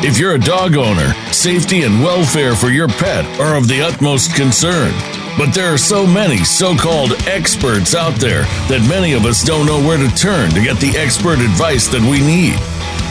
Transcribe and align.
If 0.00 0.16
you're 0.16 0.36
a 0.36 0.38
dog 0.38 0.76
owner, 0.76 1.12
safety 1.32 1.82
and 1.82 2.00
welfare 2.00 2.54
for 2.54 2.68
your 2.68 2.86
pet 2.86 3.24
are 3.40 3.56
of 3.56 3.66
the 3.66 3.82
utmost 3.82 4.32
concern. 4.32 4.92
But 5.36 5.52
there 5.52 5.74
are 5.74 5.78
so 5.78 6.06
many 6.06 6.44
so 6.44 6.76
called 6.76 7.14
experts 7.26 7.96
out 7.96 8.14
there 8.14 8.42
that 8.70 8.86
many 8.88 9.14
of 9.14 9.24
us 9.24 9.42
don't 9.42 9.66
know 9.66 9.82
where 9.82 9.98
to 9.98 10.08
turn 10.14 10.50
to 10.50 10.62
get 10.62 10.78
the 10.78 10.96
expert 10.96 11.40
advice 11.40 11.88
that 11.88 12.00
we 12.00 12.22
need. 12.22 12.54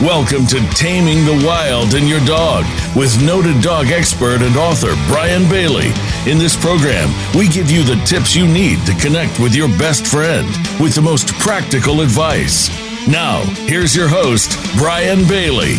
Welcome 0.00 0.46
to 0.46 0.64
Taming 0.80 1.26
the 1.26 1.44
Wild 1.46 1.92
in 1.92 2.08
Your 2.08 2.24
Dog 2.24 2.64
with 2.96 3.20
noted 3.22 3.60
dog 3.60 3.88
expert 3.88 4.40
and 4.40 4.56
author 4.56 4.96
Bryan 5.12 5.46
Bailey. 5.50 5.92
In 6.24 6.38
this 6.38 6.56
program, 6.56 7.12
we 7.36 7.48
give 7.48 7.70
you 7.70 7.84
the 7.84 8.00
tips 8.06 8.34
you 8.34 8.48
need 8.48 8.80
to 8.86 8.96
connect 8.96 9.38
with 9.38 9.54
your 9.54 9.68
best 9.76 10.06
friend 10.06 10.48
with 10.80 10.94
the 10.94 11.04
most 11.04 11.34
practical 11.34 12.00
advice. 12.00 12.72
Now, 13.06 13.44
here's 13.68 13.94
your 13.94 14.08
host, 14.08 14.56
Bryan 14.78 15.28
Bailey. 15.28 15.76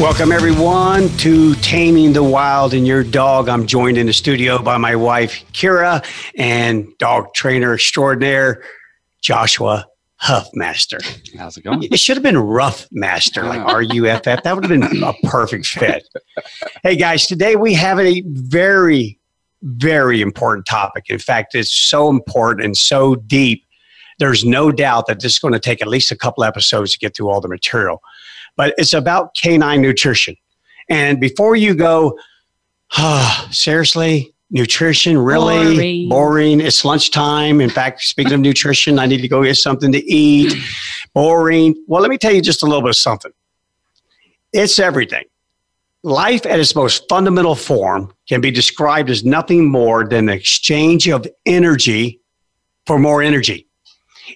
Welcome, 0.00 0.32
everyone, 0.32 1.10
to 1.18 1.54
Taming 1.56 2.14
the 2.14 2.22
Wild 2.22 2.72
in 2.72 2.86
Your 2.86 3.04
Dog. 3.04 3.50
I'm 3.50 3.66
joined 3.66 3.98
in 3.98 4.06
the 4.06 4.14
studio 4.14 4.62
by 4.62 4.78
my 4.78 4.96
wife, 4.96 5.44
Kira, 5.52 6.02
and 6.38 6.88
dog 6.96 7.34
trainer 7.34 7.74
extraordinaire, 7.74 8.62
Joshua 9.20 9.86
Huffmaster. 10.22 11.02
How's 11.36 11.58
it 11.58 11.64
going? 11.64 11.82
It 11.82 12.00
should 12.00 12.16
have 12.16 12.22
been 12.22 12.38
Rough 12.38 12.88
Master, 12.90 13.42
like 13.42 13.60
R 13.66 13.82
U 13.82 14.06
F 14.06 14.26
F. 14.26 14.42
That 14.42 14.54
would 14.54 14.64
have 14.64 14.70
been 14.70 15.02
a 15.02 15.12
perfect 15.24 15.66
fit. 15.66 16.08
Hey, 16.82 16.96
guys, 16.96 17.26
today 17.26 17.56
we 17.56 17.74
have 17.74 18.00
a 18.00 18.22
very, 18.26 19.18
very 19.60 20.22
important 20.22 20.64
topic. 20.64 21.10
In 21.10 21.18
fact, 21.18 21.54
it's 21.54 21.70
so 21.70 22.08
important 22.08 22.64
and 22.64 22.74
so 22.74 23.16
deep. 23.16 23.66
There's 24.18 24.46
no 24.46 24.72
doubt 24.72 25.08
that 25.08 25.20
this 25.20 25.34
is 25.34 25.38
going 25.38 25.52
to 25.52 25.60
take 25.60 25.82
at 25.82 25.88
least 25.88 26.10
a 26.10 26.16
couple 26.16 26.42
episodes 26.42 26.92
to 26.94 26.98
get 26.98 27.14
through 27.14 27.28
all 27.28 27.42
the 27.42 27.48
material 27.48 28.00
but 28.60 28.74
it's 28.76 28.92
about 28.92 29.34
canine 29.34 29.80
nutrition. 29.80 30.36
And 30.90 31.18
before 31.18 31.56
you 31.56 31.74
go, 31.74 32.18
oh, 32.98 33.48
seriously, 33.50 34.34
nutrition 34.50 35.16
really 35.16 35.74
boring. 35.74 36.08
boring. 36.10 36.60
It's 36.60 36.84
lunchtime. 36.84 37.62
In 37.62 37.70
fact, 37.70 38.02
speaking 38.02 38.34
of 38.34 38.40
nutrition, 38.40 38.98
I 38.98 39.06
need 39.06 39.22
to 39.22 39.28
go 39.28 39.42
get 39.42 39.56
something 39.56 39.90
to 39.92 40.04
eat. 40.04 40.52
Boring. 41.14 41.74
Well, 41.86 42.02
let 42.02 42.10
me 42.10 42.18
tell 42.18 42.32
you 42.32 42.42
just 42.42 42.62
a 42.62 42.66
little 42.66 42.82
bit 42.82 42.90
of 42.90 42.96
something. 42.96 43.32
It's 44.52 44.78
everything. 44.78 45.24
Life 46.02 46.44
at 46.44 46.60
its 46.60 46.74
most 46.74 47.08
fundamental 47.08 47.54
form 47.54 48.12
can 48.28 48.42
be 48.42 48.50
described 48.50 49.08
as 49.08 49.24
nothing 49.24 49.70
more 49.70 50.06
than 50.06 50.26
the 50.26 50.34
exchange 50.34 51.08
of 51.08 51.26
energy 51.46 52.20
for 52.84 52.98
more 52.98 53.22
energy. 53.22 53.66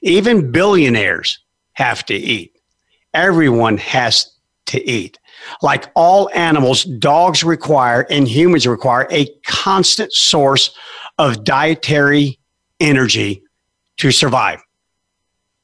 Even 0.00 0.50
billionaires 0.50 1.40
have 1.74 2.06
to 2.06 2.14
eat 2.14 2.53
everyone 3.14 3.78
has 3.78 4.34
to 4.66 4.84
eat. 4.88 5.18
Like 5.62 5.90
all 5.94 6.30
animals, 6.34 6.84
dogs 6.84 7.44
require 7.44 8.06
and 8.10 8.26
humans 8.26 8.66
require 8.66 9.06
a 9.10 9.28
constant 9.46 10.12
source 10.12 10.76
of 11.18 11.44
dietary 11.44 12.38
energy 12.80 13.42
to 13.98 14.10
survive. 14.10 14.60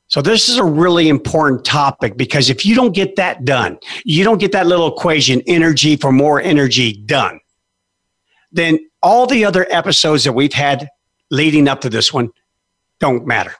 So, 0.08 0.20
this 0.20 0.48
is 0.48 0.56
a 0.56 0.64
really 0.64 1.08
important 1.08 1.64
topic 1.64 2.16
because 2.16 2.50
if 2.50 2.66
you 2.66 2.74
don't 2.74 2.92
get 2.92 3.14
that 3.16 3.44
done, 3.44 3.78
you 4.04 4.24
don't 4.24 4.38
get 4.38 4.50
that 4.52 4.66
little 4.66 4.88
equation, 4.88 5.40
energy 5.46 5.94
for 5.94 6.10
more 6.10 6.40
energy 6.40 6.92
done, 6.92 7.38
then 8.50 8.80
all 9.02 9.26
the 9.26 9.44
other 9.44 9.66
episodes 9.70 10.24
that 10.24 10.32
we've 10.32 10.52
had 10.52 10.88
leading 11.30 11.68
up 11.68 11.80
to 11.82 11.88
this 11.88 12.12
one 12.12 12.30
don't 12.98 13.24
matter. 13.24 13.54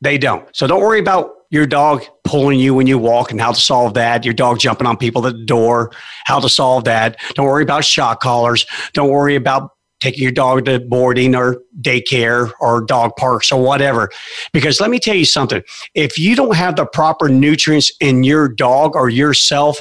They 0.00 0.16
don't. 0.16 0.48
So, 0.56 0.66
don't 0.66 0.80
worry 0.80 1.00
about 1.00 1.41
your 1.52 1.66
dog 1.66 2.02
pulling 2.24 2.58
you 2.58 2.74
when 2.74 2.86
you 2.86 2.98
walk 2.98 3.30
and 3.30 3.38
how 3.38 3.52
to 3.52 3.60
solve 3.60 3.92
that, 3.92 4.24
your 4.24 4.32
dog 4.32 4.58
jumping 4.58 4.86
on 4.86 4.96
people 4.96 5.24
at 5.26 5.34
the 5.34 5.44
door, 5.44 5.92
how 6.24 6.40
to 6.40 6.48
solve 6.48 6.84
that. 6.84 7.20
Don't 7.34 7.46
worry 7.46 7.62
about 7.62 7.84
shock 7.84 8.20
collars. 8.20 8.66
Don't 8.94 9.10
worry 9.10 9.36
about 9.36 9.70
taking 10.00 10.22
your 10.22 10.32
dog 10.32 10.64
to 10.64 10.80
boarding 10.80 11.34
or 11.34 11.58
daycare 11.82 12.50
or 12.58 12.80
dog 12.80 13.12
parks 13.18 13.52
or 13.52 13.62
whatever. 13.62 14.08
Because 14.54 14.80
let 14.80 14.88
me 14.88 14.98
tell 14.98 15.14
you 15.14 15.26
something 15.26 15.62
if 15.94 16.18
you 16.18 16.34
don't 16.34 16.56
have 16.56 16.74
the 16.74 16.86
proper 16.86 17.28
nutrients 17.28 17.92
in 18.00 18.24
your 18.24 18.48
dog 18.48 18.96
or 18.96 19.10
yourself, 19.10 19.78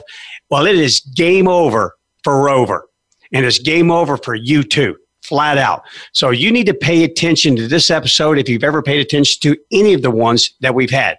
well, 0.50 0.66
it 0.66 0.76
is 0.76 1.00
game 1.16 1.48
over 1.48 1.96
for 2.24 2.44
Rover. 2.44 2.86
And 3.32 3.46
it's 3.46 3.60
game 3.60 3.92
over 3.92 4.18
for 4.18 4.36
you 4.36 4.62
too 4.62 4.98
flat 5.24 5.58
out. 5.58 5.84
So 6.12 6.32
you 6.32 6.52
need 6.52 6.66
to 6.66 6.74
pay 6.74 7.06
attention 7.06 7.56
to 7.56 7.68
this 7.68 7.90
episode 7.90 8.38
if 8.38 8.50
you've 8.50 8.66
ever 8.66 8.82
paid 8.82 9.00
attention 9.00 9.40
to 9.44 9.58
any 9.72 9.94
of 9.94 10.02
the 10.02 10.12
ones 10.12 10.54
that 10.60 10.76
we've 10.76 10.92
had. 10.92 11.18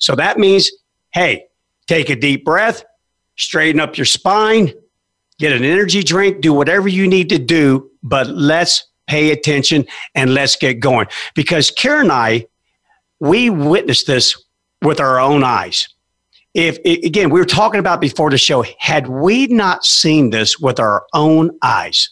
So 0.00 0.16
that 0.16 0.38
means, 0.38 0.70
hey, 1.12 1.46
take 1.86 2.10
a 2.10 2.16
deep 2.16 2.44
breath, 2.44 2.84
straighten 3.36 3.80
up 3.80 3.96
your 3.96 4.06
spine, 4.06 4.72
get 5.38 5.52
an 5.52 5.64
energy 5.64 6.02
drink, 6.02 6.40
do 6.40 6.52
whatever 6.52 6.88
you 6.88 7.06
need 7.06 7.28
to 7.28 7.38
do, 7.38 7.90
but 8.02 8.26
let's 8.28 8.88
pay 9.06 9.30
attention 9.30 9.86
and 10.14 10.34
let's 10.34 10.56
get 10.56 10.80
going. 10.80 11.06
Because 11.34 11.70
Karen 11.70 12.02
and 12.02 12.12
I, 12.12 12.46
we 13.20 13.50
witnessed 13.50 14.06
this 14.06 14.42
with 14.82 15.00
our 15.00 15.20
own 15.20 15.44
eyes. 15.44 15.88
If 16.54 16.78
again, 16.84 17.30
we 17.30 17.38
were 17.38 17.46
talking 17.46 17.78
about 17.78 18.00
before 18.00 18.30
the 18.30 18.38
show, 18.38 18.64
had 18.78 19.06
we 19.06 19.46
not 19.46 19.84
seen 19.84 20.30
this 20.30 20.58
with 20.58 20.80
our 20.80 21.06
own 21.14 21.56
eyes, 21.62 22.08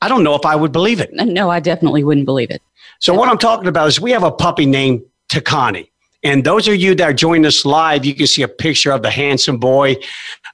I 0.00 0.08
don't 0.08 0.22
know 0.22 0.34
if 0.34 0.44
I 0.44 0.54
would 0.54 0.70
believe 0.72 1.00
it. 1.00 1.10
No, 1.12 1.50
I 1.50 1.58
definitely 1.58 2.04
wouldn't 2.04 2.26
believe 2.26 2.50
it. 2.50 2.62
So, 3.00 3.12
what 3.12 3.28
I'm 3.28 3.38
talking 3.38 3.66
about 3.66 3.88
is 3.88 4.00
we 4.00 4.12
have 4.12 4.22
a 4.22 4.30
puppy 4.30 4.66
named 4.66 5.02
Takani. 5.28 5.88
And 6.26 6.42
those 6.42 6.66
of 6.66 6.74
you 6.74 6.96
that 6.96 7.04
are 7.04 7.12
joining 7.12 7.46
us 7.46 7.64
live, 7.64 8.04
you 8.04 8.12
can 8.12 8.26
see 8.26 8.42
a 8.42 8.48
picture 8.48 8.90
of 8.90 9.02
the 9.02 9.10
handsome 9.10 9.58
boy 9.58 9.94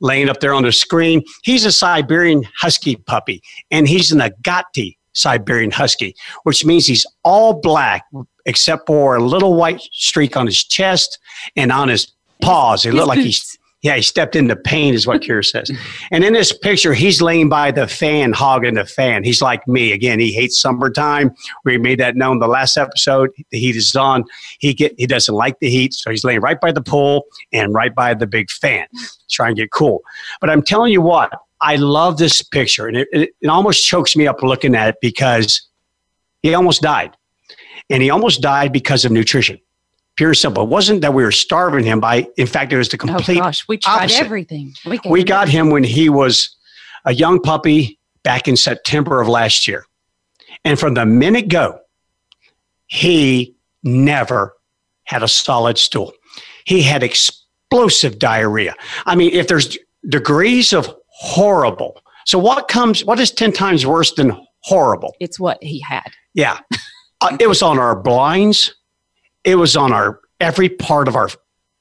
laying 0.02 0.28
up 0.28 0.40
there 0.40 0.52
on 0.52 0.64
the 0.64 0.70
screen. 0.70 1.22
He's 1.44 1.64
a 1.64 1.72
Siberian 1.72 2.44
Husky 2.60 2.96
puppy, 2.96 3.42
and 3.70 3.88
he's 3.88 4.12
an 4.12 4.20
agouti 4.20 4.98
Siberian 5.14 5.70
Husky, 5.70 6.14
which 6.42 6.66
means 6.66 6.86
he's 6.86 7.06
all 7.24 7.58
black 7.62 8.04
except 8.44 8.86
for 8.86 9.16
a 9.16 9.24
little 9.24 9.54
white 9.54 9.80
streak 9.92 10.36
on 10.36 10.44
his 10.44 10.62
chest 10.62 11.18
and 11.56 11.72
on 11.72 11.88
his 11.88 12.12
paws. 12.42 12.82
He 12.82 12.90
looked 12.90 13.08
like 13.08 13.20
he's 13.20 13.58
yeah, 13.82 13.96
he 13.96 14.02
stepped 14.02 14.36
into 14.36 14.54
pain, 14.54 14.94
is 14.94 15.06
what 15.06 15.20
Kira 15.22 15.44
says. 15.44 15.70
And 16.10 16.24
in 16.24 16.32
this 16.32 16.56
picture, 16.56 16.94
he's 16.94 17.20
laying 17.20 17.48
by 17.48 17.72
the 17.72 17.86
fan, 17.86 18.32
hogging 18.32 18.74
the 18.74 18.86
fan. 18.86 19.24
He's 19.24 19.42
like 19.42 19.66
me. 19.66 19.92
Again, 19.92 20.20
he 20.20 20.32
hates 20.32 20.60
summertime. 20.60 21.32
We 21.64 21.78
made 21.78 21.98
that 22.00 22.16
known 22.16 22.38
the 22.38 22.46
last 22.46 22.76
episode. 22.76 23.30
The 23.50 23.58
heat 23.58 23.76
is 23.76 23.94
on. 23.94 24.24
He 24.60 24.72
get 24.72 24.94
he 24.96 25.06
doesn't 25.06 25.34
like 25.34 25.58
the 25.58 25.68
heat, 25.68 25.94
so 25.94 26.10
he's 26.10 26.24
laying 26.24 26.40
right 26.40 26.60
by 26.60 26.72
the 26.72 26.80
pool 26.80 27.24
and 27.52 27.74
right 27.74 27.94
by 27.94 28.14
the 28.14 28.26
big 28.26 28.50
fan, 28.50 28.86
trying 29.30 29.56
to 29.56 29.62
get 29.62 29.72
cool. 29.72 30.02
But 30.40 30.50
I'm 30.50 30.62
telling 30.62 30.92
you 30.92 31.02
what, 31.02 31.32
I 31.60 31.76
love 31.76 32.18
this 32.18 32.40
picture, 32.42 32.86
and 32.86 32.96
it, 32.96 33.08
it, 33.12 33.30
it 33.40 33.48
almost 33.48 33.84
chokes 33.84 34.16
me 34.16 34.26
up 34.26 34.42
looking 34.42 34.74
at 34.76 34.90
it 34.90 34.96
because 35.00 35.68
he 36.42 36.54
almost 36.54 36.82
died, 36.82 37.16
and 37.90 38.00
he 38.00 38.10
almost 38.10 38.40
died 38.40 38.72
because 38.72 39.04
of 39.04 39.10
nutrition 39.10 39.58
pure 40.16 40.34
simple. 40.34 40.64
It 40.64 40.68
wasn't 40.68 41.00
that 41.00 41.14
we 41.14 41.22
were 41.22 41.32
starving 41.32 41.84
him 41.84 42.00
by, 42.00 42.26
in 42.36 42.46
fact, 42.46 42.72
it 42.72 42.78
was 42.78 42.88
the 42.88 42.96
oh, 42.96 43.06
complete. 43.06 43.38
Oh 43.38 43.42
gosh, 43.42 43.66
we 43.68 43.78
tried 43.78 44.04
opposite. 44.04 44.20
everything. 44.20 44.74
We, 44.84 45.00
we 45.08 45.24
got 45.24 45.48
him 45.48 45.70
when 45.70 45.84
he 45.84 46.08
was 46.08 46.54
a 47.04 47.14
young 47.14 47.40
puppy 47.40 47.98
back 48.22 48.48
in 48.48 48.56
September 48.56 49.20
of 49.20 49.28
last 49.28 49.66
year. 49.66 49.86
And 50.64 50.78
from 50.78 50.94
the 50.94 51.06
minute 51.06 51.48
go, 51.48 51.78
he 52.86 53.56
never 53.82 54.54
had 55.04 55.22
a 55.22 55.28
solid 55.28 55.78
stool. 55.78 56.12
He 56.64 56.82
had 56.82 57.02
explosive 57.02 58.18
diarrhea. 58.18 58.74
I 59.06 59.16
mean, 59.16 59.32
if 59.32 59.48
there's 59.48 59.76
degrees 60.08 60.72
of 60.72 60.94
horrible, 61.08 62.00
so 62.26 62.38
what 62.38 62.68
comes, 62.68 63.04
what 63.04 63.18
is 63.18 63.30
10 63.30 63.52
times 63.52 63.84
worse 63.84 64.12
than 64.12 64.38
horrible? 64.60 65.16
It's 65.18 65.40
what 65.40 65.62
he 65.62 65.80
had. 65.80 66.12
Yeah. 66.34 66.60
uh, 67.20 67.36
it 67.40 67.48
was 67.48 67.62
on 67.62 67.78
our 67.78 67.96
blinds 67.96 68.74
it 69.44 69.56
was 69.56 69.76
on 69.76 69.92
our 69.92 70.20
every 70.40 70.68
part 70.68 71.08
of 71.08 71.16
our 71.16 71.28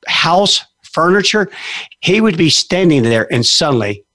house, 0.07 0.63
furniture. 0.83 1.49
He 2.01 2.21
would 2.21 2.37
be 2.37 2.49
standing 2.49 3.03
there 3.03 3.31
and 3.31 3.45
suddenly 3.45 4.05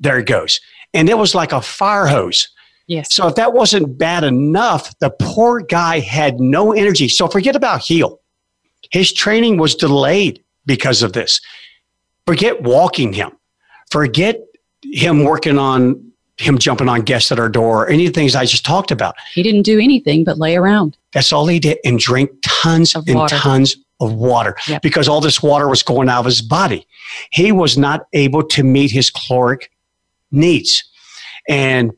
there 0.00 0.18
it 0.18 0.26
goes. 0.26 0.60
And 0.92 1.08
it 1.08 1.18
was 1.18 1.34
like 1.34 1.52
a 1.52 1.60
fire 1.60 2.06
hose. 2.06 2.48
Yes. 2.86 3.14
So 3.14 3.26
if 3.28 3.34
that 3.36 3.54
wasn't 3.54 3.96
bad 3.96 4.24
enough, 4.24 4.96
the 4.98 5.10
poor 5.10 5.60
guy 5.60 6.00
had 6.00 6.38
no 6.38 6.72
energy. 6.72 7.08
So 7.08 7.28
forget 7.28 7.56
about 7.56 7.80
heel. 7.80 8.20
His 8.90 9.12
training 9.12 9.56
was 9.56 9.74
delayed 9.74 10.42
because 10.66 11.02
of 11.02 11.14
this. 11.14 11.40
Forget 12.26 12.62
walking 12.62 13.12
him. 13.12 13.32
Forget 13.90 14.40
him 14.82 15.24
working 15.24 15.58
on 15.58 16.12
him 16.36 16.58
jumping 16.58 16.88
on 16.88 17.02
guests 17.02 17.30
at 17.30 17.38
our 17.38 17.48
door, 17.48 17.88
any 17.88 18.06
of 18.06 18.12
the 18.12 18.20
things 18.20 18.34
I 18.34 18.44
just 18.44 18.64
talked 18.64 18.90
about. 18.90 19.14
He 19.32 19.42
didn't 19.42 19.62
do 19.62 19.78
anything 19.78 20.24
but 20.24 20.38
lay 20.38 20.56
around. 20.56 20.96
That's 21.14 21.32
all 21.32 21.46
he 21.46 21.58
did 21.58 21.78
and 21.84 21.98
drink 21.98 22.30
tons 22.42 22.94
of 22.94 23.06
and 23.06 23.16
water. 23.16 23.36
tons 23.36 23.76
of 24.00 24.12
water 24.12 24.56
yep. 24.68 24.82
because 24.82 25.08
all 25.08 25.20
this 25.20 25.42
water 25.42 25.68
was 25.68 25.82
going 25.82 26.08
out 26.08 26.20
of 26.20 26.26
his 26.26 26.42
body. 26.42 26.86
He 27.30 27.52
was 27.52 27.78
not 27.78 28.06
able 28.12 28.42
to 28.48 28.62
meet 28.62 28.90
his 28.90 29.08
caloric 29.10 29.70
needs. 30.30 30.84
And 31.48 31.92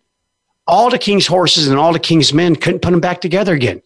all 0.66 0.90
the 0.90 0.98
king's 0.98 1.26
horses 1.26 1.68
and 1.68 1.78
all 1.78 1.92
the 1.92 1.98
king's 1.98 2.32
men 2.32 2.56
couldn't 2.56 2.80
put 2.80 2.92
him 2.92 3.00
back 3.00 3.20
together 3.20 3.54
again. 3.54 3.82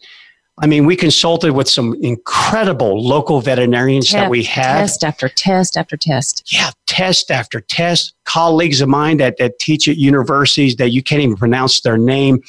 I 0.59 0.67
mean, 0.67 0.85
we 0.85 0.95
consulted 0.95 1.53
with 1.53 1.67
some 1.67 1.95
incredible 2.01 3.01
local 3.01 3.41
veterinarians 3.41 4.11
that 4.11 4.29
we 4.29 4.43
have. 4.43 4.81
Test 4.81 5.03
after 5.03 5.29
test 5.29 5.77
after 5.77 5.97
test. 5.97 6.51
Yeah, 6.51 6.71
test 6.85 7.31
after 7.31 7.61
test. 7.61 8.13
Colleagues 8.25 8.81
of 8.81 8.89
mine 8.89 9.17
that, 9.17 9.37
that 9.37 9.57
teach 9.59 9.87
at 9.87 9.97
universities 9.97 10.75
that 10.75 10.89
you 10.89 11.01
can't 11.01 11.21
even 11.21 11.35
pronounce 11.35 11.81
their 11.81 11.97
name. 11.97 12.43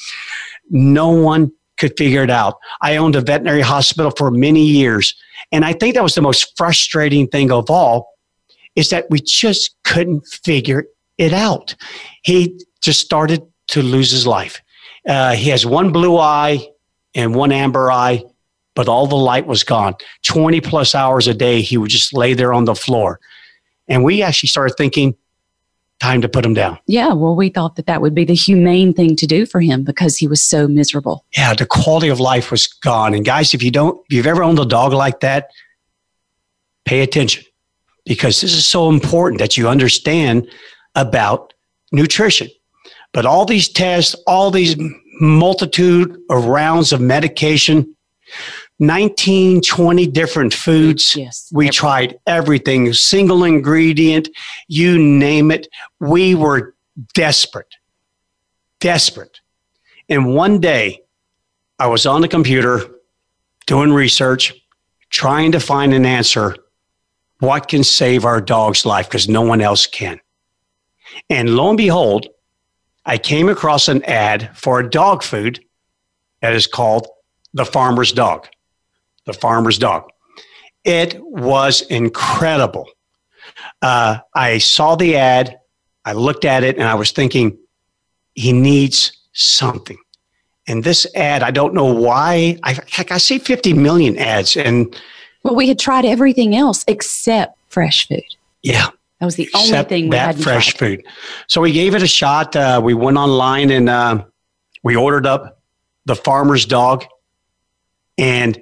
No 0.68 1.08
one 1.08 1.52
could 1.82 1.98
figure 1.98 2.22
it 2.22 2.30
out. 2.30 2.58
I 2.80 2.96
owned 2.96 3.16
a 3.16 3.20
veterinary 3.20 3.60
hospital 3.60 4.12
for 4.12 4.30
many 4.30 4.64
years. 4.64 5.14
And 5.50 5.64
I 5.64 5.72
think 5.72 5.94
that 5.94 6.02
was 6.02 6.14
the 6.14 6.22
most 6.22 6.56
frustrating 6.56 7.26
thing 7.26 7.50
of 7.50 7.68
all 7.68 8.08
is 8.76 8.88
that 8.90 9.06
we 9.10 9.18
just 9.20 9.74
couldn't 9.82 10.24
figure 10.26 10.84
it 11.18 11.32
out. 11.32 11.74
He 12.22 12.64
just 12.80 13.00
started 13.00 13.42
to 13.68 13.82
lose 13.82 14.12
his 14.12 14.26
life. 14.26 14.62
Uh, 15.08 15.34
he 15.34 15.50
has 15.50 15.66
one 15.66 15.90
blue 15.90 16.16
eye 16.16 16.68
and 17.16 17.34
one 17.34 17.50
amber 17.50 17.90
eye, 17.90 18.22
but 18.76 18.88
all 18.88 19.08
the 19.08 19.16
light 19.16 19.46
was 19.46 19.64
gone. 19.64 19.96
20 20.24 20.60
plus 20.60 20.94
hours 20.94 21.26
a 21.26 21.34
day, 21.34 21.60
he 21.60 21.76
would 21.76 21.90
just 21.90 22.14
lay 22.14 22.32
there 22.32 22.52
on 22.52 22.64
the 22.64 22.76
floor. 22.76 23.18
And 23.88 24.04
we 24.04 24.22
actually 24.22 24.48
started 24.48 24.76
thinking, 24.78 25.16
time 26.02 26.20
to 26.20 26.28
put 26.28 26.44
him 26.44 26.52
down. 26.52 26.78
Yeah, 26.86 27.12
well, 27.12 27.36
we 27.36 27.48
thought 27.48 27.76
that 27.76 27.86
that 27.86 28.02
would 28.02 28.14
be 28.14 28.24
the 28.24 28.34
humane 28.34 28.92
thing 28.92 29.14
to 29.16 29.26
do 29.26 29.46
for 29.46 29.60
him 29.60 29.84
because 29.84 30.16
he 30.16 30.26
was 30.26 30.42
so 30.42 30.66
miserable. 30.66 31.24
Yeah, 31.36 31.54
the 31.54 31.64
quality 31.64 32.08
of 32.08 32.18
life 32.18 32.50
was 32.50 32.66
gone. 32.66 33.14
And 33.14 33.24
guys, 33.24 33.54
if 33.54 33.62
you 33.62 33.70
don't, 33.70 33.98
if 34.08 34.16
you've 34.16 34.26
ever 34.26 34.42
owned 34.42 34.58
a 34.58 34.64
dog 34.64 34.92
like 34.92 35.20
that, 35.20 35.50
pay 36.84 37.02
attention 37.02 37.44
because 38.04 38.40
this 38.40 38.52
is 38.52 38.66
so 38.66 38.88
important 38.88 39.38
that 39.38 39.56
you 39.56 39.68
understand 39.68 40.48
about 40.96 41.54
nutrition. 41.92 42.48
But 43.12 43.24
all 43.24 43.44
these 43.44 43.68
tests, 43.68 44.16
all 44.26 44.50
these 44.50 44.74
multitude 45.20 46.18
of 46.30 46.46
rounds 46.46 46.92
of 46.92 47.00
medication, 47.00 47.94
19, 48.82 49.60
20 49.60 50.06
different 50.08 50.52
foods. 50.52 51.14
Yes. 51.14 51.48
We 51.52 51.66
every- 51.66 51.72
tried 51.72 52.18
everything, 52.26 52.92
single 52.92 53.44
ingredient, 53.44 54.28
you 54.66 54.98
name 54.98 55.52
it. 55.52 55.68
We 56.00 56.34
were 56.34 56.74
desperate, 57.14 57.76
desperate. 58.80 59.40
And 60.08 60.34
one 60.34 60.58
day 60.58 61.02
I 61.78 61.86
was 61.86 62.06
on 62.06 62.22
the 62.22 62.28
computer 62.28 62.80
doing 63.66 63.92
research, 63.92 64.52
trying 65.10 65.52
to 65.52 65.60
find 65.60 65.94
an 65.94 66.04
answer. 66.04 66.56
What 67.38 67.68
can 67.68 67.84
save 67.84 68.24
our 68.24 68.40
dog's 68.40 68.84
life? 68.84 69.08
Because 69.08 69.28
no 69.28 69.42
one 69.42 69.60
else 69.60 69.86
can. 69.86 70.20
And 71.30 71.50
lo 71.50 71.68
and 71.68 71.76
behold, 71.76 72.26
I 73.06 73.16
came 73.16 73.48
across 73.48 73.86
an 73.86 74.02
ad 74.04 74.50
for 74.56 74.80
a 74.80 74.90
dog 74.90 75.22
food 75.22 75.64
that 76.40 76.52
is 76.52 76.66
called 76.66 77.06
the 77.54 77.64
farmer's 77.64 78.10
dog. 78.10 78.48
The 79.26 79.32
farmer's 79.32 79.78
dog. 79.78 80.10
It 80.84 81.16
was 81.20 81.82
incredible. 81.82 82.88
Uh, 83.80 84.18
I 84.34 84.58
saw 84.58 84.96
the 84.96 85.16
ad, 85.16 85.58
I 86.04 86.12
looked 86.14 86.44
at 86.44 86.64
it, 86.64 86.76
and 86.76 86.88
I 86.88 86.94
was 86.94 87.12
thinking, 87.12 87.56
he 88.34 88.52
needs 88.52 89.12
something. 89.32 89.98
And 90.66 90.82
this 90.82 91.06
ad, 91.14 91.42
I 91.42 91.50
don't 91.50 91.74
know 91.74 91.84
why. 91.92 92.58
I, 92.62 92.76
heck, 92.88 93.12
I 93.12 93.18
see 93.18 93.38
50 93.38 93.72
million 93.74 94.16
ads, 94.18 94.56
and 94.56 94.94
Well, 95.44 95.54
we 95.54 95.68
had 95.68 95.78
tried 95.78 96.04
everything 96.04 96.56
else 96.56 96.84
except 96.88 97.56
fresh 97.68 98.08
food. 98.08 98.24
yeah, 98.62 98.88
That 99.20 99.26
was 99.26 99.36
the 99.36 99.48
only 99.54 99.82
thing 99.84 100.08
we 100.08 100.16
hadn't 100.16 100.42
fresh 100.42 100.74
tried. 100.74 100.78
food. 100.98 101.06
So 101.46 101.60
we 101.60 101.72
gave 101.72 101.94
it 101.94 102.02
a 102.02 102.06
shot. 102.08 102.56
Uh, 102.56 102.80
we 102.82 102.94
went 102.94 103.16
online 103.16 103.70
and 103.70 103.88
uh, 103.88 104.24
we 104.82 104.96
ordered 104.96 105.26
up 105.26 105.60
the 106.06 106.14
farmer's 106.16 106.66
dog. 106.66 107.04
And 108.18 108.60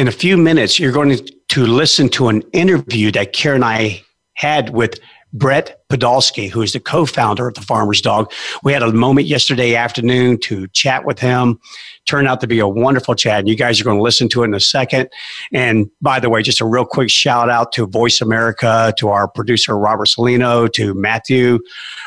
in 0.00 0.08
a 0.08 0.12
few 0.12 0.38
minutes, 0.38 0.78
you're 0.78 0.92
going 0.92 1.28
to 1.48 1.66
listen 1.66 2.08
to 2.08 2.28
an 2.28 2.40
interview 2.54 3.12
that 3.12 3.34
Karen 3.34 3.56
and 3.56 3.64
I 3.66 4.02
had 4.32 4.70
with 4.70 4.98
Brett 5.34 5.86
Podolsky, 5.90 6.48
who 6.48 6.62
is 6.62 6.72
the 6.72 6.80
co-founder 6.80 7.46
of 7.46 7.54
the 7.54 7.60
Farmer's 7.60 8.00
Dog. 8.00 8.32
We 8.64 8.72
had 8.72 8.82
a 8.82 8.90
moment 8.92 9.26
yesterday 9.26 9.76
afternoon 9.76 10.38
to 10.40 10.68
chat 10.68 11.04
with 11.04 11.18
him. 11.18 11.60
Turned 12.06 12.28
out 12.28 12.40
to 12.40 12.46
be 12.46 12.60
a 12.60 12.66
wonderful 12.66 13.14
chat. 13.14 13.40
And 13.40 13.48
you 13.48 13.56
guys 13.56 13.78
are 13.78 13.84
going 13.84 13.98
to 13.98 14.02
listen 14.02 14.30
to 14.30 14.42
it 14.42 14.46
in 14.46 14.54
a 14.54 14.60
second. 14.60 15.10
And 15.52 15.90
by 16.00 16.18
the 16.18 16.30
way, 16.30 16.42
just 16.42 16.62
a 16.62 16.64
real 16.64 16.86
quick 16.86 17.10
shout 17.10 17.50
out 17.50 17.72
to 17.72 17.86
Voice 17.86 18.22
America, 18.22 18.94
to 18.96 19.10
our 19.10 19.28
producer 19.28 19.78
Robert 19.78 20.08
Salino, 20.08 20.72
to 20.72 20.94
Matthew, 20.94 21.58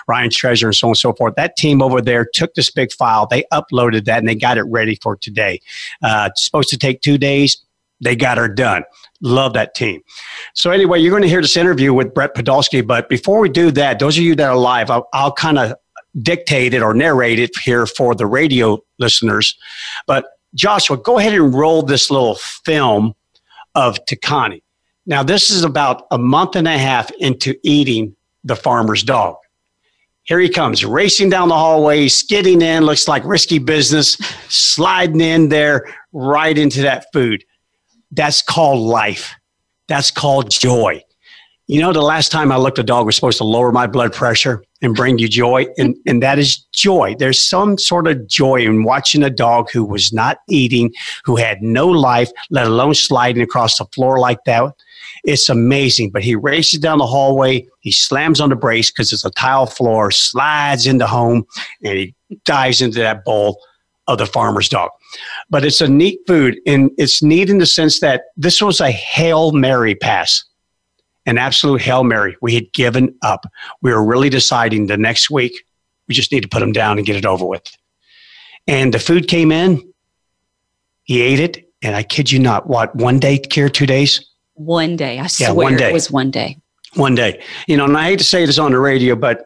Ryan 0.07 0.31
Treasure, 0.31 0.67
and 0.67 0.75
so 0.75 0.87
on 0.87 0.91
and 0.91 0.97
so 0.97 1.13
forth. 1.13 1.35
That 1.35 1.57
team 1.57 1.83
over 1.83 2.01
there 2.01 2.25
took 2.33 2.55
this 2.55 2.71
big 2.71 2.91
file, 2.91 3.27
they 3.27 3.43
uploaded 3.53 4.05
that, 4.05 4.17
and 4.17 4.27
they 4.27 4.35
got 4.35 4.57
it 4.57 4.63
ready 4.63 4.95
for 4.95 5.15
today. 5.15 5.61
Uh, 6.01 6.29
it's 6.31 6.43
supposed 6.43 6.69
to 6.69 6.77
take 6.77 7.01
two 7.01 7.19
days. 7.19 7.62
They 8.03 8.15
got 8.15 8.37
her 8.37 8.47
done. 8.47 8.83
Love 9.21 9.53
that 9.53 9.75
team. 9.75 10.01
So 10.53 10.71
anyway, 10.71 10.99
you're 10.99 11.11
going 11.11 11.23
to 11.23 11.29
hear 11.29 11.41
this 11.41 11.57
interview 11.57 11.93
with 11.93 12.13
Brett 12.13 12.35
Podolsky. 12.35 12.85
But 12.85 13.09
before 13.09 13.39
we 13.39 13.49
do 13.49 13.71
that, 13.71 13.99
those 13.99 14.17
of 14.17 14.23
you 14.23 14.35
that 14.35 14.49
are 14.49 14.57
live, 14.57 14.89
I'll, 14.89 15.07
I'll 15.13 15.31
kind 15.31 15.57
of 15.57 15.73
dictate 16.21 16.73
it 16.73 16.81
or 16.81 16.93
narrate 16.93 17.39
it 17.39 17.51
here 17.63 17.85
for 17.85 18.13
the 18.13 18.25
radio 18.25 18.79
listeners. 18.99 19.57
But 20.05 20.25
Joshua, 20.53 20.97
go 20.97 21.17
ahead 21.17 21.33
and 21.33 21.53
roll 21.53 21.81
this 21.81 22.11
little 22.11 22.35
film 22.35 23.15
of 23.75 23.97
Takani. 24.05 24.61
Now, 25.05 25.23
this 25.23 25.49
is 25.49 25.63
about 25.63 26.05
a 26.11 26.17
month 26.17 26.55
and 26.55 26.67
a 26.67 26.77
half 26.77 27.11
into 27.19 27.55
eating 27.63 28.15
the 28.43 28.55
farmer's 28.55 29.03
dog. 29.03 29.37
Here 30.23 30.39
he 30.39 30.47
comes, 30.47 30.85
racing 30.85 31.29
down 31.29 31.49
the 31.49 31.55
hallway, 31.55 32.07
skidding 32.07 32.61
in, 32.61 32.85
looks 32.85 33.09
like 33.09 33.25
risky 33.25 33.59
business, 33.59 34.13
sliding 34.47 35.19
in 35.19 35.49
there 35.49 35.85
right 36.13 36.57
into 36.57 36.81
that 36.83 37.07
food. 37.11 37.43
That's 38.13 38.41
called 38.41 38.79
life. 38.79 39.33
That's 39.87 40.11
called 40.11 40.51
joy. 40.51 41.01
You 41.67 41.79
know, 41.79 41.93
the 41.93 42.01
last 42.01 42.31
time 42.31 42.51
I 42.51 42.57
looked, 42.57 42.77
a 42.77 42.83
dog 42.83 43.05
was 43.05 43.15
supposed 43.15 43.37
to 43.37 43.45
lower 43.45 43.71
my 43.71 43.87
blood 43.87 44.13
pressure 44.13 44.63
and 44.81 44.93
bring 44.93 45.17
you 45.17 45.29
joy, 45.29 45.65
and, 45.77 45.95
and 46.05 46.21
that 46.21 46.37
is 46.37 46.57
joy. 46.73 47.15
There's 47.17 47.41
some 47.41 47.77
sort 47.77 48.05
of 48.05 48.27
joy 48.27 48.57
in 48.57 48.83
watching 48.83 49.23
a 49.23 49.29
dog 49.29 49.71
who 49.71 49.85
was 49.85 50.11
not 50.11 50.39
eating, 50.49 50.93
who 51.23 51.37
had 51.37 51.61
no 51.61 51.87
life, 51.87 52.29
let 52.49 52.67
alone 52.67 52.95
sliding 52.95 53.41
across 53.41 53.77
the 53.77 53.85
floor 53.85 54.19
like 54.19 54.43
that. 54.45 54.73
It's 55.23 55.47
amazing. 55.47 56.11
But 56.11 56.23
he 56.23 56.35
races 56.35 56.79
down 56.79 56.97
the 56.97 57.07
hallway, 57.07 57.65
he 57.79 57.93
slams 57.93 58.41
on 58.41 58.49
the 58.49 58.57
brace 58.57 58.91
because 58.91 59.13
it's 59.13 59.25
a 59.25 59.31
tile 59.31 59.65
floor, 59.65 60.11
slides 60.11 60.85
into 60.85 61.07
home, 61.07 61.45
and 61.81 61.97
he 61.97 62.13
dives 62.43 62.81
into 62.81 62.99
that 62.99 63.23
bowl 63.23 63.59
of 64.07 64.17
the 64.17 64.25
farmer's 64.25 64.69
dog. 64.69 64.89
But 65.49 65.65
it's 65.65 65.81
a 65.81 65.87
neat 65.87 66.19
food, 66.27 66.59
and 66.65 66.91
it's 66.97 67.21
neat 67.23 67.49
in 67.49 67.57
the 67.59 67.65
sense 67.65 67.99
that 67.99 68.23
this 68.35 68.61
was 68.61 68.79
a 68.79 68.91
Hail 68.91 69.51
Mary 69.51 69.95
pass 69.95 70.43
an 71.25 71.37
absolute 71.37 71.81
Hail 71.81 72.03
Mary. 72.03 72.35
We 72.41 72.53
had 72.55 72.71
given 72.73 73.15
up. 73.21 73.45
We 73.81 73.91
were 73.91 74.03
really 74.03 74.29
deciding 74.29 74.87
the 74.87 74.97
next 74.97 75.29
week, 75.29 75.53
we 76.07 76.15
just 76.15 76.31
need 76.31 76.41
to 76.41 76.49
put 76.49 76.59
them 76.59 76.73
down 76.73 76.97
and 76.97 77.07
get 77.07 77.15
it 77.15 77.25
over 77.25 77.45
with. 77.45 77.63
And 78.67 78.93
the 78.93 78.99
food 78.99 79.27
came 79.27 79.51
in, 79.51 79.81
he 81.03 81.21
ate 81.21 81.39
it, 81.39 81.69
and 81.81 81.95
I 81.95 82.03
kid 82.03 82.31
you 82.31 82.39
not, 82.39 82.67
what, 82.67 82.95
one 82.95 83.19
day, 83.19 83.37
Kier, 83.39 83.71
two 83.71 83.85
days? 83.85 84.25
One 84.55 84.95
day. 84.95 85.19
I 85.19 85.23
Yeah, 85.23 85.27
swear 85.27 85.53
one 85.53 85.75
day. 85.77 85.89
it 85.89 85.93
was 85.93 86.11
one 86.11 86.31
day. 86.31 86.57
One 86.95 87.15
day. 87.15 87.41
You 87.67 87.77
know, 87.77 87.85
and 87.85 87.97
I 87.97 88.03
hate 88.05 88.19
to 88.19 88.25
say 88.25 88.45
this 88.45 88.59
on 88.59 88.71
the 88.71 88.79
radio, 88.79 89.15
but 89.15 89.45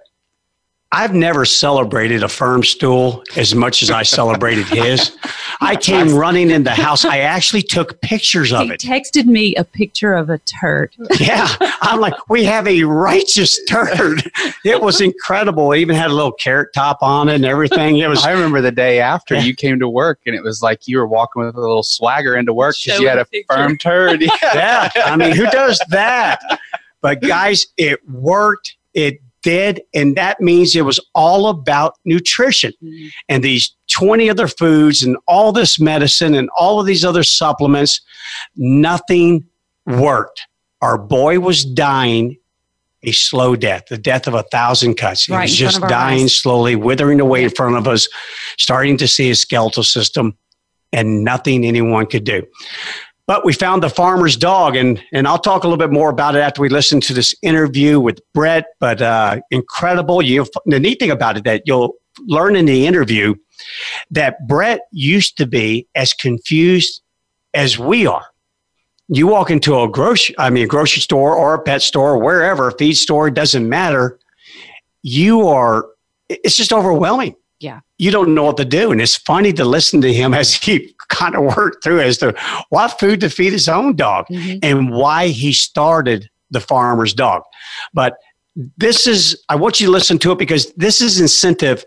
I've 0.93 1.13
never 1.13 1.43
celebrated 1.43 2.23
a 2.23 2.29
firm 2.29 2.63
stool 2.63 3.21
as 3.35 3.53
much 3.53 3.83
as 3.83 3.91
I 3.91 4.03
celebrated 4.03 4.65
his. 4.67 5.17
I 5.59 5.75
came 5.75 6.15
running 6.15 6.49
in 6.49 6.63
the 6.63 6.71
house. 6.85 7.03
I 7.03 7.19
actually 7.19 7.61
took 7.63 7.99
pictures 8.01 8.53
of 8.53 8.67
He 8.67 8.71
it. 8.73 8.79
texted 8.79 9.25
me 9.25 9.53
a 9.55 9.65
picture 9.65 10.13
of 10.13 10.29
a 10.29 10.37
turd. 10.39 10.93
Yeah. 11.19 11.47
I'm 11.81 11.99
like, 11.99 12.13
we 12.29 12.45
have 12.45 12.67
a 12.67 12.83
righteous 12.83 13.61
turd. 13.65 14.31
It 14.63 14.79
was 14.81 15.01
incredible. 15.01 15.73
It 15.73 15.79
even 15.79 15.95
had 15.97 16.09
a 16.09 16.13
little 16.13 16.31
carrot 16.31 16.69
top 16.73 16.99
on 17.01 17.27
it 17.27 17.35
and 17.35 17.45
everything. 17.45 17.97
It 17.97 18.07
was 18.07 18.23
I 18.25 18.31
remember 18.31 18.61
the 18.61 18.71
day 18.71 18.99
after 19.01 19.35
Yeah. 19.35 19.41
you 19.41 19.55
came 19.55 19.79
to 19.79 19.89
work, 19.89 20.19
and 20.25 20.35
it 20.35 20.43
was 20.43 20.61
like 20.61 20.87
you 20.87 20.99
were 20.99 21.07
walking 21.07 21.43
with 21.45 21.55
a 21.55 21.59
little 21.59 21.83
swagger 21.83 22.35
into 22.37 22.53
work 22.53 22.75
because 22.83 22.99
you 23.01 23.09
had 23.09 23.17
a 23.19 23.25
picture. 23.25 23.53
firm 23.53 23.77
turd. 23.77 24.21
Yeah. 24.21 24.29
yeah. 24.53 24.89
I 25.05 25.17
mean, 25.17 25.35
who 25.35 25.47
does 25.47 25.81
that? 25.89 26.39
But 27.01 27.21
guys, 27.27 27.67
it 27.75 27.99
worked. 28.09 28.75
It 28.93 29.19
did. 29.47 29.81
And 29.93 30.15
that 30.17 30.41
means 30.41 30.75
it 30.75 30.81
was 30.85 30.99
all 31.15 31.47
about 31.47 31.93
nutrition. 32.03 32.73
Mhm. 32.83 33.11
And 33.29 33.43
these 33.43 33.73
20 33.89 34.29
other 34.29 34.47
foods 34.47 35.03
and 35.03 35.15
all 35.25 35.53
this 35.53 35.79
medicine 35.79 36.35
and 36.35 36.49
all 36.57 36.79
of 36.81 36.85
these 36.85 37.05
other 37.05 37.23
supplements, 37.23 38.01
nothing 38.57 39.45
worked. 39.85 40.41
Our 40.81 40.97
boy 40.97 41.39
was 41.39 41.63
dying 41.63 42.37
a 43.03 43.11
slow 43.11 43.55
death, 43.55 43.83
the 43.89 43.97
death 43.97 44.27
of 44.27 44.33
a 44.33 44.43
thousand 44.51 44.95
cuts. 44.95 45.25
He 45.25 45.33
Right 45.33 45.43
was 45.43 45.55
just 45.55 45.79
dying 45.81 46.23
eyes. 46.25 46.35
slowly, 46.35 46.75
withering 46.75 47.21
away 47.21 47.43
in 47.45 47.49
front 47.51 47.77
of 47.77 47.87
us, 47.87 48.07
starting 48.57 48.97
to 48.97 49.07
see 49.07 49.27
his 49.27 49.39
skeletal 49.39 49.83
system, 49.83 50.35
and 50.91 51.23
nothing 51.23 51.63
anyone 51.65 52.05
could 52.07 52.23
do. 52.25 52.43
But 53.27 53.43
we 53.43 53.51
found 53.51 53.83
the 53.83 53.89
farmer's 53.89 54.37
dog, 54.37 54.77
and, 54.77 55.03
and 55.11 55.27
I'll 55.27 55.37
talk 55.37 55.63
a 55.63 55.67
little 55.67 55.77
bit 55.77 55.91
more 55.91 56.09
about 56.09 56.35
it 56.35 56.39
after 56.39 56.61
we 56.61 56.69
listen 56.69 57.01
to 57.01 57.13
this 57.13 57.35
interview 57.41 57.99
with 57.99 58.21
Brett. 58.33 58.67
But 58.79 59.01
uh, 59.01 59.41
incredible. 59.51 60.21
You, 60.21 60.47
the 60.65 60.79
neat 60.79 60.99
thing 60.99 61.11
about 61.11 61.35
it 61.35 61.43
that 61.43 61.63
you'll 61.65 61.95
learn 62.25 62.55
in 62.55 62.65
the 62.65 62.87
interview 62.87 63.35
that 64.11 64.47
Brett 64.47 64.81
used 64.91 65.37
to 65.37 65.45
be 65.45 65.87
as 65.93 66.13
confused 66.13 67.01
as 67.53 67.77
we 67.77 68.07
are. 68.07 68.25
You 69.09 69.27
walk 69.27 69.51
into 69.51 69.79
a 69.79 69.89
grocery, 69.89 70.35
I 70.37 70.49
mean, 70.49 70.63
a 70.63 70.67
grocery 70.67 71.01
store 71.01 71.35
or 71.35 71.53
a 71.53 71.61
pet 71.61 71.81
store, 71.81 72.17
wherever, 72.17 72.71
feed 72.71 72.95
store, 72.95 73.29
doesn't 73.29 73.67
matter. 73.67 74.19
You 75.01 75.47
are, 75.47 75.87
it's 76.29 76.57
just 76.57 76.73
overwhelming. 76.73 77.35
Yeah. 77.59 77.79
You 77.97 78.11
don't 78.11 78.35
know 78.35 78.43
what 78.43 78.57
to 78.57 78.65
do. 78.65 78.91
And 78.91 79.01
it's 79.01 79.15
funny 79.15 79.51
to 79.53 79.65
listen 79.65 80.01
to 80.01 80.13
him 80.13 80.33
as 80.33 80.53
he 80.53 80.93
kind 81.09 81.35
of 81.35 81.55
worked 81.55 81.83
through 81.83 82.01
as 82.01 82.17
to 82.19 82.35
what 82.69 82.99
food 82.99 83.19
to 83.21 83.29
feed 83.29 83.53
his 83.53 83.67
own 83.67 83.95
dog 83.95 84.25
Mhm. 84.29 84.59
and 84.61 84.91
why 84.91 85.27
he 85.29 85.51
started 85.53 86.29
the 86.51 86.59
farmer's 86.59 87.13
dog. 87.13 87.41
But 87.93 88.15
this 88.77 89.07
is, 89.07 89.43
I 89.49 89.55
want 89.55 89.79
you 89.79 89.87
to 89.87 89.91
listen 89.91 90.19
to 90.19 90.31
it 90.31 90.37
because 90.37 90.71
this 90.73 91.01
is 91.01 91.19
incentive 91.19 91.83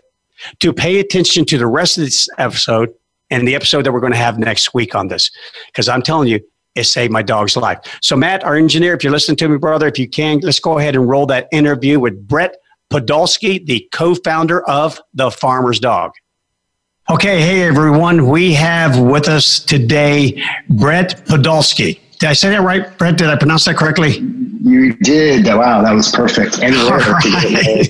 to 0.59 0.73
pay 0.73 0.99
attention 0.99 1.45
to 1.45 1.57
the 1.57 1.67
rest 1.67 1.97
of 1.97 2.03
this 2.05 2.27
episode 2.37 2.89
and 3.29 3.47
the 3.47 3.55
episode 3.55 3.85
that 3.85 3.91
we're 3.93 3.99
going 4.01 4.11
to 4.13 4.17
have 4.17 4.37
next 4.39 4.73
week 4.73 4.93
on 4.95 5.07
this. 5.07 5.31
Because 5.67 5.87
I'm 5.87 6.01
telling 6.01 6.27
you, 6.27 6.39
it 6.75 6.83
saved 6.85 7.11
my 7.11 7.21
dog's 7.21 7.55
life. 7.57 7.79
So, 8.01 8.15
Matt, 8.15 8.43
our 8.43 8.55
engineer, 8.55 8.93
if 8.93 9.03
you're 9.03 9.11
listening 9.11 9.35
to 9.37 9.49
me, 9.49 9.57
brother, 9.57 9.87
if 9.87 9.99
you 9.99 10.07
can, 10.07 10.39
let's 10.41 10.59
go 10.59 10.79
ahead 10.79 10.95
and 10.95 11.07
roll 11.07 11.25
that 11.27 11.47
interview 11.51 11.99
with 11.99 12.27
Brett 12.27 12.55
Podolsky, 12.91 13.65
the 13.65 13.87
co 13.93 14.13
founder 14.13 14.61
of 14.69 14.99
The 15.13 15.31
Farmer's 15.31 15.79
Dog. 15.79 16.11
Okay, 17.09 17.41
hey 17.41 17.63
everyone. 17.63 18.27
We 18.27 18.53
have 18.53 18.99
with 18.99 19.29
us 19.29 19.59
today 19.59 20.43
Brett 20.69 21.25
Podolsky. 21.25 21.99
Did 22.19 22.29
I 22.29 22.33
say 22.33 22.49
that 22.49 22.61
right, 22.61 22.95
Brett? 22.97 23.17
Did 23.17 23.29
I 23.29 23.37
pronounce 23.37 23.65
that 23.65 23.77
correctly? 23.77 24.17
You 24.63 24.93
did. 24.97 25.45
Wow, 25.47 25.81
that 25.81 25.93
was 25.93 26.11
perfect. 26.11 26.59
And 26.59 26.75
All 26.75 26.99
right. 26.99 27.87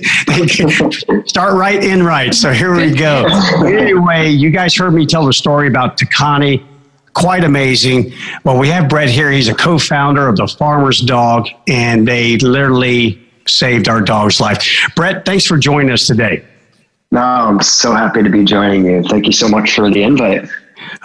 Start 1.28 1.54
right 1.54 1.82
in 1.82 2.04
right. 2.04 2.32
So 2.32 2.52
here 2.52 2.74
we 2.74 2.94
go. 2.94 3.26
Anyway, 3.66 4.30
you 4.30 4.50
guys 4.50 4.74
heard 4.74 4.94
me 4.94 5.04
tell 5.04 5.26
the 5.26 5.32
story 5.32 5.66
about 5.66 5.98
Takani. 5.98 6.64
Quite 7.12 7.44
amazing. 7.44 8.12
Well, 8.44 8.56
we 8.56 8.68
have 8.68 8.88
Brett 8.88 9.10
here. 9.10 9.30
He's 9.30 9.48
a 9.48 9.54
co 9.54 9.78
founder 9.78 10.28
of 10.28 10.36
the 10.36 10.46
Farmer's 10.46 11.00
Dog, 11.00 11.48
and 11.68 12.08
they 12.08 12.38
literally 12.38 13.21
saved 13.46 13.88
our 13.88 14.00
dog's 14.00 14.40
life. 14.40 14.66
Brett, 14.94 15.24
thanks 15.24 15.46
for 15.46 15.58
joining 15.58 15.90
us 15.90 16.06
today. 16.06 16.44
No, 17.10 17.20
I'm 17.20 17.60
so 17.60 17.92
happy 17.92 18.22
to 18.22 18.30
be 18.30 18.44
joining 18.44 18.86
you. 18.86 19.02
Thank 19.02 19.26
you 19.26 19.32
so 19.32 19.48
much 19.48 19.74
for 19.74 19.90
the 19.90 20.02
invite. 20.02 20.48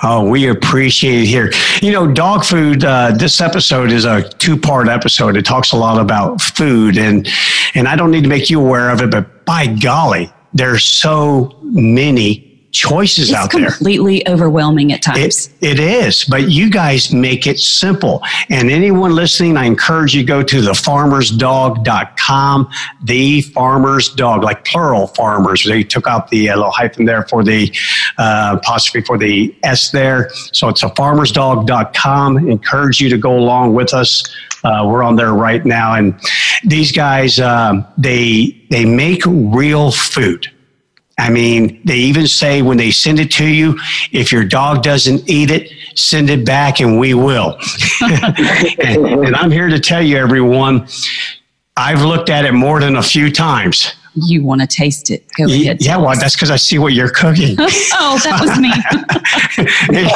Oh, 0.03 0.27
we 0.27 0.47
appreciate 0.47 1.23
it 1.23 1.27
here. 1.27 1.51
You 1.81 1.91
know, 1.91 2.11
dog 2.11 2.45
food. 2.45 2.83
Uh, 2.83 3.11
this 3.11 3.41
episode 3.41 3.91
is 3.91 4.05
a 4.05 4.27
two-part 4.37 4.87
episode. 4.87 5.35
It 5.35 5.45
talks 5.45 5.71
a 5.71 5.77
lot 5.77 5.99
about 5.99 6.41
food, 6.41 6.97
and 6.97 7.27
and 7.75 7.87
I 7.87 7.95
don't 7.95 8.11
need 8.11 8.23
to 8.23 8.29
make 8.29 8.49
you 8.49 8.59
aware 8.59 8.89
of 8.89 9.01
it, 9.01 9.11
but 9.11 9.45
by 9.45 9.67
golly, 9.67 10.31
there's 10.53 10.83
so 10.83 11.57
many 11.61 12.46
choices 12.77 13.29
It's 13.29 13.37
out 13.37 13.51
there. 13.51 13.71
completely 13.71 14.27
overwhelming 14.27 14.93
at 14.93 15.01
times. 15.01 15.49
It, 15.61 15.61
it 15.61 15.79
is, 15.79 16.25
but 16.25 16.49
you 16.51 16.69
guys 16.69 17.11
make 17.11 17.47
it 17.47 17.59
simple. 17.59 18.21
And 18.49 18.69
anyone 18.69 19.15
listening, 19.15 19.57
I 19.57 19.65
encourage 19.65 20.13
you 20.13 20.21
to 20.21 20.27
go 20.27 20.43
to 20.43 20.61
thefarmersdog.com, 20.61 22.69
the 23.03 23.41
farmer's 23.41 24.09
dog, 24.09 24.43
like 24.43 24.63
plural 24.65 25.07
farmers. 25.07 25.63
They 25.65 25.83
took 25.83 26.07
out 26.07 26.29
the 26.29 26.49
uh, 26.49 26.55
little 26.55 26.71
hyphen 26.71 27.05
there 27.05 27.23
for 27.23 27.43
the 27.43 27.73
uh, 28.17 28.57
apostrophe 28.61 29.05
for 29.05 29.17
the 29.17 29.55
S 29.63 29.91
there. 29.91 30.29
So 30.53 30.69
it's 30.69 30.83
thefarmersdog.com. 30.83 32.49
Encourage 32.49 33.01
you 33.01 33.09
to 33.09 33.17
go 33.17 33.37
along 33.37 33.73
with 33.73 33.93
us. 33.93 34.23
Uh, 34.63 34.87
we're 34.89 35.03
on 35.03 35.15
there 35.15 35.33
right 35.33 35.65
now. 35.65 35.93
And 35.95 36.19
these 36.63 36.91
guys, 36.91 37.39
um, 37.39 37.85
they, 37.97 38.55
they 38.69 38.85
make 38.85 39.21
real 39.25 39.91
food. 39.91 40.47
I 41.19 41.29
mean, 41.31 41.81
they 41.83 41.95
even 41.97 42.27
say 42.27 42.61
when 42.61 42.77
they 42.77 42.91
send 42.91 43.19
it 43.19 43.31
to 43.31 43.45
you, 43.47 43.79
if 44.11 44.31
your 44.31 44.43
dog 44.45 44.83
doesn't 44.83 45.27
eat 45.27 45.49
it, 45.49 45.71
send 45.95 46.29
it 46.29 46.45
back 46.45 46.79
and 46.79 46.99
we 46.99 47.13
will. 47.15 47.57
and, 48.01 49.25
and 49.25 49.35
I'm 49.35 49.49
here 49.49 49.67
to 49.67 49.79
tell 49.79 50.01
you, 50.01 50.17
everyone, 50.17 50.87
I've 51.75 52.01
looked 52.03 52.29
at 52.29 52.45
it 52.45 52.51
more 52.53 52.79
than 52.79 52.97
a 52.97 53.03
few 53.03 53.31
times. 53.31 53.93
you 54.13 54.43
want 54.43 54.61
to 54.61 54.67
taste 54.67 55.09
it. 55.09 55.25
Go 55.37 55.45
Y- 55.45 55.53
ahead. 55.55 55.81
Yeah, 55.81 55.97
well, 55.97 56.15
that's 56.19 56.35
because 56.35 56.51
I 56.51 56.55
see 56.55 56.77
what 56.77 56.93
you're 56.93 57.09
cooking. 57.09 57.55
oh, 57.59 58.19
that 58.23 58.39
was 58.39 58.59
me. 58.59 58.71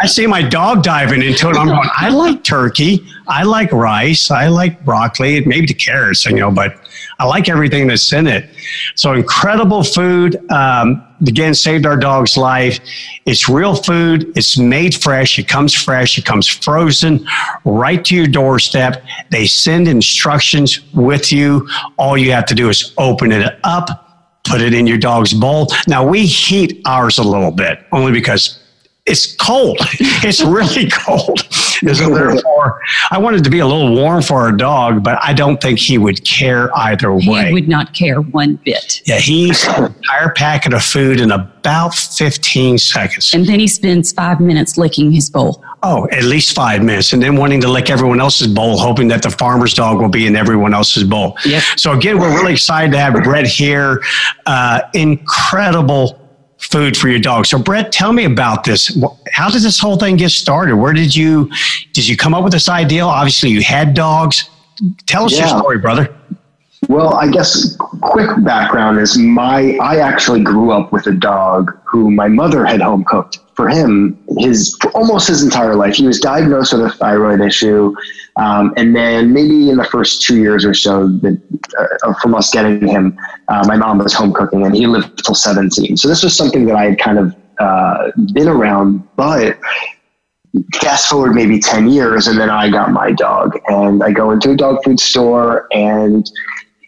I 0.00 0.06
see 0.06 0.26
my 0.26 0.42
dog 0.42 0.82
diving 0.82 1.22
into 1.22 1.48
it. 1.50 1.56
I'm 1.56 1.68
going, 1.68 1.88
I 1.96 2.08
like 2.10 2.44
turkey. 2.44 3.06
I 3.28 3.44
like 3.44 3.72
rice. 3.72 4.30
I 4.30 4.48
like 4.48 4.84
broccoli, 4.84 5.44
maybe 5.44 5.66
the 5.66 5.74
carrots, 5.74 6.26
you 6.26 6.36
know, 6.36 6.50
but 6.50 6.74
I 7.18 7.24
like 7.24 7.48
everything 7.48 7.86
that's 7.86 8.12
in 8.12 8.26
it. 8.26 8.50
So 8.94 9.14
incredible 9.14 9.82
food. 9.82 10.38
Um, 10.50 11.06
again, 11.26 11.54
saved 11.54 11.86
our 11.86 11.96
dog's 11.96 12.36
life. 12.36 12.78
It's 13.24 13.48
real 13.48 13.74
food. 13.74 14.32
It's 14.36 14.58
made 14.58 14.94
fresh. 14.94 15.38
It 15.38 15.48
comes 15.48 15.72
fresh. 15.72 16.18
It 16.18 16.24
comes 16.24 16.46
frozen 16.46 17.26
right 17.64 18.04
to 18.04 18.14
your 18.14 18.26
doorstep. 18.26 19.02
They 19.30 19.46
send 19.46 19.88
instructions 19.88 20.80
with 20.92 21.32
you. 21.32 21.68
All 21.96 22.18
you 22.18 22.32
have 22.32 22.46
to 22.46 22.54
do 22.54 22.68
is 22.68 22.92
open 22.98 23.32
it 23.32 23.58
up, 23.64 24.42
put 24.44 24.60
it 24.60 24.74
in 24.74 24.86
your 24.86 24.98
dog's 24.98 25.32
bowl. 25.32 25.68
Now 25.88 26.06
we 26.06 26.26
heat 26.26 26.82
ours 26.86 27.18
a 27.18 27.24
little 27.24 27.50
bit 27.50 27.80
only 27.92 28.12
because 28.12 28.62
it's 29.06 29.34
cold. 29.36 29.78
It's 30.28 30.42
really 30.42 30.90
cold. 31.06 31.40
And 31.82 31.96
so 31.96 32.14
therefore, 32.14 32.80
I 33.10 33.18
wanted 33.18 33.44
to 33.44 33.50
be 33.50 33.58
a 33.60 33.66
little 33.66 33.94
warm 33.94 34.22
for 34.22 34.40
our 34.42 34.52
dog, 34.52 35.02
but 35.02 35.18
I 35.22 35.32
don't 35.32 35.60
think 35.60 35.78
he 35.78 35.98
would 35.98 36.24
care 36.24 36.76
either 36.78 37.12
way. 37.12 37.46
He 37.46 37.52
would 37.52 37.68
not 37.68 37.92
care 37.94 38.20
one 38.20 38.56
bit. 38.64 39.02
yeah, 39.04 39.18
he 39.18 39.50
eats 39.50 39.66
an 39.66 39.84
entire 39.86 40.30
packet 40.30 40.72
of 40.74 40.82
food 40.82 41.20
in 41.20 41.30
about 41.30 41.94
15 41.94 42.78
seconds. 42.78 43.32
And 43.34 43.46
then 43.46 43.60
he 43.60 43.66
spends 43.68 44.12
five 44.12 44.40
minutes 44.40 44.76
licking 44.78 45.12
his 45.12 45.30
bowl. 45.30 45.62
Oh, 45.82 46.08
at 46.10 46.24
least 46.24 46.54
five 46.56 46.82
minutes, 46.82 47.12
and 47.12 47.22
then 47.22 47.36
wanting 47.36 47.60
to 47.60 47.68
lick 47.68 47.90
everyone 47.90 48.20
else's 48.20 48.48
bowl, 48.48 48.78
hoping 48.78 49.08
that 49.08 49.22
the 49.22 49.30
farmer's 49.30 49.74
dog 49.74 50.00
will 50.00 50.08
be 50.08 50.26
in 50.26 50.34
everyone 50.34 50.74
else's 50.74 51.04
bowl. 51.04 51.36
Yep. 51.44 51.62
So 51.76 51.92
again, 51.92 52.18
we're 52.18 52.34
really 52.34 52.54
excited 52.54 52.90
to 52.92 52.98
have 52.98 53.14
Brett 53.22 53.46
here. 53.46 54.02
Uh, 54.46 54.80
incredible 54.94 56.18
food 56.76 56.96
for 56.96 57.08
your 57.08 57.18
dog. 57.18 57.46
So 57.46 57.58
Brett, 57.58 57.90
tell 57.90 58.12
me 58.12 58.24
about 58.24 58.64
this. 58.64 59.02
How 59.32 59.50
did 59.50 59.62
this 59.62 59.80
whole 59.80 59.96
thing 59.96 60.16
get 60.16 60.30
started? 60.30 60.76
Where 60.76 60.92
did 60.92 61.16
you 61.16 61.50
did 61.94 62.06
you 62.06 62.16
come 62.16 62.34
up 62.34 62.44
with 62.44 62.52
this 62.52 62.68
idea? 62.68 63.04
Obviously, 63.04 63.48
you 63.50 63.62
had 63.62 63.94
dogs. 63.94 64.50
Tell 65.06 65.24
us 65.24 65.38
your 65.38 65.48
story, 65.48 65.78
brother. 65.78 66.14
Well, 66.88 67.14
I 67.14 67.30
guess 67.30 67.76
quick 68.02 68.30
background 68.44 68.98
is 68.98 69.16
my 69.16 69.78
I 69.82 69.96
actually 69.96 70.42
grew 70.42 70.70
up 70.70 70.92
with 70.92 71.06
a 71.06 71.12
dog 71.12 71.76
who 71.84 72.10
my 72.10 72.28
mother 72.28 72.66
had 72.66 72.82
home 72.82 73.04
cooked 73.04 73.38
for 73.54 73.70
him 73.70 74.18
his 74.38 74.76
for 74.80 74.90
almost 74.90 75.28
his 75.28 75.42
entire 75.42 75.74
life. 75.74 75.94
He 75.94 76.06
was 76.06 76.20
diagnosed 76.20 76.74
with 76.74 76.82
a 76.82 76.90
thyroid 76.90 77.40
issue, 77.40 77.94
um, 78.36 78.74
and 78.76 78.94
then 78.94 79.32
maybe 79.32 79.70
in 79.70 79.76
the 79.76 79.84
first 79.84 80.22
two 80.22 80.38
years 80.38 80.64
or 80.64 80.74
so 80.74 81.08
that, 81.08 81.40
uh, 81.78 82.14
from 82.20 82.34
us 82.34 82.50
getting 82.50 82.86
him, 82.86 83.18
uh, 83.48 83.64
my 83.66 83.76
mom 83.76 83.98
was 83.98 84.12
home 84.12 84.32
cooking, 84.32 84.64
and 84.66 84.74
he 84.74 84.86
lived 84.86 85.24
till 85.24 85.34
seventeen. 85.34 85.96
So 85.96 86.08
this 86.08 86.22
was 86.22 86.36
something 86.36 86.66
that 86.66 86.76
I 86.76 86.84
had 86.84 86.98
kind 86.98 87.18
of 87.18 87.34
uh, 87.58 88.10
been 88.34 88.48
around, 88.48 89.08
but 89.16 89.58
fast 90.74 91.08
forward 91.08 91.34
maybe 91.34 91.58
10 91.58 91.88
years 91.88 92.28
and 92.28 92.38
then 92.38 92.48
i 92.48 92.70
got 92.70 92.90
my 92.90 93.12
dog 93.12 93.58
and 93.66 94.02
i 94.02 94.10
go 94.10 94.30
into 94.30 94.50
a 94.52 94.56
dog 94.56 94.82
food 94.82 94.98
store 94.98 95.66
and 95.70 96.30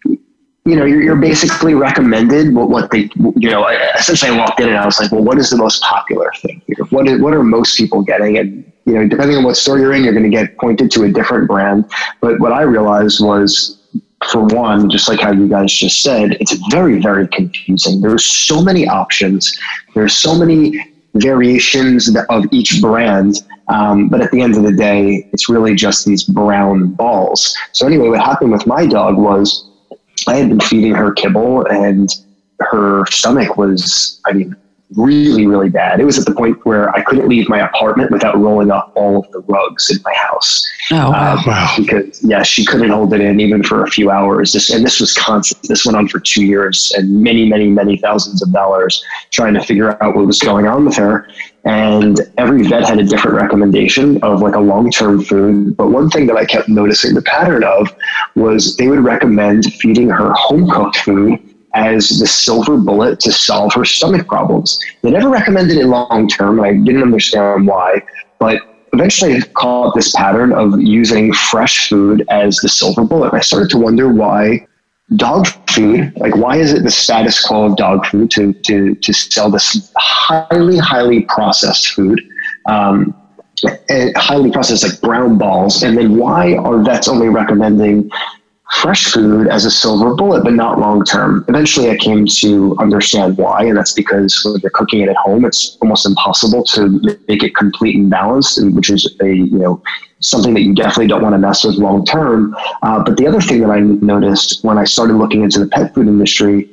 you 0.05 0.77
know 0.77 0.85
you're, 0.85 1.03
you're 1.03 1.17
basically 1.17 1.75
recommended 1.75 2.55
what, 2.55 2.71
what 2.71 2.91
they 2.91 3.11
you 3.37 3.51
know 3.51 3.67
essentially 3.97 4.31
i 4.31 4.37
walked 4.37 4.61
in 4.61 4.69
and 4.69 4.79
i 4.79 4.87
was 4.87 4.99
like 5.01 5.11
well 5.13 5.23
what 5.23 5.39
is 5.39 5.51
the 5.51 5.57
most 5.57 5.83
popular 5.83 6.31
thing 6.41 6.63
here 6.67 6.77
what, 6.91 7.07
is, 7.07 7.21
what 7.21 7.35
are 7.35 7.43
most 7.43 7.77
people 7.77 8.03
getting 8.03 8.39
and 8.39 8.73
you 8.89 8.95
know 8.95 9.07
depending 9.07 9.37
on 9.37 9.45
what 9.45 9.57
store 9.57 9.79
you're 9.79 9.93
in 9.93 10.03
you're 10.03 10.13
going 10.13 10.29
to 10.29 10.37
get 10.37 10.57
pointed 10.59 10.91
to 10.91 11.05
a 11.05 11.11
different 11.11 11.47
brand 11.47 11.85
but 12.21 12.41
what 12.41 12.53
i 12.53 12.63
realized 12.63 13.23
was 13.23 13.79
for 14.27 14.45
one, 14.45 14.91
just 14.91 15.09
like 15.09 15.21
how 15.21 15.33
you 15.33 15.49
guys 15.49 15.73
just 15.73 16.03
said, 16.03 16.37
it's 16.41 16.53
very, 16.71 17.01
very 17.01 17.29
confusing. 17.29 18.01
There's 18.01 18.25
so 18.25 18.63
many 18.63 18.87
options. 18.87 19.57
There's 19.95 20.15
so 20.15 20.35
many 20.35 20.85
variations 21.15 22.15
of 22.29 22.45
each 22.51 22.81
brand. 22.81 23.43
Um, 23.69 24.09
but 24.09 24.21
at 24.21 24.31
the 24.31 24.41
end 24.41 24.57
of 24.57 24.65
the 24.65 24.73
day, 24.73 25.29
it's 25.33 25.49
really 25.49 25.75
just 25.75 26.07
these 26.07 26.25
brown 26.25 26.93
balls. 26.95 27.57
So 27.73 27.87
anyway, 27.87 28.09
what 28.09 28.21
happened 28.21 28.51
with 28.51 28.67
my 28.67 28.87
dog 28.87 29.17
was 29.17 29.69
I 30.27 30.37
had 30.37 30.49
been 30.49 30.61
feeding 30.61 30.95
her 30.95 31.13
kibble 31.13 31.67
and 31.67 32.09
her 32.61 33.05
stomach 33.07 33.57
was, 33.57 34.21
I 34.27 34.33
mean, 34.33 34.57
really, 34.97 35.47
really 35.47 35.69
bad. 35.69 36.01
It 36.01 36.05
was 36.05 36.19
at 36.19 36.25
the 36.25 36.35
point 36.35 36.65
where 36.65 36.95
I 36.97 37.03
couldn't 37.03 37.29
leave 37.29 37.49
my 37.49 37.61
apartment 37.61 38.11
without 38.11 38.39
rolling 38.39 38.71
up 38.71 38.93
all 38.95 39.19
of 39.19 39.31
the 39.33 39.41
rugs 39.41 39.91
in 39.91 39.99
my 40.03 40.15
house. 40.15 40.67
Oh, 40.93 41.11
wow. 41.11 41.33
Um, 41.33 41.39
Wow. 41.47 41.75
Because 41.77 42.23
yeah, 42.23 42.43
she 42.43 42.65
couldn't 42.65 42.91
hold 42.91 43.13
it 43.13 43.21
in 43.21 43.41
even 43.41 43.63
for 43.63 43.85
a 43.85 43.91
few 43.91 44.11
hours. 44.11 44.53
This 44.53 44.71
and 44.71 44.85
this 44.85 45.01
was 45.01 45.13
constant. 45.15 45.67
This 45.69 45.85
went 45.85 45.97
on 45.97 46.09
for 46.09 46.21
two 46.21 46.45
years 46.45 46.93
and 46.97 47.23
many, 47.23 47.49
many, 47.49 47.69
many 47.69 47.97
thousands 47.99 48.43
of 48.43 48.53
dollars 48.53 49.03
trying 49.31 49.55
to 49.55 49.63
figure 49.63 50.03
out 50.03 50.15
what 50.15 50.27
was 50.27 50.39
going 50.39 50.67
on 50.67 50.85
with 50.85 50.97
her. 50.97 51.29
And 51.65 52.21
every 52.39 52.67
vet 52.67 52.89
had 52.89 52.99
a 52.99 53.05
different 53.05 53.37
recommendation 53.37 54.23
of 54.23 54.41
like 54.41 54.55
a 54.55 54.61
long-term 54.61 55.25
food. 55.25 55.77
But 55.77 55.91
one 55.91 56.09
thing 56.09 56.27
that 56.27 56.37
I 56.37 56.45
kept 56.45 56.69
noticing 56.69 57.15
the 57.15 57.23
pattern 57.23 57.65
of 57.65 57.95
was 58.37 58.77
they 58.77 58.89
would 58.89 59.01
recommend 59.01 59.73
feeding 59.75 60.09
her 60.09 60.33
home-cooked 60.33 60.97
food 60.99 61.48
as 61.79 62.09
the 62.09 62.27
silver 62.27 62.77
bullet 62.77 63.21
to 63.21 63.33
solve 63.33 63.73
her 63.75 63.85
stomach 63.85 64.27
problems. 64.27 64.79
They 65.03 65.11
never 65.11 65.29
recommended 65.29 65.79
it 65.79 65.87
long 65.87 66.29
term, 66.29 66.61
I 66.61 66.73
didn't 66.73 67.03
understand 67.03 67.67
why. 67.67 68.03
but 68.39 68.63
eventually 68.95 69.37
I 69.37 69.41
caught 69.55 69.95
this 69.95 70.13
pattern 70.13 70.53
of 70.53 70.81
using 70.81 71.33
fresh 71.33 71.89
food 71.89 72.25
as 72.31 72.57
the 72.59 72.69
silver 72.69 73.05
bullet. 73.05 73.35
I 73.35 73.41
started 73.41 73.71
to 73.71 73.79
wonder 73.79 74.09
why 74.09 74.67
dog 75.17 75.47
food, 75.71 76.13
like 76.17 76.37
why 76.37 76.57
is 76.57 76.73
it 76.73 76.83
the 76.83 76.91
status 76.91 77.45
quo 77.47 77.67
of 77.67 77.77
dog 77.77 78.07
food 78.07 78.31
to, 78.33 78.53
to, 78.53 78.95
to 78.95 79.13
sell 79.13 79.51
this 79.51 79.93
highly, 79.97 80.79
highly 80.79 81.23
processed 81.23 81.89
food? 81.89 82.21
Um, 82.67 83.15
highly 84.17 84.51
processed 84.51 84.85
like 84.85 85.01
brown 85.01 85.37
balls 85.37 85.83
and 85.83 85.97
then 85.97 86.17
why 86.17 86.55
are 86.55 86.83
vets 86.83 87.09
only 87.09 87.29
recommending 87.29 88.09
fresh 88.73 89.07
food 89.07 89.49
as 89.49 89.65
a 89.65 89.71
silver 89.71 90.15
bullet, 90.15 90.45
but 90.45 90.53
not 90.53 90.79
long 90.79 91.05
term. 91.05 91.45
Eventually, 91.49 91.91
I 91.91 91.97
came 91.97 92.27
to 92.27 92.77
understand 92.79 93.37
why, 93.39 93.65
and 93.65 93.77
that's 93.77 93.93
because 93.93 94.41
when 94.45 94.61
you're 94.61 94.71
cooking 94.71 95.01
it 95.01 95.09
at 95.09 95.17
home, 95.17 95.45
it's 95.45 95.79
almost 95.81 96.07
impossible 96.07 96.65
to 96.65 97.01
make 97.29 97.43
it 97.43 97.55
complete 97.55 97.97
and 97.97 98.11
balanced, 98.11 98.59
and 98.59 98.77
which 98.77 98.91
is 98.91 99.17
a 99.21 99.29
you 99.29 99.59
know 99.59 99.83
something 100.21 100.53
that 100.55 100.63
you 100.63 100.75
definitely 100.75 101.07
don't 101.07 101.23
want 101.23 101.35
to 101.35 101.39
mess 101.39 101.65
with 101.65 101.77
long 101.77 102.05
term. 102.05 102.55
Uh, 102.83 103.03
but 103.03 103.17
the 103.17 103.27
other 103.27 103.41
thing 103.41 103.61
that 103.61 103.71
I 103.71 103.81
noticed 103.81 104.65
when 104.65 104.79
I 104.79 104.85
started 104.85 105.15
looking 105.15 105.43
into 105.43 105.61
the 105.61 105.69
pet 105.69 105.95
food 105.95 106.07
industry 106.07 106.69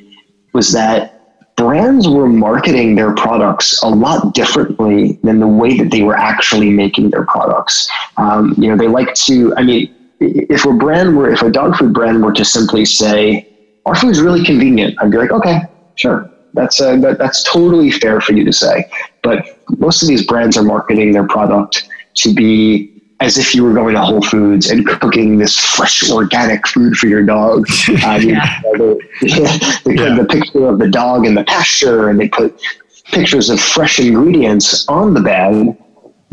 was 0.54 0.72
that 0.74 1.16
brands 1.56 2.08
were 2.10 2.28
marketing 2.28 2.96
their 2.96 3.14
products 3.14 3.82
a 3.84 3.88
lot 3.88 4.34
differently 4.34 5.20
than 5.24 5.40
the 5.40 5.48
way 5.48 5.78
that 5.78 5.90
they 5.90 6.02
were 6.02 6.18
actually 6.18 6.70
making 6.70 7.12
their 7.12 7.25
products. 7.25 7.90
Um, 8.18 8.54
you 8.58 8.70
know, 8.70 8.75
they 8.75 8.88
like 8.88 9.14
to, 9.14 9.54
I 9.56 9.64
mean, 9.64 9.94
if 10.20 10.66
a 10.66 10.74
brand 10.74 11.18
were, 11.18 11.32
if 11.32 11.42
a 11.42 11.50
dog 11.50 11.76
food 11.76 11.94
brand 11.94 12.24
were 12.24 12.34
to 12.34 12.46
simply 12.46 12.86
say, 12.86 13.48
our 13.86 13.96
food 13.96 14.12
is 14.12 14.22
really 14.22 14.44
convenient, 14.44 14.96
I'd 15.00 15.12
be 15.12 15.18
like, 15.18 15.32
okay, 15.32 15.62
sure. 15.96 16.30
That's, 16.54 16.80
uh, 16.80 16.96
that, 16.98 17.18
that's 17.18 17.44
totally 17.44 17.92
fair 17.92 18.22
for 18.22 18.34
you 18.34 18.46
to 18.46 18.54
say. 18.54 18.90
But 19.24 19.60
most 19.78 20.02
of 20.02 20.08
these 20.08 20.26
brands 20.26 20.58
are 20.58 20.64
marketing 20.64 21.12
their 21.12 21.28
product 21.28 21.90
to 22.16 22.34
be 22.34 22.96
as 23.20 23.38
if 23.38 23.56
you 23.56 23.64
were 23.64 23.74
going 23.74 23.96
to 23.96 24.02
Whole 24.02 24.22
Foods 24.22 24.70
and 24.70 24.86
cooking 24.86 25.38
this 25.38 25.58
fresh 25.58 26.10
organic 26.10 26.68
food 26.68 26.96
for 26.96 27.08
your 27.08 27.24
dog. 27.24 27.66
Um, 28.06 28.22
yeah. 28.22 28.62
you 28.64 28.78
know, 28.78 29.00
they, 29.22 29.28
they 29.30 29.96
put 29.96 29.96
yeah. 29.96 30.16
the 30.16 30.28
picture 30.30 30.68
of 30.68 30.80
the 30.80 30.88
dog 30.88 31.26
in 31.26 31.34
the 31.34 31.44
pasture 31.46 32.10
and 32.10 32.20
they 32.20 32.28
put 32.28 32.60
pictures 33.06 33.50
of 33.50 33.60
fresh 33.60 34.00
ingredients 34.00 34.88
on 34.88 35.14
the 35.14 35.22
bag. 35.22 35.76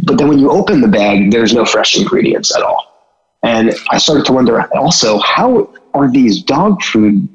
But 0.01 0.19
then 0.19 0.29
when 0.29 0.39
you 0.39 0.51
open 0.51 0.81
the 0.81 0.89
bag, 0.89 1.31
there's 1.31 1.55
no 1.55 1.65
fresh 1.65 1.97
ingredients 1.97 2.55
at 2.55 2.62
all. 2.62 2.91
And 3.42 3.75
I 3.90 3.99
started 3.99 4.25
to 4.26 4.32
wonder 4.32 4.68
also, 4.76 5.18
how 5.18 5.72
are 5.94 6.11
these 6.11 6.42
dog 6.42 6.82
food, 6.82 7.28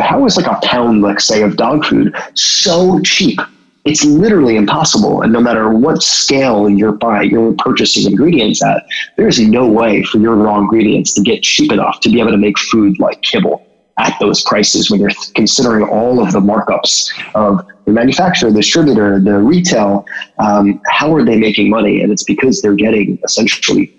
how 0.00 0.24
is 0.24 0.36
like 0.36 0.46
a 0.46 0.58
pound, 0.66 1.02
let's 1.02 1.24
say, 1.24 1.42
of 1.42 1.56
dog 1.56 1.84
food 1.84 2.14
so 2.34 3.00
cheap? 3.00 3.40
It's 3.84 4.04
literally 4.04 4.56
impossible. 4.56 5.22
And 5.22 5.32
no 5.32 5.40
matter 5.40 5.70
what 5.70 6.02
scale 6.02 6.68
you're 6.68 6.92
buying, 6.92 7.30
you're 7.30 7.54
purchasing 7.54 8.10
ingredients 8.10 8.62
at, 8.62 8.84
there's 9.16 9.40
no 9.40 9.66
way 9.66 10.02
for 10.02 10.18
your 10.18 10.36
raw 10.36 10.58
ingredients 10.58 11.12
to 11.14 11.22
get 11.22 11.42
cheap 11.42 11.72
enough 11.72 12.00
to 12.00 12.10
be 12.10 12.20
able 12.20 12.32
to 12.32 12.36
make 12.36 12.58
food 12.58 13.00
like 13.00 13.22
kibble 13.22 13.64
at 13.98 14.16
those 14.20 14.42
prices 14.42 14.90
when 14.90 15.00
you're 15.00 15.10
considering 15.34 15.88
all 15.88 16.22
of 16.22 16.32
the 16.32 16.40
markups 16.40 17.10
of 17.34 17.66
the 17.84 17.92
manufacturer, 17.92 18.50
the 18.50 18.58
distributor, 18.58 19.18
the 19.18 19.38
retail. 19.38 20.04
Um, 20.38 20.80
how 20.86 21.12
are 21.14 21.24
they 21.24 21.36
making 21.36 21.68
money? 21.68 22.02
And 22.02 22.12
it's 22.12 22.22
because 22.22 22.62
they're 22.62 22.74
getting 22.74 23.18
essentially 23.24 23.92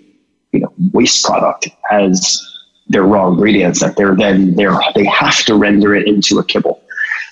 you 0.52 0.60
know 0.60 0.72
waste 0.92 1.24
product 1.24 1.68
as 1.90 2.40
their 2.88 3.04
raw 3.04 3.28
ingredients 3.28 3.80
that 3.80 3.96
they're 3.96 4.16
then 4.16 4.54
they're 4.56 4.78
they 4.94 5.04
have 5.04 5.44
to 5.44 5.54
render 5.54 5.94
it 5.94 6.06
into 6.06 6.38
a 6.38 6.44
kibble. 6.44 6.82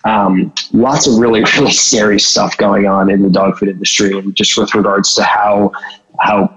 Um, 0.05 0.53
lots 0.73 1.07
of 1.07 1.19
really 1.19 1.43
really 1.57 1.73
scary 1.73 2.21
stuff 2.21 2.57
going 2.57 2.87
on 2.87 3.11
in 3.11 3.23
the 3.23 3.31
dog 3.31 3.59
food 3.59 3.69
industry, 3.69 4.17
and 4.19 4.35
just 4.35 4.57
with 4.57 4.75
regards 4.75 5.15
to 5.15 5.25
how 5.25 5.73
how 6.21 6.55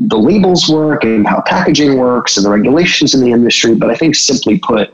the 0.00 0.18
labels 0.18 0.68
work 0.68 1.04
and 1.04 1.26
how 1.26 1.40
packaging 1.42 1.98
works 1.98 2.36
and 2.36 2.44
the 2.44 2.50
regulations 2.50 3.14
in 3.14 3.20
the 3.20 3.30
industry. 3.30 3.74
But 3.74 3.90
I 3.90 3.94
think 3.94 4.16
simply 4.16 4.58
put, 4.58 4.92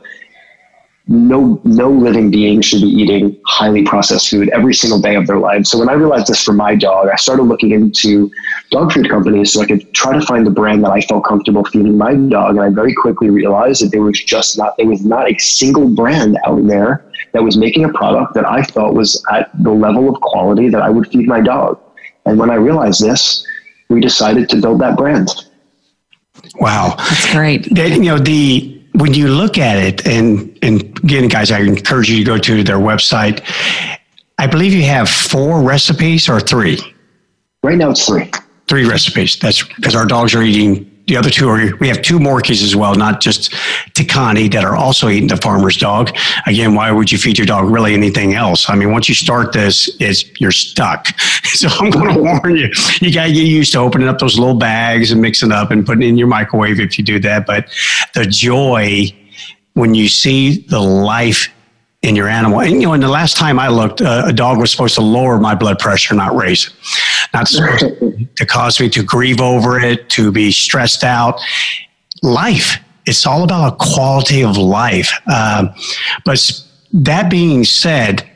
no 1.07 1.59
no 1.63 1.89
living 1.89 2.29
being 2.29 2.61
should 2.61 2.81
be 2.81 2.87
eating 2.87 3.39
highly 3.45 3.83
processed 3.83 4.29
food 4.29 4.49
every 4.49 4.73
single 4.73 5.01
day 5.01 5.15
of 5.15 5.25
their 5.25 5.39
lives. 5.39 5.69
So 5.69 5.79
when 5.79 5.89
I 5.89 5.93
realized 5.93 6.27
this 6.27 6.43
for 6.43 6.53
my 6.53 6.75
dog, 6.75 7.09
I 7.11 7.15
started 7.15 7.43
looking 7.43 7.71
into 7.71 8.31
dog 8.69 8.93
food 8.93 9.09
companies 9.09 9.51
so 9.51 9.61
I 9.61 9.65
could 9.65 9.93
try 9.93 10.13
to 10.13 10.25
find 10.25 10.45
the 10.45 10.51
brand 10.51 10.83
that 10.83 10.91
I 10.91 11.01
felt 11.01 11.25
comfortable 11.25 11.65
feeding 11.65 11.97
my 11.97 12.13
dog. 12.13 12.51
And 12.51 12.61
I 12.61 12.69
very 12.69 12.93
quickly 12.93 13.29
realized 13.29 13.83
that 13.83 13.91
there 13.91 14.03
was 14.03 14.23
just 14.23 14.57
not 14.57 14.77
there 14.77 14.87
was 14.87 15.03
not 15.03 15.29
a 15.29 15.37
single 15.39 15.89
brand 15.89 16.37
out 16.45 16.65
there 16.67 17.03
that 17.33 17.43
was 17.43 17.57
making 17.57 17.85
a 17.85 17.89
product 17.89 18.33
that 18.35 18.47
I 18.47 18.63
felt 18.63 18.93
was 18.93 19.23
at 19.31 19.49
the 19.63 19.71
level 19.71 20.07
of 20.07 20.21
quality 20.21 20.69
that 20.69 20.81
I 20.81 20.89
would 20.89 21.07
feed 21.11 21.27
my 21.27 21.41
dog. 21.41 21.79
And 22.25 22.37
when 22.37 22.51
I 22.51 22.55
realized 22.55 23.01
this, 23.01 23.45
we 23.89 23.99
decided 23.99 24.49
to 24.49 24.61
build 24.61 24.79
that 24.81 24.97
brand. 24.97 25.29
Wow, 26.55 26.95
that's 26.97 27.31
great. 27.31 27.65
you 27.77 28.03
know 28.03 28.17
the 28.17 28.81
when 28.93 29.13
you 29.13 29.27
look 29.27 29.57
at 29.57 29.77
it, 29.77 30.05
and, 30.05 30.57
and 30.61 30.90
again, 31.03 31.27
guys, 31.27 31.51
I 31.51 31.59
encourage 31.59 32.09
you 32.09 32.17
to 32.17 32.23
go 32.23 32.37
to 32.37 32.63
their 32.63 32.77
website. 32.77 33.41
I 34.37 34.47
believe 34.47 34.73
you 34.73 34.83
have 34.83 35.09
four 35.09 35.61
recipes 35.61 36.27
or 36.27 36.39
three. 36.39 36.79
Right 37.63 37.77
now, 37.77 37.91
it's 37.91 38.05
three. 38.05 38.31
Three 38.67 38.89
recipes. 38.89 39.37
That's 39.37 39.63
because 39.63 39.95
our 39.95 40.05
dogs 40.05 40.33
are 40.33 40.41
eating. 40.41 40.87
The 41.07 41.17
other 41.17 41.29
two 41.29 41.49
are. 41.49 41.75
We 41.77 41.87
have 41.89 42.01
two 42.01 42.19
Morkies 42.19 42.63
as 42.63 42.75
well, 42.75 42.95
not 42.95 43.21
just 43.21 43.51
Takani 43.93 44.51
that 44.53 44.63
are 44.63 44.75
also 44.75 45.09
eating 45.09 45.27
the 45.27 45.37
farmer's 45.37 45.75
dog. 45.77 46.15
Again, 46.47 46.73
why 46.73 46.91
would 46.91 47.11
you 47.11 47.17
feed 47.17 47.37
your 47.37 47.45
dog 47.45 47.69
really 47.69 47.93
anything 47.93 48.33
else? 48.33 48.69
I 48.69 48.75
mean, 48.75 48.91
once 48.91 49.09
you 49.09 49.15
start 49.15 49.51
this, 49.51 49.89
it's 49.99 50.23
you're 50.39 50.51
stuck. 50.51 51.07
So 51.51 51.67
I'm 51.67 51.89
going 51.89 52.15
to 52.15 52.21
warn 52.21 52.55
you. 52.55 52.71
You 53.01 53.13
got 53.13 53.25
to 53.25 53.33
get 53.33 53.43
used 53.43 53.73
to 53.73 53.79
opening 53.79 54.07
up 54.07 54.19
those 54.19 54.39
little 54.39 54.55
bags 54.55 55.11
and 55.11 55.21
mixing 55.21 55.51
up 55.51 55.69
and 55.69 55.85
putting 55.85 56.03
it 56.03 56.07
in 56.07 56.17
your 56.17 56.27
microwave 56.27 56.79
if 56.79 56.97
you 56.97 57.03
do 57.03 57.19
that. 57.19 57.45
But 57.45 57.69
the 58.13 58.25
joy 58.25 59.13
when 59.73 59.93
you 59.93 60.07
see 60.07 60.61
the 60.67 60.79
life 60.79 61.49
in 62.01 62.15
your 62.15 62.27
animal. 62.27 62.61
And, 62.61 62.81
you 62.81 62.87
know, 62.87 62.93
and 62.93 63.03
the 63.03 63.07
last 63.07 63.37
time 63.37 63.59
I 63.59 63.67
looked, 63.67 64.01
uh, 64.01 64.23
a 64.25 64.33
dog 64.33 64.59
was 64.59 64.71
supposed 64.71 64.95
to 64.95 65.01
lower 65.01 65.39
my 65.39 65.53
blood 65.53 65.77
pressure, 65.79 66.15
not 66.15 66.35
raise 66.35 66.67
it. 66.67 66.73
Not 67.33 67.47
to, 67.47 68.27
to 68.35 68.45
cause 68.45 68.79
me 68.79 68.89
to 68.89 69.03
grieve 69.03 69.39
over 69.39 69.79
it, 69.79 70.09
to 70.11 70.31
be 70.31 70.51
stressed 70.51 71.03
out. 71.03 71.39
Life. 72.23 72.77
It's 73.05 73.25
all 73.25 73.43
about 73.43 73.73
a 73.73 73.75
quality 73.77 74.43
of 74.43 74.57
life. 74.57 75.11
Um, 75.27 75.73
but 76.25 76.63
that 76.93 77.29
being 77.29 77.63
said, 77.63 78.29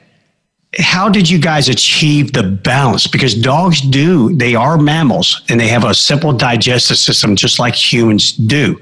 how 0.77 1.07
did 1.09 1.29
you 1.29 1.39
guys 1.39 1.69
achieve 1.69 2.33
the 2.33 2.43
balance? 2.43 3.07
Because 3.07 3.33
dogs 3.33 3.81
do, 3.81 4.35
they 4.35 4.55
are 4.55 4.77
mammals 4.77 5.41
and 5.49 5.59
they 5.59 5.67
have 5.67 5.83
a 5.85 5.93
simple 5.93 6.33
digestive 6.33 6.97
system 6.97 7.35
just 7.35 7.59
like 7.59 7.75
humans 7.75 8.33
do. 8.33 8.77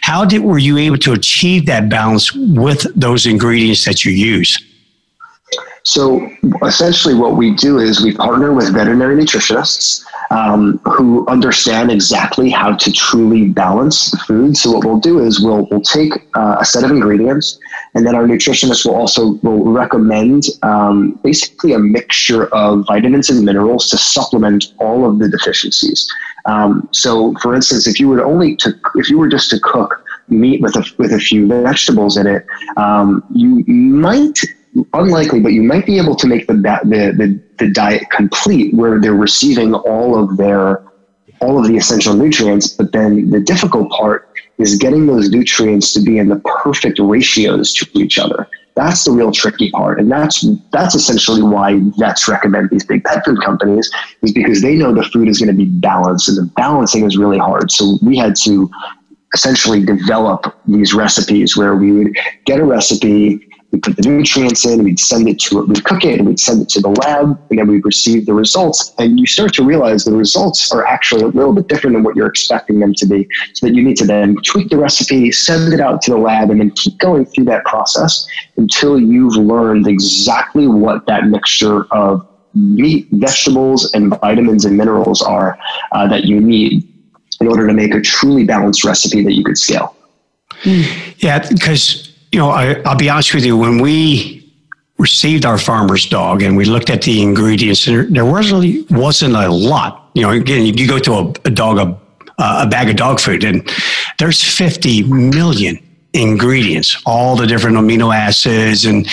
How 0.00 0.24
did 0.24 0.42
were 0.42 0.58
you 0.58 0.78
able 0.78 0.98
to 0.98 1.12
achieve 1.12 1.66
that 1.66 1.88
balance 1.88 2.34
with 2.34 2.86
those 2.94 3.26
ingredients 3.26 3.84
that 3.84 4.04
you 4.04 4.12
use? 4.12 4.62
So 5.84 6.28
essentially, 6.64 7.14
what 7.14 7.36
we 7.36 7.54
do 7.54 7.78
is 7.78 8.02
we 8.02 8.12
partner 8.12 8.52
with 8.52 8.74
veterinary 8.74 9.14
nutritionists 9.14 10.04
um, 10.30 10.78
who 10.78 11.26
understand 11.28 11.90
exactly 11.90 12.50
how 12.50 12.74
to 12.74 12.92
truly 12.92 13.48
balance 13.48 14.10
the 14.10 14.18
food. 14.18 14.56
So 14.56 14.72
what 14.72 14.84
we'll 14.84 15.00
do 15.00 15.20
is 15.20 15.40
we'll 15.40 15.66
we'll 15.70 15.82
take 15.82 16.12
uh, 16.34 16.56
a 16.60 16.64
set 16.64 16.84
of 16.84 16.90
ingredients, 16.90 17.58
and 17.94 18.06
then 18.06 18.14
our 18.14 18.26
nutritionist 18.26 18.84
will 18.86 18.94
also 18.94 19.34
will 19.42 19.64
recommend 19.64 20.44
um, 20.62 21.18
basically 21.22 21.72
a 21.72 21.78
mixture 21.78 22.46
of 22.54 22.86
vitamins 22.86 23.30
and 23.30 23.44
minerals 23.44 23.88
to 23.90 23.96
supplement 23.96 24.74
all 24.78 25.08
of 25.08 25.18
the 25.18 25.28
deficiencies. 25.28 26.06
Um, 26.46 26.88
so, 26.92 27.34
for 27.42 27.54
instance, 27.54 27.86
if 27.86 27.98
you 28.00 28.08
were 28.08 28.24
only 28.24 28.56
to 28.56 28.74
if 28.96 29.08
you 29.10 29.18
were 29.18 29.28
just 29.28 29.50
to 29.50 29.60
cook 29.60 30.02
meat 30.28 30.60
with 30.60 30.76
a 30.76 30.84
with 30.98 31.12
a 31.12 31.18
few 31.18 31.46
vegetables 31.46 32.16
in 32.16 32.26
it, 32.26 32.46
um, 32.76 33.24
you 33.32 33.64
might 33.66 34.38
unlikely, 34.92 35.40
but 35.40 35.52
you 35.52 35.62
might 35.62 35.86
be 35.86 35.98
able 35.98 36.16
to 36.16 36.26
make 36.26 36.46
the, 36.46 36.54
the, 36.54 37.14
the, 37.16 37.42
the 37.58 37.70
diet 37.70 38.08
complete 38.10 38.74
where 38.74 39.00
they're 39.00 39.14
receiving 39.14 39.74
all 39.74 40.18
of 40.18 40.36
their 40.36 40.82
all 41.40 41.58
of 41.58 41.68
the 41.68 41.76
essential 41.76 42.14
nutrients. 42.14 42.68
But 42.68 42.92
then 42.92 43.30
the 43.30 43.40
difficult 43.40 43.90
part 43.90 44.28
is 44.58 44.76
getting 44.76 45.06
those 45.06 45.30
nutrients 45.30 45.92
to 45.92 46.00
be 46.00 46.18
in 46.18 46.28
the 46.28 46.40
perfect 46.62 46.98
ratios 46.98 47.74
to 47.74 47.86
each 47.94 48.18
other. 48.18 48.48
That's 48.74 49.04
the 49.04 49.10
real 49.10 49.32
tricky 49.32 49.70
part, 49.70 49.98
and 49.98 50.10
that's 50.10 50.46
that's 50.70 50.94
essentially 50.94 51.42
why 51.42 51.80
vets 51.98 52.28
recommend 52.28 52.68
these 52.68 52.84
big 52.84 53.04
pet 53.04 53.24
food 53.24 53.42
companies 53.42 53.90
is 54.20 54.32
because 54.32 54.60
they 54.60 54.76
know 54.76 54.94
the 54.94 55.02
food 55.02 55.28
is 55.28 55.38
going 55.38 55.48
to 55.48 55.54
be 55.56 55.64
balanced, 55.64 56.28
and 56.28 56.36
the 56.36 56.52
balancing 56.56 57.06
is 57.06 57.16
really 57.16 57.38
hard. 57.38 57.70
So 57.70 57.98
we 58.02 58.18
had 58.18 58.36
to 58.44 58.70
essentially 59.32 59.82
develop 59.82 60.54
these 60.66 60.92
recipes 60.92 61.56
where 61.56 61.74
we 61.74 61.90
would 61.92 62.16
get 62.44 62.60
a 62.60 62.64
recipe 62.64 63.48
we 63.76 63.80
put 63.80 63.96
the 64.02 64.08
nutrients 64.08 64.64
in, 64.64 64.82
we'd 64.82 64.98
send 64.98 65.28
it 65.28 65.38
to 65.38 65.62
we'd 65.62 65.84
cook 65.84 66.04
it, 66.04 66.18
and 66.18 66.26
we'd 66.26 66.40
send 66.40 66.62
it 66.62 66.68
to 66.70 66.80
the 66.80 66.88
lab, 66.88 67.38
and 67.50 67.58
then 67.58 67.68
we'd 67.68 67.84
receive 67.84 68.24
the 68.24 68.32
results. 68.32 68.94
And 68.98 69.20
you 69.20 69.26
start 69.26 69.52
to 69.54 69.64
realize 69.64 70.04
the 70.04 70.16
results 70.16 70.72
are 70.72 70.86
actually 70.86 71.22
a 71.22 71.28
little 71.28 71.52
bit 71.52 71.68
different 71.68 71.94
than 71.94 72.02
what 72.02 72.16
you're 72.16 72.26
expecting 72.26 72.80
them 72.80 72.94
to 72.94 73.06
be. 73.06 73.28
So 73.52 73.66
that 73.66 73.74
you 73.74 73.82
need 73.82 73.96
to 73.98 74.06
then 74.06 74.36
tweak 74.42 74.70
the 74.70 74.78
recipe, 74.78 75.30
send 75.30 75.74
it 75.74 75.80
out 75.80 76.00
to 76.02 76.12
the 76.12 76.16
lab, 76.16 76.50
and 76.50 76.60
then 76.60 76.70
keep 76.70 76.98
going 76.98 77.26
through 77.26 77.44
that 77.46 77.64
process 77.64 78.26
until 78.56 78.98
you've 78.98 79.36
learned 79.36 79.86
exactly 79.86 80.66
what 80.66 81.06
that 81.06 81.26
mixture 81.26 81.84
of 81.92 82.26
meat, 82.54 83.08
vegetables, 83.12 83.92
and 83.92 84.18
vitamins 84.20 84.64
and 84.64 84.76
minerals 84.76 85.20
are 85.20 85.58
uh, 85.92 86.08
that 86.08 86.24
you 86.24 86.40
need 86.40 86.90
in 87.42 87.48
order 87.48 87.66
to 87.66 87.74
make 87.74 87.92
a 87.92 88.00
truly 88.00 88.44
balanced 88.44 88.84
recipe 88.84 89.22
that 89.22 89.34
you 89.34 89.44
could 89.44 89.58
scale. 89.58 89.94
Yeah, 91.18 91.46
because 91.46 92.05
you 92.36 92.42
know, 92.42 92.50
I, 92.50 92.74
I'll 92.84 92.98
be 92.98 93.08
honest 93.08 93.32
with 93.32 93.46
you. 93.46 93.56
When 93.56 93.78
we 93.80 94.46
received 94.98 95.46
our 95.46 95.56
farmer's 95.56 96.04
dog 96.04 96.42
and 96.42 96.54
we 96.54 96.66
looked 96.66 96.90
at 96.90 97.00
the 97.00 97.22
ingredients, 97.22 97.86
there, 97.86 98.04
there 98.04 98.26
really 98.26 98.84
wasn't 98.90 99.34
a 99.34 99.48
lot. 99.48 100.10
You 100.12 100.20
know, 100.20 100.30
again, 100.32 100.66
you 100.66 100.86
go 100.86 100.98
to 100.98 101.12
a, 101.12 101.32
a 101.46 101.50
dog 101.50 101.78
a, 101.78 101.98
a 102.38 102.66
bag 102.66 102.90
of 102.90 102.96
dog 102.96 103.20
food, 103.20 103.42
and 103.42 103.66
there's 104.18 104.44
50 104.44 105.04
million 105.04 105.78
ingredients, 106.12 107.02
all 107.06 107.36
the 107.36 107.46
different 107.46 107.78
amino 107.78 108.14
acids 108.14 108.84
and 108.84 109.06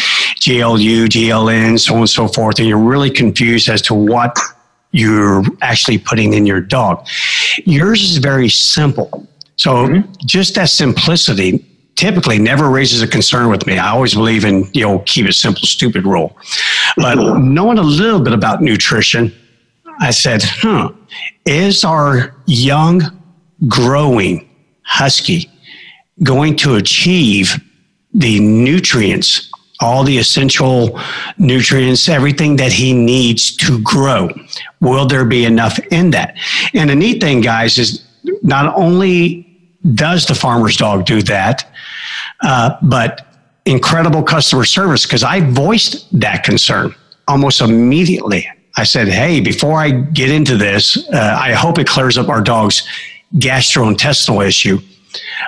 GLU, 0.44 1.08
GLN, 1.08 1.80
so 1.80 1.94
on 1.94 2.00
and 2.02 2.10
so 2.10 2.28
forth, 2.28 2.60
and 2.60 2.68
you're 2.68 2.78
really 2.78 3.10
confused 3.10 3.70
as 3.70 3.82
to 3.84 3.94
what 3.94 4.38
you're 4.92 5.46
actually 5.62 5.98
putting 5.98 6.34
in 6.34 6.46
your 6.46 6.60
dog. 6.60 7.08
Yours 7.64 8.04
is 8.04 8.18
very 8.18 8.50
simple. 8.50 9.26
So 9.56 9.88
mm-hmm. 9.88 10.12
just 10.26 10.56
that 10.56 10.68
simplicity 10.68 11.66
typically 11.96 12.40
never 12.40 12.70
raises 12.70 13.02
a 13.02 13.08
concern 13.08 13.50
with 13.50 13.68
me. 13.68 13.78
I 13.78 13.90
always 13.90 14.14
believe 14.14 14.46
in, 14.46 14.70
you 14.74 14.82
know, 14.82 15.00
keep 15.00 15.26
it 15.26 15.34
simple, 15.34 15.64
stupid 15.68 16.06
rule. 16.06 16.36
But 16.98 17.16
knowing 17.40 17.78
a 17.78 17.84
little 17.84 18.20
bit 18.20 18.34
about 18.34 18.62
nutrition, 18.62 19.34
I 20.00 20.12
said, 20.12 20.42
huh, 20.44 20.92
is 21.46 21.84
our 21.84 22.36
young, 22.46 23.02
growing 23.68 24.50
husky 24.84 25.50
going 26.22 26.56
to 26.58 26.76
achieve 26.76 27.56
the 28.14 28.40
nutrients, 28.40 29.52
all 29.80 30.04
the 30.04 30.18
essential 30.18 31.00
nutrients, 31.38 32.08
everything 32.08 32.56
that 32.58 32.72
he 32.72 32.94
needs 32.94 33.56
to 33.58 33.82
grow? 33.82 34.30
Will 34.82 35.06
there 35.06 35.26
be 35.26 35.46
enough 35.46 35.80
in 35.92 36.12
that? 36.12 36.36
And 36.74 36.90
the 36.90 36.96
neat 36.96 37.22
thing, 37.22 37.42
guys, 37.42 37.78
is 37.78 38.06
not 38.42 38.74
only 38.76 39.53
does 39.96 40.26
the 40.26 40.36
farmer's 40.36 40.78
dog 40.78 41.06
do 41.06 41.22
that, 41.24 41.69
uh, 42.41 42.78
but 42.82 43.28
incredible 43.65 44.24
customer 44.24 44.63
service 44.63 45.06
because 45.06 45.24
I 45.24 45.41
voiced 45.41 46.19
that 46.19 46.43
concern 46.43 46.93
almost 47.28 47.62
immediately. 47.62 48.48
I 48.76 48.84
said, 48.84 49.08
Hey, 49.08 49.39
before 49.39 49.80
I 49.80 49.91
get 49.91 50.30
into 50.30 50.58
this, 50.58 50.98
uh, 51.10 51.38
I 51.39 51.54
hope 51.54 51.78
it 51.78 51.88
clears 51.88 52.17
up 52.17 52.30
our 52.30 52.41
dog's 52.41 52.88
gastrointestinal 53.36 54.46
issue. 54.46 54.80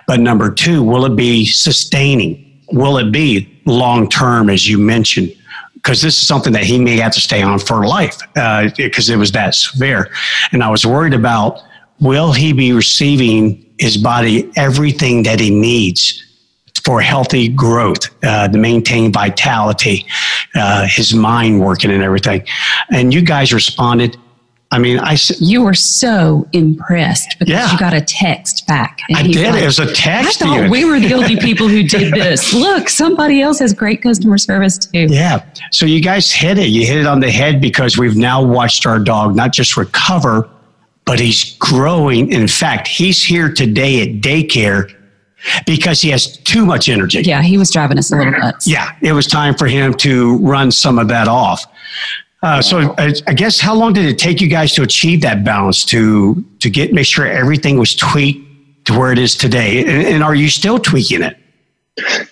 But 0.07 0.19
number 0.19 0.51
two, 0.51 0.83
will 0.83 1.05
it 1.05 1.15
be 1.15 1.45
sustaining? 1.45 2.61
Will 2.71 2.97
it 2.97 3.11
be 3.11 3.61
long 3.65 4.09
term, 4.09 4.49
as 4.49 4.67
you 4.67 4.77
mentioned? 4.77 5.35
Because 5.73 6.01
this 6.01 6.19
is 6.19 6.27
something 6.27 6.53
that 6.53 6.63
he 6.63 6.79
may 6.79 6.97
have 6.97 7.13
to 7.13 7.19
stay 7.19 7.41
on 7.41 7.59
for 7.59 7.85
life 7.85 8.17
because 8.77 9.09
uh, 9.09 9.13
it 9.13 9.17
was 9.17 9.31
that 9.33 9.55
severe. 9.55 10.11
And 10.51 10.63
I 10.63 10.69
was 10.69 10.85
worried 10.85 11.13
about 11.13 11.61
will 11.99 12.31
he 12.31 12.53
be 12.53 12.73
receiving 12.73 13.64
his 13.77 13.97
body 13.97 14.51
everything 14.55 15.23
that 15.23 15.39
he 15.39 15.49
needs 15.49 16.21
for 16.85 17.01
healthy 17.01 17.49
growth, 17.49 18.09
uh, 18.23 18.47
to 18.47 18.57
maintain 18.57 19.11
vitality, 19.11 20.05
uh, 20.53 20.85
his 20.87 21.13
mind 21.15 21.59
working 21.59 21.91
and 21.91 22.03
everything. 22.03 22.45
And 22.91 23.13
you 23.13 23.21
guys 23.21 23.51
responded. 23.51 24.17
I 24.71 24.79
mean, 24.79 24.99
I 24.99 25.17
you 25.39 25.63
were 25.63 25.73
so 25.73 26.47
impressed 26.51 27.37
because 27.39 27.51
yeah. 27.51 27.71
you 27.71 27.79
got 27.79 27.93
a 27.93 28.01
text 28.01 28.67
back. 28.67 28.99
I 29.13 29.23
did. 29.23 29.51
Like, 29.51 29.61
it 29.61 29.65
was 29.65 29.79
a 29.79 29.93
text. 29.93 30.41
I 30.41 30.63
thought 30.63 30.69
we 30.69 30.85
were 30.85 30.99
the 30.99 31.13
only 31.13 31.37
people 31.39 31.67
who 31.67 31.83
did 31.83 32.13
this. 32.13 32.53
Look, 32.53 32.89
somebody 32.89 33.41
else 33.41 33.59
has 33.59 33.73
great 33.73 34.01
customer 34.01 34.37
service 34.37 34.77
too. 34.77 35.07
Yeah. 35.09 35.45
So 35.71 35.85
you 35.85 36.01
guys 36.01 36.31
hit 36.31 36.57
it. 36.57 36.69
You 36.69 36.85
hit 36.85 36.97
it 36.97 37.05
on 37.05 37.19
the 37.19 37.31
head 37.31 37.61
because 37.61 37.97
we've 37.97 38.17
now 38.17 38.43
watched 38.43 38.85
our 38.85 38.99
dog 38.99 39.35
not 39.35 39.53
just 39.53 39.77
recover, 39.77 40.49
but 41.05 41.19
he's 41.19 41.55
growing. 41.57 42.31
In 42.31 42.47
fact, 42.47 42.87
he's 42.87 43.23
here 43.23 43.51
today 43.51 44.01
at 44.01 44.21
daycare 44.21 44.91
because 45.65 46.01
he 46.01 46.09
has 46.09 46.37
too 46.37 46.65
much 46.65 46.89
energy. 46.89 47.21
Yeah, 47.21 47.41
he 47.41 47.57
was 47.57 47.71
driving 47.71 47.97
us 47.97 48.11
a 48.11 48.17
little 48.17 48.31
nuts. 48.31 48.67
Yeah, 48.67 48.95
it 49.01 49.13
was 49.13 49.27
time 49.27 49.55
for 49.55 49.67
him 49.67 49.93
to 49.95 50.37
run 50.37 50.71
some 50.71 50.97
of 50.97 51.07
that 51.09 51.27
off. 51.27 51.65
Uh, 52.41 52.61
so 52.61 52.93
I, 52.97 53.13
I, 53.27 53.33
guess 53.33 53.59
how 53.59 53.73
long 53.73 53.93
did 53.93 54.05
it 54.05 54.19
take 54.19 54.39
you 54.39 54.47
guys 54.47 54.73
to 54.75 54.83
achieve 54.83 55.21
that 55.21 55.43
balance 55.43 55.83
to 55.85 56.43
to 56.59 56.69
get 56.69 56.93
make 56.93 57.07
sure 57.07 57.25
everything 57.25 57.79
was 57.79 57.95
tweaked 57.95 58.85
to 58.85 58.97
where 58.97 59.11
it 59.11 59.17
is 59.17 59.35
today? 59.35 59.79
And, 59.79 60.07
and 60.07 60.23
are 60.23 60.35
you 60.35 60.49
still 60.49 60.77
tweaking 60.77 61.23
it? 61.23 61.37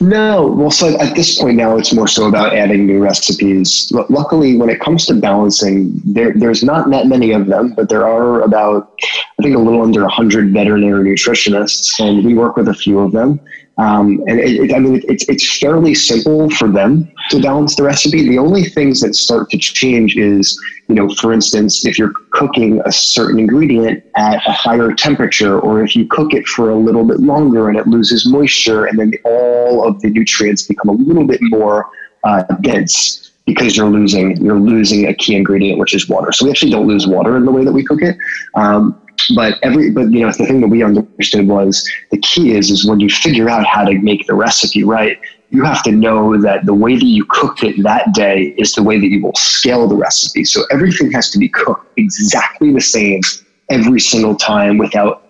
No, 0.02 0.47
well, 0.47 0.71
so 0.71 0.99
at 0.99 1.15
this 1.15 1.39
point 1.39 1.56
now, 1.56 1.78
it's 1.78 1.93
more 1.93 2.08
so 2.08 2.28
about 2.28 2.54
adding 2.54 2.86
new 2.86 2.99
recipes. 2.99 3.89
luckily, 4.10 4.58
when 4.58 4.69
it 4.69 4.82
comes 4.82 5.06
to 5.06 5.13
balancing, 5.13 6.02
there, 6.04 6.34
there's 6.36 6.63
not 6.63 6.89
that 6.89 7.08
many 7.08 7.32
of 7.32 7.47
them, 7.47 7.73
but 7.73 7.88
there 7.88 8.06
are 8.06 8.41
about, 8.41 8.91
I 9.39 9.43
think, 9.43 9.56
a 9.56 9.60
little 9.60 9.82
under 9.82 10.02
100 10.02 10.52
veterinary 10.52 11.10
nutritionists, 11.10 11.97
and 11.99 12.26
we 12.26 12.34
work 12.34 12.58
with 12.58 12.67
a 12.67 12.73
few 12.73 12.99
of 12.99 13.13
them. 13.13 13.39
Um, 13.77 14.23
and 14.27 14.39
it, 14.39 14.69
it, 14.69 14.73
I 14.73 14.79
mean, 14.79 15.01
it's, 15.07 15.27
it's 15.27 15.57
fairly 15.57 15.95
simple 15.95 16.49
for 16.51 16.67
them 16.67 17.12
to 17.31 17.41
balance 17.41 17.75
the 17.75 17.83
recipe. 17.83 18.27
The 18.27 18.38
only 18.38 18.65
things 18.65 19.01
that 19.01 19.15
start 19.15 19.49
to 19.49 19.57
change 19.57 20.15
is, 20.15 20.59
you 20.88 20.95
know, 20.95 21.09
for 21.15 21.33
instance, 21.33 21.83
if 21.86 21.97
you're 21.97 22.13
cooking 22.31 22.81
a 22.86 22.91
certain 22.91 23.39
ingredient 23.39 24.03
at 24.15 24.36
a 24.47 24.51
higher 24.51 24.93
temperature, 24.93 25.59
or 25.59 25.83
if 25.83 25.95
you 25.95 26.07
cook 26.07 26.33
it 26.33 26.47
for 26.47 26.69
a 26.69 26.75
little 26.75 27.03
bit 27.03 27.19
longer 27.19 27.69
and 27.69 27.77
it 27.77 27.88
loses 27.88 28.27
moisture, 28.27 28.86
and 28.86 28.99
then 28.99 29.13
all 29.25 29.88
of 29.88 29.99
the 30.01 30.09
nutrients 30.09 30.63
become 30.63 30.89
a 30.89 30.93
little 30.93 31.25
bit 31.25 31.39
more 31.41 31.89
uh, 32.23 32.43
dense 32.62 33.31
because 33.45 33.75
you're 33.75 33.89
losing 33.89 34.38
you're 34.38 34.59
losing 34.59 35.07
a 35.07 35.13
key 35.13 35.36
ingredient, 35.36 35.79
which 35.79 35.93
is 35.93 36.07
water. 36.07 36.31
So 36.31 36.45
we 36.45 36.51
actually 36.51 36.71
don't 36.71 36.88
lose 36.88 37.07
water 37.07 37.36
in 37.36 37.45
the 37.45 37.51
way 37.51 37.65
that 37.65 37.73
we 37.73 37.83
cook 37.83 38.01
it. 38.01 38.15
Um, 38.55 39.01
but 39.36 39.59
every 39.63 39.91
but 39.91 40.12
you 40.12 40.21
know 40.21 40.31
the 40.31 40.45
thing 40.45 40.62
that 40.62 40.67
we 40.67 40.83
understood 40.83 41.47
was 41.47 41.89
the 42.12 42.17
key 42.19 42.55
is 42.55 42.69
is 42.71 42.86
when 42.86 42.99
you 42.99 43.09
figure 43.09 43.49
out 43.49 43.65
how 43.65 43.83
to 43.83 43.97
make 43.99 44.25
the 44.27 44.33
recipe 44.33 44.83
right 44.83 45.17
you 45.53 45.63
have 45.63 45.83
to 45.83 45.91
know 45.91 46.36
that 46.41 46.65
the 46.65 46.73
way 46.73 46.95
that 46.95 47.05
you 47.05 47.23
cooked 47.29 47.63
it 47.63 47.81
that 47.83 48.12
day 48.13 48.55
is 48.57 48.73
the 48.73 48.81
way 48.81 48.99
that 48.99 49.05
you 49.05 49.21
will 49.21 49.36
scale 49.36 49.88
the 49.88 49.95
recipe. 49.95 50.43
So 50.43 50.63
everything 50.71 51.12
has 51.12 51.29
to 51.29 51.38
be 51.38 51.47
cooked 51.47 51.88
exactly 51.95 52.73
the 52.73 52.81
same 52.81 53.21
every 53.69 53.99
single 53.99 54.36
time 54.36 54.79
without 54.79 55.23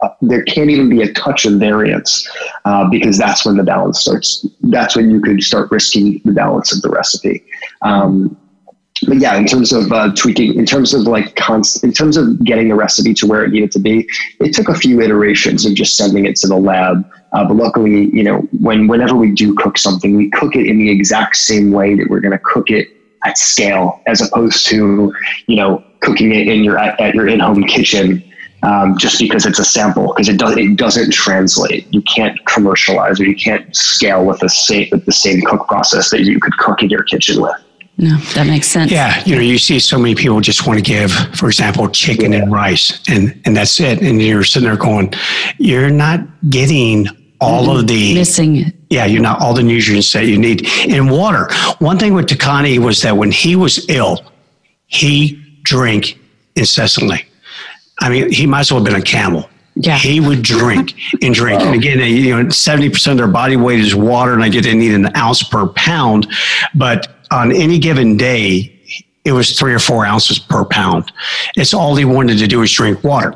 uh, 0.00 0.08
there 0.22 0.42
can't 0.44 0.70
even 0.70 0.88
be 0.88 1.02
a 1.02 1.12
touch 1.12 1.44
of 1.44 1.54
variance 1.54 2.28
uh, 2.64 2.88
because 2.88 3.16
that's 3.16 3.46
when 3.46 3.56
the 3.56 3.62
balance 3.62 4.00
starts 4.00 4.46
that's 4.64 4.96
when 4.96 5.10
you 5.10 5.20
could 5.20 5.42
start 5.42 5.70
risking 5.70 6.20
the 6.24 6.32
balance 6.32 6.74
of 6.74 6.80
the 6.82 6.88
recipe. 6.88 7.44
Um, 7.82 8.36
but 9.02 9.18
yeah, 9.18 9.36
in 9.36 9.46
terms 9.46 9.72
of 9.72 9.92
uh, 9.92 10.12
tweaking, 10.14 10.58
in 10.58 10.64
terms 10.64 10.94
of 10.94 11.02
like 11.02 11.34
const, 11.36 11.84
in 11.84 11.92
terms 11.92 12.16
of 12.16 12.42
getting 12.44 12.68
the 12.68 12.74
recipe 12.74 13.12
to 13.14 13.26
where 13.26 13.44
it 13.44 13.50
needed 13.50 13.70
to 13.72 13.78
be, 13.78 14.08
it 14.40 14.54
took 14.54 14.68
a 14.68 14.74
few 14.74 15.00
iterations 15.00 15.66
of 15.66 15.74
just 15.74 15.96
sending 15.96 16.24
it 16.24 16.36
to 16.36 16.48
the 16.48 16.56
lab. 16.56 17.04
Uh, 17.32 17.44
but 17.46 17.54
luckily, 17.54 18.08
you 18.12 18.22
know, 18.22 18.38
when 18.60 18.86
whenever 18.86 19.14
we 19.14 19.32
do 19.32 19.54
cook 19.54 19.76
something, 19.76 20.16
we 20.16 20.30
cook 20.30 20.56
it 20.56 20.66
in 20.66 20.78
the 20.78 20.90
exact 20.90 21.36
same 21.36 21.72
way 21.72 21.94
that 21.94 22.08
we're 22.08 22.20
going 22.20 22.32
to 22.32 22.44
cook 22.44 22.70
it 22.70 22.88
at 23.24 23.36
scale, 23.36 24.00
as 24.06 24.22
opposed 24.22 24.66
to 24.66 25.12
you 25.46 25.56
know 25.56 25.84
cooking 26.00 26.34
it 26.34 26.48
in 26.48 26.64
your 26.64 26.78
at, 26.78 26.98
at 27.00 27.14
your 27.14 27.28
in-home 27.28 27.64
kitchen 27.64 28.22
um, 28.62 28.96
just 28.98 29.18
because 29.18 29.46
it's 29.46 29.58
a 29.58 29.64
sample 29.64 30.12
because 30.14 30.28
it 30.28 30.38
does 30.38 30.56
it 30.56 30.76
doesn't 30.76 31.12
translate. 31.12 31.86
You 31.92 32.02
can't 32.02 32.38
commercialize 32.46 33.20
or 33.20 33.24
you 33.24 33.36
can't 33.36 33.74
scale 33.74 34.24
with 34.24 34.40
the 34.40 34.48
same 34.48 34.88
with 34.90 35.04
the 35.04 35.12
same 35.12 35.42
cook 35.42 35.68
process 35.68 36.10
that 36.10 36.22
you 36.22 36.40
could 36.40 36.56
cook 36.58 36.82
in 36.82 36.90
your 36.90 37.04
kitchen 37.04 37.40
with. 37.40 37.56
No, 37.98 38.18
that 38.34 38.46
makes 38.46 38.66
sense. 38.66 38.92
Yeah, 38.92 39.22
you 39.24 39.34
know, 39.34 39.40
you 39.40 39.56
see 39.56 39.80
so 39.80 39.98
many 39.98 40.14
people 40.14 40.40
just 40.42 40.66
want 40.66 40.78
to 40.78 40.82
give, 40.82 41.10
for 41.34 41.46
example, 41.46 41.88
chicken 41.88 42.32
yeah. 42.32 42.40
and 42.42 42.52
rice, 42.52 43.00
and 43.08 43.40
and 43.46 43.56
that's 43.56 43.80
it. 43.80 44.02
And 44.02 44.20
you're 44.20 44.44
sitting 44.44 44.68
there 44.68 44.76
going, 44.76 45.14
you're 45.56 45.88
not 45.88 46.20
getting 46.50 47.06
all 47.40 47.66
mm-hmm. 47.66 47.80
of 47.80 47.86
the 47.86 48.14
missing. 48.14 48.72
Yeah, 48.90 49.06
you're 49.06 49.22
not 49.22 49.40
all 49.40 49.54
the 49.54 49.62
nutrients 49.62 50.12
that 50.12 50.26
you 50.26 50.38
need. 50.38 50.68
in 50.86 51.08
water, 51.08 51.48
one 51.78 51.98
thing 51.98 52.12
with 52.12 52.26
Takani 52.26 52.78
was 52.78 53.00
that 53.02 53.16
when 53.16 53.30
he 53.30 53.56
was 53.56 53.88
ill, 53.88 54.20
he 54.86 55.42
drank 55.62 56.18
incessantly. 56.54 57.24
I 58.00 58.10
mean, 58.10 58.30
he 58.30 58.46
might 58.46 58.60
as 58.60 58.72
well 58.72 58.84
have 58.84 58.92
been 58.92 59.00
a 59.00 59.04
camel. 59.04 59.48
Yeah. 59.74 59.98
He 59.98 60.20
would 60.20 60.42
drink 60.42 60.94
and 61.22 61.34
drink. 61.34 61.60
And 61.60 61.74
again, 61.74 61.98
you 61.98 62.34
know, 62.34 62.48
70% 62.48 63.10
of 63.10 63.18
their 63.18 63.26
body 63.26 63.56
weight 63.56 63.80
is 63.80 63.94
water, 63.94 64.32
and 64.32 64.42
I 64.42 64.48
get 64.48 64.64
they 64.64 64.74
need 64.74 64.94
an 64.94 65.14
ounce 65.14 65.42
per 65.42 65.66
pound. 65.68 66.26
But 66.74 67.15
on 67.30 67.52
any 67.52 67.78
given 67.78 68.16
day, 68.16 68.72
it 69.24 69.32
was 69.32 69.58
three 69.58 69.74
or 69.74 69.78
four 69.78 70.06
ounces 70.06 70.38
per 70.38 70.64
pound. 70.64 71.10
It's 71.56 71.74
all 71.74 71.96
he 71.96 72.04
wanted 72.04 72.38
to 72.38 72.46
do 72.46 72.60
was 72.60 72.72
drink 72.72 73.02
water. 73.02 73.34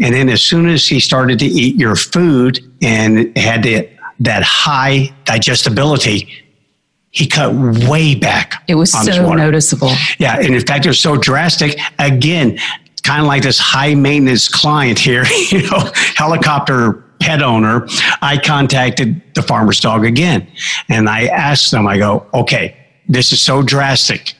And 0.00 0.14
then 0.14 0.28
as 0.28 0.42
soon 0.42 0.68
as 0.68 0.86
he 0.86 1.00
started 1.00 1.38
to 1.40 1.46
eat 1.46 1.76
your 1.76 1.96
food 1.96 2.60
and 2.82 3.36
had 3.36 3.62
the, 3.62 3.88
that 4.20 4.42
high 4.42 5.12
digestibility, 5.24 6.28
he 7.10 7.26
cut 7.26 7.54
way 7.88 8.14
back. 8.14 8.62
It 8.68 8.76
was 8.76 8.92
so 8.92 9.34
noticeable. 9.34 9.90
Yeah. 10.18 10.38
And 10.38 10.54
in 10.54 10.64
fact, 10.64 10.86
it 10.86 10.88
was 10.88 11.00
so 11.00 11.16
drastic. 11.16 11.78
Again, 11.98 12.58
kind 13.02 13.20
of 13.20 13.26
like 13.26 13.42
this 13.42 13.58
high 13.58 13.94
maintenance 13.94 14.48
client 14.48 14.98
here, 14.98 15.24
you 15.50 15.68
know, 15.68 15.90
helicopter 16.14 17.04
pet 17.20 17.42
owner. 17.42 17.86
I 18.20 18.38
contacted 18.38 19.20
the 19.34 19.42
farmer's 19.42 19.80
dog 19.80 20.04
again 20.04 20.46
and 20.88 21.08
I 21.08 21.26
asked 21.26 21.70
them, 21.70 21.86
I 21.86 21.98
go, 21.98 22.26
okay, 22.34 22.76
this 23.12 23.32
is 23.32 23.42
so 23.42 23.62
drastic. 23.62 24.34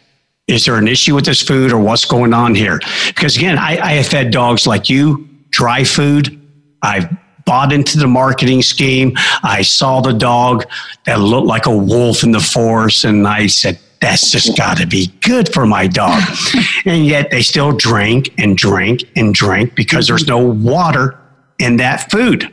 Is 0.49 0.65
there 0.65 0.77
an 0.77 0.89
issue 0.89 1.15
with 1.15 1.25
this 1.25 1.43
food 1.43 1.73
or 1.73 1.79
what's 1.79 2.05
going 2.05 2.35
on 2.35 2.55
here? 2.55 2.81
Because 3.07 3.37
again, 3.37 3.59
I, 3.59 3.79
I 3.79 3.93
have 3.93 4.07
fed 4.07 4.33
dogs 4.33 4.67
like 4.67 4.91
you, 4.91 5.29
dry 5.51 5.85
food. 5.85 6.41
I've 6.83 7.09
bought 7.45 7.73
into 7.73 7.99
the 7.99 8.07
marketing 8.07 8.63
scheme. 8.63 9.13
I 9.43 9.63
saw 9.63 10.01
the 10.01 10.13
dog 10.13 10.65
that 11.07 11.21
looked 11.21 11.47
like 11.47 11.67
a 11.67 11.77
wolf 11.77 12.23
in 12.23 12.33
the 12.33 12.41
forest, 12.41 13.05
and 13.05 13.27
I 13.27 13.47
said, 13.47 13.79
that's 14.01 14.33
just 14.33 14.57
got 14.57 14.79
to 14.79 14.87
be 14.87 15.07
good 15.21 15.53
for 15.53 15.65
my 15.65 15.87
dog. 15.87 16.23
and 16.85 17.07
yet 17.07 17.31
they 17.31 17.43
still 17.43 17.73
drink 17.73 18.35
and 18.37 18.57
drink 18.57 19.05
and 19.15 19.33
drink 19.33 19.77
because 19.77 20.09
there's 20.09 20.27
no 20.27 20.39
water 20.39 21.19
in 21.61 21.77
that 21.77 22.11
food. 22.11 22.53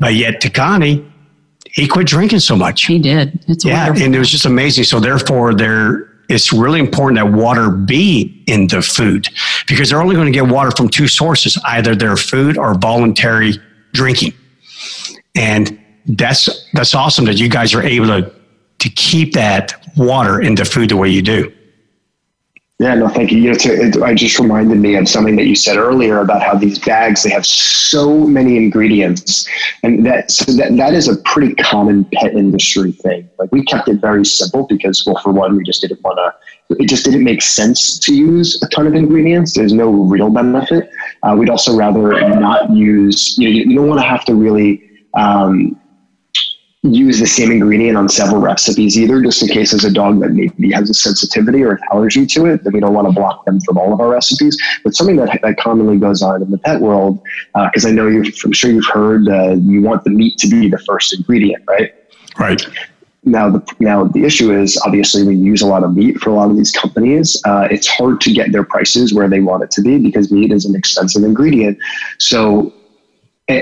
But 0.00 0.14
yet 0.14 0.40
Takani, 0.40 1.11
he 1.72 1.88
quit 1.88 2.06
drinking 2.06 2.40
so 2.40 2.54
much. 2.54 2.84
He 2.84 2.98
did. 2.98 3.44
It's 3.48 3.64
yeah, 3.64 3.86
wonderful. 3.86 4.06
and 4.06 4.14
it 4.14 4.18
was 4.18 4.30
just 4.30 4.44
amazing. 4.44 4.84
So 4.84 5.00
therefore, 5.00 5.54
there 5.54 6.08
it's 6.28 6.52
really 6.52 6.80
important 6.80 7.18
that 7.18 7.32
water 7.32 7.70
be 7.70 8.42
in 8.46 8.68
the 8.68 8.80
food 8.82 9.28
because 9.66 9.90
they're 9.90 10.00
only 10.00 10.14
going 10.14 10.32
to 10.32 10.32
get 10.32 10.46
water 10.46 10.70
from 10.70 10.88
two 10.88 11.08
sources: 11.08 11.58
either 11.64 11.94
their 11.94 12.16
food 12.16 12.58
or 12.58 12.74
voluntary 12.74 13.54
drinking. 13.92 14.34
And 15.34 15.78
that's 16.06 16.68
that's 16.74 16.94
awesome 16.94 17.24
that 17.24 17.38
you 17.38 17.48
guys 17.48 17.74
are 17.74 17.82
able 17.82 18.06
to 18.06 18.32
to 18.80 18.88
keep 18.90 19.32
that 19.32 19.74
water 19.96 20.40
in 20.40 20.54
the 20.54 20.64
food 20.64 20.90
the 20.90 20.96
way 20.96 21.08
you 21.08 21.22
do. 21.22 21.52
Yeah, 22.78 22.94
no, 22.94 23.08
thank 23.08 23.30
you. 23.30 23.38
You 23.38 23.52
know, 23.52 23.58
it, 23.60 24.02
I 24.02 24.12
just 24.14 24.40
reminded 24.40 24.78
me 24.78 24.96
of 24.96 25.08
something 25.08 25.36
that 25.36 25.44
you 25.44 25.54
said 25.54 25.76
earlier 25.76 26.18
about 26.18 26.42
how 26.42 26.56
these 26.56 26.80
bags 26.80 27.22
they 27.22 27.30
have 27.30 27.46
so 27.46 28.26
many 28.26 28.56
ingredients, 28.56 29.48
and 29.84 30.04
that 30.04 30.32
so 30.32 30.50
that 30.54 30.76
that 30.76 30.92
is 30.92 31.06
a 31.06 31.16
pretty 31.18 31.54
common 31.54 32.04
pet 32.12 32.34
industry 32.34 32.90
thing. 32.90 33.28
Like 33.38 33.52
we 33.52 33.64
kept 33.64 33.88
it 33.88 34.00
very 34.00 34.24
simple 34.24 34.66
because, 34.66 35.04
well, 35.06 35.16
for 35.22 35.30
one, 35.30 35.56
we 35.56 35.62
just 35.62 35.82
didn't 35.82 36.02
want 36.02 36.18
to. 36.18 36.76
It 36.82 36.88
just 36.88 37.04
didn't 37.04 37.22
make 37.22 37.42
sense 37.42 37.98
to 38.00 38.14
use 38.14 38.60
a 38.64 38.68
ton 38.68 38.88
of 38.88 38.94
ingredients. 38.94 39.54
There's 39.54 39.72
no 39.74 39.88
real 39.90 40.30
benefit. 40.30 40.90
Uh, 41.22 41.36
we'd 41.38 41.50
also 41.50 41.76
rather 41.76 42.10
not 42.30 42.70
use. 42.70 43.38
You 43.38 43.48
know, 43.48 43.54
you, 43.54 43.64
you 43.70 43.76
don't 43.76 43.88
want 43.88 44.00
to 44.00 44.06
have 44.06 44.24
to 44.24 44.34
really. 44.34 44.82
Um, 45.14 45.78
use 46.82 47.20
the 47.20 47.26
same 47.26 47.52
ingredient 47.52 47.96
on 47.96 48.08
several 48.08 48.40
recipes 48.40 48.98
either, 48.98 49.22
just 49.22 49.40
in 49.40 49.48
case 49.48 49.70
there's 49.70 49.84
a 49.84 49.92
dog 49.92 50.20
that 50.20 50.30
maybe 50.30 50.72
has 50.72 50.90
a 50.90 50.94
sensitivity 50.94 51.62
or 51.62 51.72
an 51.72 51.78
allergy 51.92 52.26
to 52.26 52.46
it, 52.46 52.64
then 52.64 52.72
we 52.72 52.80
don't 52.80 52.92
want 52.92 53.06
to 53.06 53.14
block 53.14 53.44
them 53.44 53.60
from 53.60 53.78
all 53.78 53.92
of 53.94 54.00
our 54.00 54.08
recipes. 54.08 54.56
But 54.82 54.94
something 54.94 55.16
that, 55.16 55.40
that 55.42 55.56
commonly 55.58 55.96
goes 55.98 56.22
on 56.22 56.42
in 56.42 56.50
the 56.50 56.58
pet 56.58 56.80
world, 56.80 57.22
because 57.54 57.84
uh, 57.84 57.88
I 57.88 57.92
know 57.92 58.08
you've, 58.08 58.34
I'm 58.44 58.52
sure 58.52 58.70
you've 58.70 58.88
heard, 58.88 59.28
uh, 59.28 59.52
you 59.52 59.80
want 59.80 60.02
the 60.02 60.10
meat 60.10 60.38
to 60.38 60.48
be 60.48 60.68
the 60.68 60.78
first 60.78 61.14
ingredient, 61.14 61.62
right? 61.68 61.94
Right. 62.36 62.66
Now 63.24 63.48
the 63.48 63.64
now 63.78 64.02
the 64.02 64.24
issue 64.24 64.52
is 64.52 64.76
obviously 64.84 65.22
we 65.22 65.36
use 65.36 65.62
a 65.62 65.66
lot 65.68 65.84
of 65.84 65.94
meat 65.94 66.18
for 66.18 66.30
a 66.30 66.32
lot 66.32 66.50
of 66.50 66.56
these 66.56 66.72
companies. 66.72 67.40
Uh, 67.44 67.68
it's 67.70 67.86
hard 67.86 68.20
to 68.22 68.32
get 68.32 68.50
their 68.50 68.64
prices 68.64 69.14
where 69.14 69.28
they 69.28 69.38
want 69.38 69.62
it 69.62 69.70
to 69.72 69.80
be 69.80 69.98
because 69.98 70.32
meat 70.32 70.50
is 70.50 70.64
an 70.64 70.74
expensive 70.74 71.22
ingredient. 71.22 71.78
So 72.18 72.72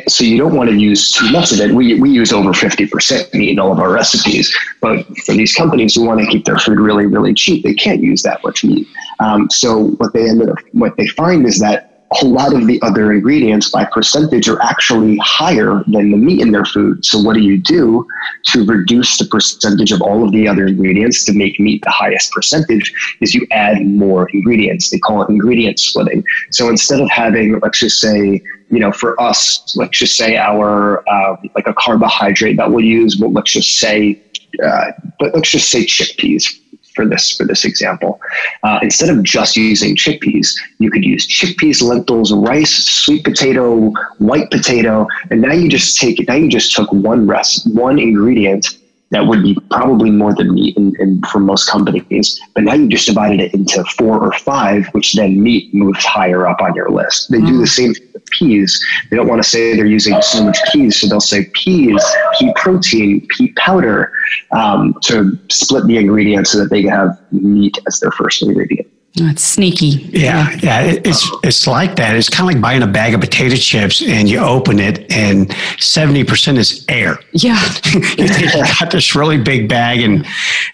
so 0.09 0.25
you 0.25 0.37
don't 0.37 0.55
want 0.55 0.69
to 0.71 0.77
use 0.77 1.11
too 1.13 1.31
much 1.33 1.53
of 1.53 1.61
it. 1.61 1.73
We, 1.73 1.99
we 2.01 2.11
use 2.11 2.33
over 2.33 2.51
50% 2.51 3.33
meat 3.35 3.51
in 3.51 3.59
all 3.59 3.73
of 3.73 3.79
our 3.79 3.91
recipes, 3.91 4.55
but 4.81 5.07
for 5.25 5.33
these 5.33 5.55
companies 5.55 5.95
who 5.95 6.05
want 6.05 6.21
to 6.21 6.27
keep 6.27 6.45
their 6.45 6.59
food 6.59 6.79
really, 6.79 7.07
really 7.07 7.35
cheap, 7.35 7.65
they 7.65 7.75
can't 7.75 8.03
use 8.03 8.23
that 8.23 8.43
much 8.45 8.63
meat. 8.63 8.87
Um, 9.21 9.49
so 9.51 9.89
what 9.93 10.13
they 10.13 10.29
ended 10.29 10.51
up, 10.51 10.59
what 10.73 10.97
they 10.97 11.07
find 11.07 11.47
is 11.47 11.59
that 11.61 11.90
a 12.23 12.25
lot 12.25 12.53
of 12.55 12.67
the 12.67 12.81
other 12.83 13.13
ingredients 13.13 13.71
by 13.71 13.85
percentage 13.85 14.49
are 14.49 14.61
actually 14.63 15.17
higher 15.19 15.85
than 15.87 16.11
the 16.11 16.17
meat 16.17 16.41
in 16.41 16.51
their 16.51 16.65
food. 16.65 17.05
So 17.05 17.21
what 17.21 17.35
do 17.35 17.41
you 17.41 17.57
do 17.59 18.05
to 18.47 18.65
reduce 18.65 19.17
the 19.19 19.27
percentage 19.27 19.93
of 19.93 20.03
all 20.03 20.25
of 20.25 20.33
the 20.33 20.49
other 20.49 20.67
ingredients 20.67 21.25
to 21.27 21.33
make 21.33 21.61
meat 21.61 21.83
the 21.85 21.91
highest 21.91 22.33
percentage 22.33 22.93
is 23.21 23.33
you 23.33 23.47
add 23.53 23.87
more 23.87 24.29
ingredients. 24.31 24.91
They 24.91 24.99
call 24.99 25.23
it 25.23 25.29
ingredient 25.29 25.79
splitting. 25.79 26.25
So 26.51 26.69
instead 26.69 27.01
of 27.01 27.09
having, 27.11 27.61
let's 27.61 27.79
just 27.79 28.01
say, 28.01 28.43
you 28.71 28.81
know, 28.81 28.91
for 28.91 29.21
us, 29.21 29.77
let's 29.77 29.97
just 29.97 30.17
say 30.17 30.37
our, 30.37 31.09
uh, 31.09 31.37
like 31.55 31.69
a 31.69 31.75
carbohydrate 31.75 32.57
that 32.57 32.73
we'll 32.73 32.85
use, 32.85 33.19
well, 33.21 33.33
let's 33.33 33.53
just 33.53 33.79
say, 33.79 34.21
uh, 34.65 34.91
but 35.21 35.33
let's 35.33 35.51
just 35.51 35.71
say 35.71 35.87
chickpeas 35.87 36.61
for 37.01 37.09
this 37.09 37.37
for 37.37 37.47
this 37.47 37.65
example. 37.65 38.21
Uh, 38.63 38.79
instead 38.83 39.09
of 39.09 39.23
just 39.23 39.57
using 39.57 39.97
chickpeas, 39.97 40.55
you 40.79 40.91
could 40.91 41.05
use 41.05 41.27
chickpeas, 41.27 41.83
lentils, 41.83 42.33
rice, 42.33 42.73
sweet 42.73 43.25
potato, 43.25 43.93
white 44.19 44.51
potato, 44.51 45.07
and 45.31 45.41
now 45.41 45.53
you 45.53 45.69
just 45.69 45.99
take 45.99 46.17
now 46.29 46.35
you 46.35 46.49
just 46.49 46.75
took 46.75 46.93
one 46.93 47.27
rest 47.27 47.67
one 47.75 47.99
ingredient 47.99 48.77
that 49.13 49.27
would 49.27 49.43
be 49.43 49.57
probably 49.71 50.11
more 50.11 50.33
than 50.35 50.55
meat 50.55 50.77
in, 50.77 50.95
in, 51.01 51.21
for 51.33 51.41
most 51.41 51.69
companies. 51.69 52.41
But 52.55 52.63
now 52.63 52.75
you 52.75 52.87
just 52.87 53.07
divided 53.07 53.41
it 53.41 53.53
into 53.55 53.83
four 53.99 54.21
or 54.25 54.33
five, 54.33 54.87
which 54.93 55.15
then 55.15 55.43
meat 55.43 55.75
moves 55.75 56.05
higher 56.05 56.47
up 56.47 56.61
on 56.61 56.77
your 56.77 56.91
list. 56.91 57.29
They 57.29 57.41
do 57.41 57.59
the 57.59 57.67
same 57.67 57.93
thing 57.93 58.10
peas. 58.31 58.83
They 59.11 59.17
don't 59.17 59.29
want 59.29 59.43
to 59.43 59.49
say 59.49 59.77
they're 59.77 59.87
using 59.87 60.21
so 60.23 60.45
much 60.45 60.59
peas, 60.73 61.01
so 61.01 61.09
they'll 61.09 61.21
say 61.21 61.47
peas, 61.55 62.05
pea 62.39 62.53
protein, 62.57 63.27
pea 63.37 63.53
powder 63.59 64.13
um, 64.53 64.95
to 65.05 65.39
split 65.51 65.87
the 65.87 65.97
ingredients 65.99 66.51
so 66.53 66.59
that 66.59 66.71
they 66.71 66.83
can 66.83 66.91
have 66.91 67.19
meat 67.33 67.79
as 67.87 68.01
their 68.01 68.11
first 68.13 68.43
ingredient. 68.43 68.87
That's 69.17 69.43
sneaky. 69.43 70.09
Yeah, 70.13 70.57
yeah, 70.63 70.83
it- 70.83 71.05
it's 71.05 71.29
it's 71.43 71.67
like 71.67 71.97
that. 71.97 72.15
It's 72.15 72.29
kind 72.29 72.49
of 72.49 72.55
like 72.55 72.63
buying 72.63 72.83
a 72.85 72.87
bag 72.87 73.13
of 73.13 73.21
potato 73.21 73.57
chips 73.57 74.01
and 74.03 74.29
you 74.31 74.39
open 74.39 74.79
it 74.79 75.11
and 75.13 75.53
seventy 75.81 76.23
percent 76.23 76.59
is 76.59 76.85
air. 76.89 77.19
Yeah. 77.33 77.61
you 77.93 78.01
think 78.29 78.55
you 78.55 78.63
got 78.79 78.93
this 78.93 79.17
really 79.17 79.37
big 79.37 79.69
bag, 79.69 80.01
and 80.03 80.25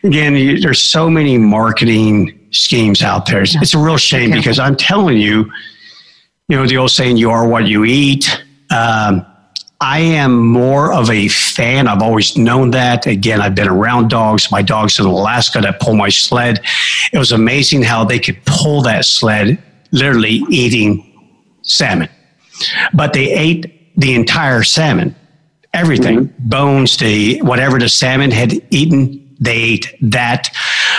again, 0.05 0.37
you, 0.37 0.61
there's 0.61 0.83
so 0.83 1.09
many 1.09 1.39
marketing 1.39 2.39
schemes 2.51 3.03
out 3.03 3.25
there. 3.25 3.43
It's, 3.43 3.55
it's 3.57 3.73
a 3.75 3.79
real 3.79 3.97
shame 3.97 4.29
careful. 4.29 4.41
because 4.43 4.59
I'm 4.59 4.77
telling 4.77 5.17
you, 5.17 5.51
you 6.49 6.57
know 6.57 6.67
the 6.67 6.77
old 6.77 6.91
saying, 6.91 7.17
"You 7.17 7.31
are 7.31 7.47
what 7.47 7.67
you 7.67 7.85
eat." 7.85 8.45
Um, 8.71 9.25
I 9.81 9.99
am 9.99 10.47
more 10.47 10.93
of 10.93 11.11
a 11.11 11.29
fan. 11.29 11.87
I've 11.87 12.03
always 12.03 12.37
known 12.37 12.71
that. 12.71 13.07
Again, 13.07 13.41
I've 13.41 13.55
been 13.55 13.69
around 13.69 14.09
dogs. 14.09 14.51
My 14.51 14.63
dogs 14.63 14.99
in 14.99 15.05
Alaska 15.07 15.61
that 15.61 15.81
pull 15.81 15.95
my 15.95 16.09
sled. 16.09 16.61
It 17.13 17.19
was 17.19 17.33
amazing 17.33 17.83
how 17.83 18.05
they 18.05 18.19
could 18.19 18.43
pull 18.47 18.81
that 18.83 19.05
sled, 19.05 19.63
literally 19.93 20.43
eating 20.49 21.05
salmon. 21.63 22.09
But 22.95 23.13
they 23.13 23.31
ate 23.33 23.95
the 23.97 24.15
entire 24.15 24.63
salmon, 24.63 25.15
everything, 25.75 26.33
bones, 26.39 26.97
the 26.97 27.41
whatever 27.43 27.79
the 27.79 27.89
salmon 27.89 28.31
had 28.31 28.55
eaten. 28.71 29.23
They 29.39 29.57
ate 29.57 29.95
that, 30.01 30.49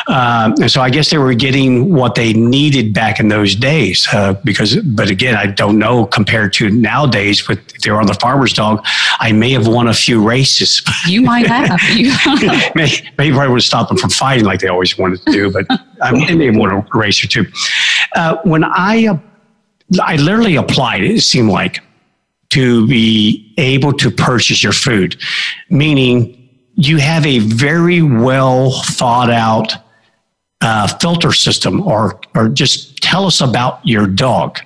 um, 0.07 0.55
and 0.61 0.71
so 0.71 0.81
I 0.81 0.89
guess 0.89 1.09
they 1.09 1.17
were 1.17 1.33
getting 1.33 1.93
what 1.93 2.15
they 2.15 2.31
needed 2.31 2.93
back 2.93 3.19
in 3.19 3.27
those 3.27 3.55
days. 3.55 4.07
Uh, 4.13 4.33
because, 4.45 4.77
but 4.77 5.09
again, 5.09 5.35
I 5.35 5.47
don't 5.47 5.77
know 5.77 6.05
compared 6.05 6.53
to 6.53 6.69
nowadays. 6.69 7.47
With 7.47 7.59
if 7.75 7.81
they 7.81 7.91
were 7.91 7.99
on 7.99 8.07
the 8.07 8.13
farmer's 8.13 8.53
dog, 8.53 8.85
I 9.19 9.33
may 9.33 9.51
have 9.51 9.67
won 9.67 9.87
a 9.87 9.93
few 9.93 10.25
races. 10.25 10.81
You 11.07 11.21
might 11.21 11.47
have. 11.47 11.79
You, 11.93 12.13
maybe, 12.75 13.09
maybe 13.17 13.37
I 13.37 13.47
would 13.47 13.57
have 13.57 13.63
stopped 13.63 13.89
them 13.89 13.97
from 13.97 14.09
fighting 14.09 14.45
like 14.45 14.61
they 14.61 14.69
always 14.69 14.97
wanted 14.97 15.25
to 15.25 15.31
do, 15.31 15.51
but 15.51 15.65
I 16.01 16.11
may 16.35 16.45
have 16.45 16.55
won 16.55 16.71
a 16.71 16.87
race 16.97 17.21
or 17.23 17.27
two. 17.27 17.45
Uh, 18.15 18.37
when 18.43 18.63
I, 18.63 19.07
uh, 19.07 19.17
I 20.01 20.15
literally 20.15 20.55
applied, 20.55 21.03
it 21.03 21.21
seemed 21.21 21.49
like, 21.49 21.81
to 22.49 22.87
be 22.87 23.53
able 23.57 23.91
to 23.91 24.09
purchase 24.09 24.63
your 24.63 24.71
food, 24.71 25.21
meaning 25.69 26.49
you 26.75 26.95
have 26.97 27.25
a 27.25 27.39
very 27.39 28.01
well 28.01 28.71
thought 28.83 29.29
out 29.29 29.75
uh, 30.61 30.87
filter 30.99 31.31
system, 31.31 31.81
or 31.81 32.19
or 32.35 32.49
just 32.49 32.97
tell 32.97 33.25
us 33.25 33.41
about 33.41 33.85
your 33.85 34.07
dog. 34.07 34.59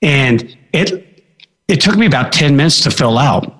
And 0.00 0.56
it 0.72 1.24
it 1.68 1.80
took 1.80 1.96
me 1.96 2.06
about 2.06 2.32
ten 2.32 2.56
minutes 2.56 2.80
to 2.82 2.90
fill 2.90 3.18
out. 3.18 3.52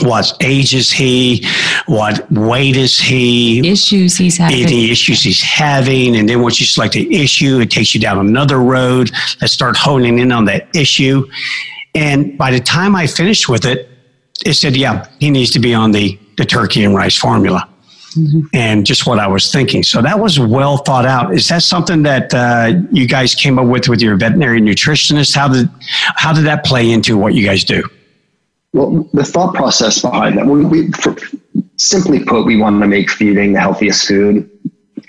What 0.00 0.32
age 0.40 0.74
is 0.74 0.90
he? 0.90 1.46
What 1.86 2.30
weight 2.32 2.76
is 2.76 2.98
he? 2.98 3.70
issues 3.70 4.16
he's 4.16 4.38
having. 4.38 4.62
any 4.62 4.90
issues 4.90 5.22
he's 5.22 5.42
having. 5.42 6.16
And 6.16 6.26
then 6.26 6.40
once 6.40 6.58
you 6.60 6.66
select 6.66 6.94
the 6.94 7.14
issue, 7.14 7.60
it 7.60 7.70
takes 7.70 7.94
you 7.94 8.00
down 8.00 8.18
another 8.18 8.58
road. 8.58 9.10
Let's 9.40 9.52
start 9.52 9.76
honing 9.76 10.18
in 10.18 10.32
on 10.32 10.46
that 10.46 10.74
issue. 10.74 11.26
And 11.94 12.38
by 12.38 12.50
the 12.50 12.60
time 12.60 12.96
I 12.96 13.06
finished 13.06 13.50
with 13.50 13.66
it, 13.66 13.90
it 14.46 14.54
said, 14.54 14.76
yeah, 14.76 15.06
he 15.20 15.28
needs 15.30 15.50
to 15.50 15.58
be 15.58 15.74
on 15.74 15.92
the, 15.92 16.18
the 16.38 16.46
turkey 16.46 16.84
and 16.84 16.94
rice 16.94 17.18
formula. 17.18 17.68
And 18.52 18.84
just 18.84 19.06
what 19.06 19.18
I 19.18 19.26
was 19.26 19.50
thinking. 19.50 19.82
So 19.82 20.02
that 20.02 20.18
was 20.18 20.38
well 20.38 20.78
thought 20.78 21.06
out. 21.06 21.34
Is 21.34 21.48
that 21.48 21.62
something 21.62 22.02
that 22.02 22.32
uh, 22.34 22.80
you 22.90 23.06
guys 23.06 23.34
came 23.34 23.58
up 23.58 23.66
with 23.66 23.88
with 23.88 24.00
your 24.00 24.16
veterinary 24.16 24.60
nutritionist? 24.60 25.34
How 25.34 25.48
did 25.48 25.68
how 25.80 26.32
did 26.32 26.44
that 26.44 26.64
play 26.64 26.90
into 26.90 27.16
what 27.16 27.34
you 27.34 27.44
guys 27.44 27.64
do? 27.64 27.82
Well, 28.72 29.08
the 29.12 29.24
thought 29.24 29.54
process 29.54 30.00
behind 30.00 30.38
that, 30.38 30.46
we, 30.46 30.64
we 30.64 30.90
for, 30.92 31.14
simply 31.76 32.24
put, 32.24 32.46
we 32.46 32.56
want 32.56 32.80
to 32.80 32.86
make 32.86 33.10
feeding 33.10 33.52
the 33.52 33.60
healthiest 33.60 34.06
food 34.06 34.48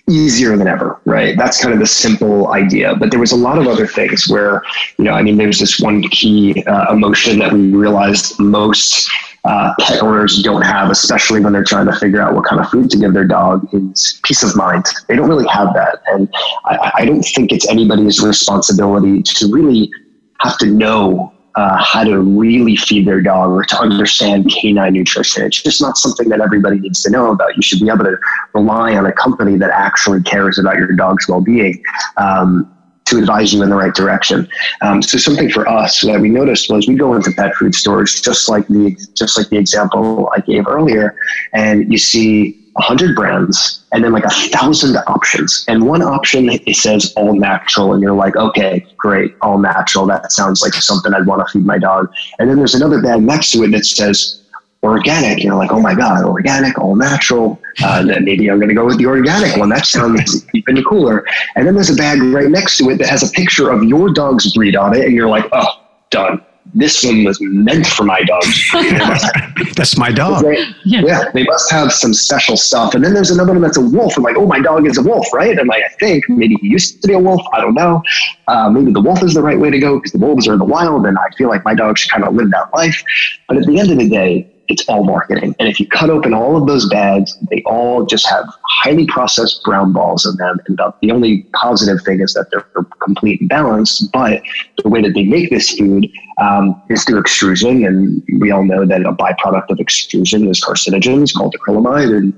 easier 0.09 0.57
than 0.57 0.67
ever, 0.67 0.99
right? 1.05 1.37
That's 1.37 1.61
kind 1.61 1.73
of 1.73 1.79
the 1.79 1.85
simple 1.85 2.51
idea. 2.51 2.93
But 2.95 3.11
there 3.11 3.21
was 3.21 3.31
a 3.31 3.37
lot 3.37 3.57
of 3.57 3.67
other 3.67 3.87
things 3.87 4.27
where, 4.27 4.63
you 4.97 5.05
know, 5.05 5.13
I 5.13 5.21
mean, 5.21 5.37
there's 5.37 5.59
this 5.59 5.79
one 5.79 6.03
key 6.09 6.61
uh, 6.65 6.93
emotion 6.93 7.39
that 7.39 7.53
we 7.53 7.71
realized 7.71 8.37
most 8.37 9.09
uh, 9.45 9.73
pet 9.79 10.01
owners 10.01 10.41
don't 10.41 10.61
have, 10.61 10.89
especially 10.89 11.41
when 11.41 11.53
they're 11.53 11.63
trying 11.63 11.85
to 11.85 11.93
figure 11.93 12.21
out 12.21 12.33
what 12.33 12.45
kind 12.45 12.61
of 12.61 12.69
food 12.69 12.89
to 12.91 12.97
give 12.97 13.13
their 13.13 13.27
dog, 13.27 13.67
is 13.73 14.19
peace 14.23 14.43
of 14.43 14.55
mind. 14.55 14.85
They 15.07 15.15
don't 15.15 15.29
really 15.29 15.47
have 15.47 15.73
that. 15.73 16.01
And 16.07 16.29
I, 16.65 16.91
I 16.99 17.05
don't 17.05 17.23
think 17.23 17.51
it's 17.51 17.67
anybody's 17.69 18.21
responsibility 18.21 19.21
to 19.21 19.51
really 19.51 19.91
have 20.39 20.57
to 20.59 20.67
know 20.67 21.33
uh, 21.55 21.83
how 21.83 22.03
to 22.03 22.19
really 22.19 22.75
feed 22.75 23.05
their 23.05 23.21
dog 23.21 23.51
or 23.51 23.63
to 23.63 23.77
understand 23.77 24.49
canine 24.49 24.93
nutrition. 24.93 25.45
It's 25.45 25.61
just 25.61 25.81
not 25.81 25.97
something 25.97 26.29
that 26.29 26.41
everybody 26.41 26.79
needs 26.79 27.03
to 27.03 27.11
know 27.11 27.31
about. 27.31 27.55
You 27.55 27.61
should 27.61 27.79
be 27.79 27.89
able 27.89 28.05
to 28.05 28.17
rely 28.53 28.95
on 28.95 29.05
a 29.05 29.11
company 29.11 29.57
that 29.57 29.69
actually 29.69 30.23
cares 30.23 30.57
about 30.57 30.77
your 30.77 30.93
dog's 30.93 31.27
well 31.27 31.41
being. 31.41 31.83
Um, 32.17 32.73
to 33.13 33.19
advise 33.19 33.53
you 33.53 33.63
in 33.63 33.69
the 33.69 33.75
right 33.75 33.93
direction. 33.93 34.47
Um, 34.81 35.01
so 35.01 35.17
something 35.17 35.49
for 35.49 35.67
us 35.67 36.01
that 36.01 36.19
we 36.19 36.29
noticed 36.29 36.69
was 36.69 36.87
we 36.87 36.95
go 36.95 37.15
into 37.15 37.31
pet 37.31 37.55
food 37.55 37.75
stores 37.75 38.21
just 38.21 38.49
like 38.49 38.67
the 38.67 38.95
just 39.15 39.37
like 39.37 39.49
the 39.49 39.57
example 39.57 40.29
I 40.35 40.39
gave 40.39 40.67
earlier, 40.67 41.15
and 41.53 41.91
you 41.91 41.97
see 41.97 42.59
a 42.75 42.81
hundred 42.81 43.15
brands 43.15 43.85
and 43.91 44.03
then 44.03 44.11
like 44.11 44.25
a 44.25 44.29
thousand 44.49 44.97
options. 45.07 45.63
And 45.67 45.85
one 45.85 46.01
option 46.01 46.49
it 46.49 46.75
says 46.75 47.13
all 47.15 47.35
natural, 47.35 47.93
and 47.93 48.01
you're 48.01 48.13
like, 48.13 48.35
okay, 48.35 48.85
great, 48.97 49.35
all 49.41 49.59
natural. 49.59 50.05
That 50.07 50.31
sounds 50.31 50.61
like 50.61 50.73
something 50.73 51.13
I'd 51.13 51.27
want 51.27 51.47
to 51.47 51.51
feed 51.51 51.65
my 51.65 51.77
dog. 51.77 52.11
And 52.39 52.49
then 52.49 52.57
there's 52.57 52.75
another 52.75 53.01
bag 53.01 53.21
next 53.21 53.51
to 53.51 53.63
it 53.63 53.71
that 53.71 53.85
says 53.85 54.42
organic. 54.83 55.43
You're 55.43 55.55
like, 55.55 55.71
oh 55.71 55.79
my 55.79 55.95
God, 55.95 56.25
organic, 56.25 56.77
all 56.77 56.95
natural. 56.95 57.59
Uh, 57.83 58.03
maybe 58.21 58.51
I'm 58.51 58.57
going 58.57 58.69
to 58.69 58.75
go 58.75 58.85
with 58.85 58.97
the 58.97 59.05
organic 59.05 59.57
one. 59.57 59.69
That 59.69 59.85
sounds 59.85 60.45
even 60.53 60.83
cooler. 60.83 61.25
And 61.55 61.65
then 61.65 61.73
there's 61.73 61.89
a 61.89 61.95
bag 61.95 62.21
right 62.21 62.49
next 62.49 62.77
to 62.77 62.89
it 62.89 62.97
that 62.97 63.07
has 63.07 63.27
a 63.27 63.31
picture 63.31 63.71
of 63.71 63.83
your 63.83 64.13
dog's 64.13 64.53
breed 64.53 64.75
on 64.75 64.95
it. 64.95 65.05
And 65.05 65.13
you're 65.13 65.29
like, 65.29 65.45
oh, 65.53 65.81
done. 66.09 66.43
This 66.75 67.03
one 67.03 67.23
was 67.25 67.37
meant 67.41 67.85
for 67.85 68.03
my 68.03 68.23
dog. 68.23 68.43
that's 69.75 69.97
my 69.97 70.11
dog. 70.11 70.43
They, 70.43 70.63
yeah. 70.85 71.01
yeah. 71.05 71.31
they 71.33 71.43
must 71.43 71.69
have 71.71 71.91
some 71.91 72.13
special 72.13 72.55
stuff. 72.55 72.95
And 72.95 73.03
then 73.03 73.13
there's 73.13 73.31
another 73.31 73.51
one 73.51 73.61
that's 73.61 73.77
a 73.77 73.81
wolf. 73.81 74.17
I'm 74.17 74.23
like, 74.23 74.37
oh, 74.37 74.47
my 74.47 74.59
dog 74.59 74.87
is 74.87 74.97
a 74.97 75.03
wolf, 75.03 75.27
right? 75.33 75.57
And 75.57 75.67
like, 75.67 75.83
I 75.83 75.89
think 75.99 76.27
maybe 76.29 76.55
he 76.61 76.69
used 76.69 77.01
to 77.01 77.07
be 77.07 77.13
a 77.13 77.19
wolf. 77.19 77.41
I 77.53 77.59
don't 77.59 77.73
know. 77.73 78.01
Uh, 78.47 78.69
maybe 78.69 78.91
the 78.91 79.01
wolf 79.01 79.21
is 79.23 79.33
the 79.33 79.43
right 79.43 79.59
way 79.59 79.69
to 79.71 79.79
go 79.79 79.97
because 79.97 80.13
the 80.13 80.19
wolves 80.19 80.47
are 80.47 80.53
in 80.53 80.59
the 80.59 80.65
wild, 80.65 81.05
and 81.05 81.17
I 81.17 81.29
feel 81.37 81.49
like 81.49 81.65
my 81.65 81.75
dog 81.75 81.97
should 81.97 82.11
kind 82.11 82.23
of 82.23 82.33
live 82.33 82.49
that 82.51 82.73
life. 82.73 83.03
But 83.47 83.57
at 83.57 83.65
the 83.65 83.79
end 83.79 83.91
of 83.91 83.97
the 83.97 84.09
day, 84.09 84.49
it's 84.67 84.87
all 84.87 85.03
marketing. 85.03 85.55
And 85.59 85.67
if 85.67 85.79
you 85.79 85.87
cut 85.87 86.09
open 86.09 86.33
all 86.33 86.55
of 86.55 86.67
those 86.67 86.87
bags, 86.89 87.37
they 87.49 87.61
all 87.65 88.05
just 88.05 88.27
have 88.27 88.45
highly 88.63 89.05
processed 89.07 89.63
brown 89.63 89.93
balls 89.93 90.25
in 90.25 90.35
them. 90.37 90.59
And 90.67 90.79
the 91.01 91.11
only 91.11 91.43
positive 91.53 92.01
thing 92.03 92.21
is 92.21 92.33
that 92.33 92.49
they're 92.51 92.65
complete 93.01 93.41
and 93.41 93.49
balanced. 93.49 94.11
But 94.11 94.41
the 94.81 94.89
way 94.89 95.01
that 95.01 95.13
they 95.13 95.23
make 95.23 95.49
this 95.49 95.71
food 95.71 96.07
um, 96.37 96.81
is 96.89 97.03
through 97.03 97.19
extrusion. 97.19 97.85
And 97.85 98.23
we 98.39 98.51
all 98.51 98.63
know 98.63 98.85
that 98.85 99.01
a 99.01 99.11
byproduct 99.11 99.69
of 99.69 99.79
extrusion 99.79 100.47
is 100.47 100.63
carcinogens 100.63 101.33
called 101.33 101.55
acrylamide. 101.59 102.15
And 102.15 102.33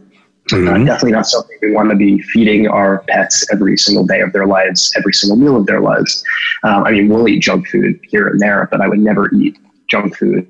Mm-hmm. 0.51 0.67
Uh, 0.67 0.85
definitely 0.85 1.13
not 1.13 1.25
something 1.25 1.57
we 1.63 1.71
want 1.71 1.89
to 1.89 1.95
be 1.95 2.21
feeding 2.21 2.67
our 2.67 3.03
pets 3.07 3.51
every 3.51 3.75
single 3.77 4.05
day 4.05 4.21
of 4.21 4.31
their 4.31 4.45
lives, 4.45 4.93
every 4.95 5.11
single 5.11 5.37
meal 5.37 5.57
of 5.57 5.65
their 5.65 5.81
lives. 5.81 6.23
Um, 6.61 6.83
I 6.83 6.91
mean, 6.91 7.09
we'll 7.09 7.27
eat 7.27 7.39
junk 7.39 7.67
food 7.67 7.99
here 8.03 8.27
and 8.27 8.39
there, 8.39 8.67
but 8.69 8.79
I 8.79 8.87
would 8.87 8.99
never 8.99 9.33
eat 9.33 9.57
junk 9.89 10.15
food 10.15 10.47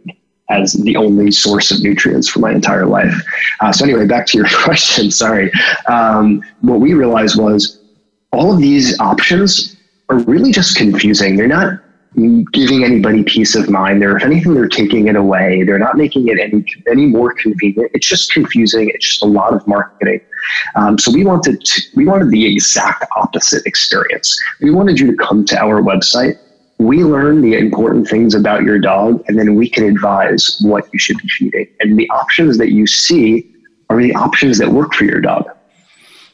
as 0.49 0.73
the 0.73 0.95
only 0.95 1.31
source 1.31 1.71
of 1.71 1.81
nutrients 1.81 2.29
for 2.29 2.39
my 2.39 2.51
entire 2.51 2.85
life. 2.85 3.13
Uh, 3.61 3.71
so 3.71 3.83
anyway, 3.83 4.05
back 4.05 4.25
to 4.27 4.37
your 4.37 4.47
question. 4.63 5.11
Sorry. 5.11 5.51
Um, 5.87 6.41
what 6.61 6.79
we 6.79 6.93
realized 6.93 7.39
was 7.39 7.81
all 8.31 8.53
of 8.53 8.59
these 8.59 8.99
options 8.99 9.75
are 10.09 10.19
really 10.19 10.51
just 10.51 10.75
confusing. 10.77 11.35
They're 11.35 11.47
not 11.47 11.79
giving 12.53 12.83
anybody 12.83 13.23
peace 13.23 13.55
of 13.55 13.69
mind. 13.69 14.01
They're, 14.01 14.15
if 14.15 14.23
anything, 14.23 14.53
they're 14.53 14.69
taking 14.69 15.07
it 15.07 15.15
away. 15.15 15.63
They're 15.63 15.79
not 15.79 15.97
making 15.97 16.27
it 16.29 16.39
any 16.39 16.63
any 16.89 17.05
more 17.07 17.33
convenient. 17.33 17.91
It's 17.93 18.07
just 18.07 18.31
confusing. 18.31 18.89
It's 18.93 19.05
just 19.05 19.23
a 19.23 19.27
lot 19.27 19.53
of 19.53 19.67
marketing. 19.67 20.21
Um, 20.75 20.97
so 20.97 21.11
we 21.11 21.25
wanted 21.25 21.63
to, 21.65 21.81
we 21.95 22.05
wanted 22.05 22.29
the 22.29 22.45
exact 22.45 23.05
opposite 23.17 23.65
experience. 23.65 24.39
We 24.61 24.71
wanted 24.71 24.99
you 24.99 25.11
to 25.11 25.17
come 25.17 25.43
to 25.45 25.59
our 25.59 25.81
website 25.81 26.37
we 26.77 27.03
learn 27.03 27.41
the 27.41 27.55
important 27.55 28.07
things 28.07 28.35
about 28.35 28.63
your 28.63 28.79
dog 28.79 29.23
and 29.27 29.39
then 29.39 29.55
we 29.55 29.69
can 29.69 29.85
advise 29.85 30.57
what 30.61 30.91
you 30.91 30.99
should 30.99 31.17
be 31.17 31.29
feeding. 31.29 31.67
And 31.79 31.97
the 31.97 32.09
options 32.09 32.57
that 32.57 32.71
you 32.71 32.85
see 32.85 33.49
are 33.89 34.01
the 34.01 34.13
options 34.13 34.57
that 34.57 34.69
work 34.69 34.93
for 34.93 35.05
your 35.05 35.21
dog. 35.21 35.49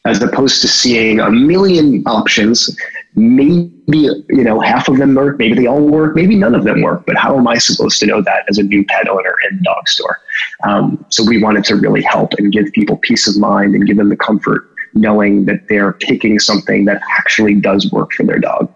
As 0.03 0.21
opposed 0.21 0.61
to 0.61 0.67
seeing 0.67 1.19
a 1.19 1.29
million 1.29 2.01
options, 2.07 2.75
maybe 3.13 4.09
you 4.29 4.43
know 4.43 4.59
half 4.59 4.87
of 4.87 4.97
them 4.97 5.13
work, 5.13 5.37
maybe 5.37 5.53
they 5.53 5.67
all 5.67 5.87
work, 5.87 6.15
maybe 6.15 6.35
none 6.35 6.55
of 6.55 6.63
them 6.63 6.81
work. 6.81 7.05
But 7.05 7.17
how 7.17 7.37
am 7.37 7.47
I 7.47 7.59
supposed 7.59 7.99
to 7.99 8.07
know 8.07 8.19
that 8.23 8.45
as 8.49 8.57
a 8.57 8.63
new 8.63 8.83
pet 8.85 9.07
owner 9.07 9.35
in 9.47 9.59
a 9.59 9.61
dog 9.61 9.87
store? 9.87 10.17
Um, 10.63 11.05
so 11.09 11.23
we 11.23 11.39
wanted 11.43 11.65
to 11.65 11.75
really 11.75 12.01
help 12.01 12.33
and 12.39 12.51
give 12.51 12.71
people 12.71 12.97
peace 12.97 13.27
of 13.27 13.37
mind 13.37 13.75
and 13.75 13.85
give 13.85 13.97
them 13.97 14.09
the 14.09 14.17
comfort 14.17 14.67
knowing 14.93 15.45
that 15.45 15.67
they're 15.69 15.93
picking 15.93 16.39
something 16.39 16.85
that 16.85 17.01
actually 17.17 17.55
does 17.55 17.91
work 17.91 18.11
for 18.11 18.23
their 18.23 18.39
dog. 18.39 18.73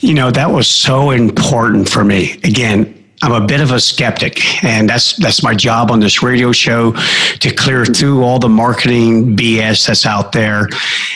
You 0.00 0.14
know, 0.14 0.30
that 0.30 0.50
was 0.50 0.68
so 0.68 1.10
important 1.10 1.88
for 1.88 2.04
me. 2.04 2.32
Again, 2.44 2.96
I'm 3.22 3.32
a 3.32 3.46
bit 3.46 3.60
of 3.60 3.70
a 3.70 3.80
skeptic, 3.80 4.64
and 4.64 4.88
that's 4.88 5.16
that's 5.16 5.42
my 5.42 5.54
job 5.54 5.90
on 5.90 6.00
this 6.00 6.22
radio 6.22 6.52
show 6.52 6.92
to 7.40 7.54
clear 7.54 7.84
through 7.84 8.22
all 8.22 8.38
the 8.38 8.48
marketing 8.48 9.36
BS 9.36 9.86
that's 9.86 10.06
out 10.06 10.32
there. 10.32 10.68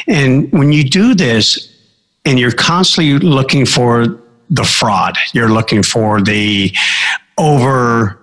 And 0.07 0.53
when 0.53 0.71
you 0.71 0.85
do 0.85 1.15
this, 1.15 1.75
and 2.27 2.39
you're 2.39 2.53
constantly 2.53 3.19
looking 3.19 3.65
for 3.65 4.21
the 4.51 4.65
fraud, 4.65 5.17
you're 5.33 5.49
looking 5.49 5.83
for 5.83 6.21
the 6.21 6.75
over 7.39 8.21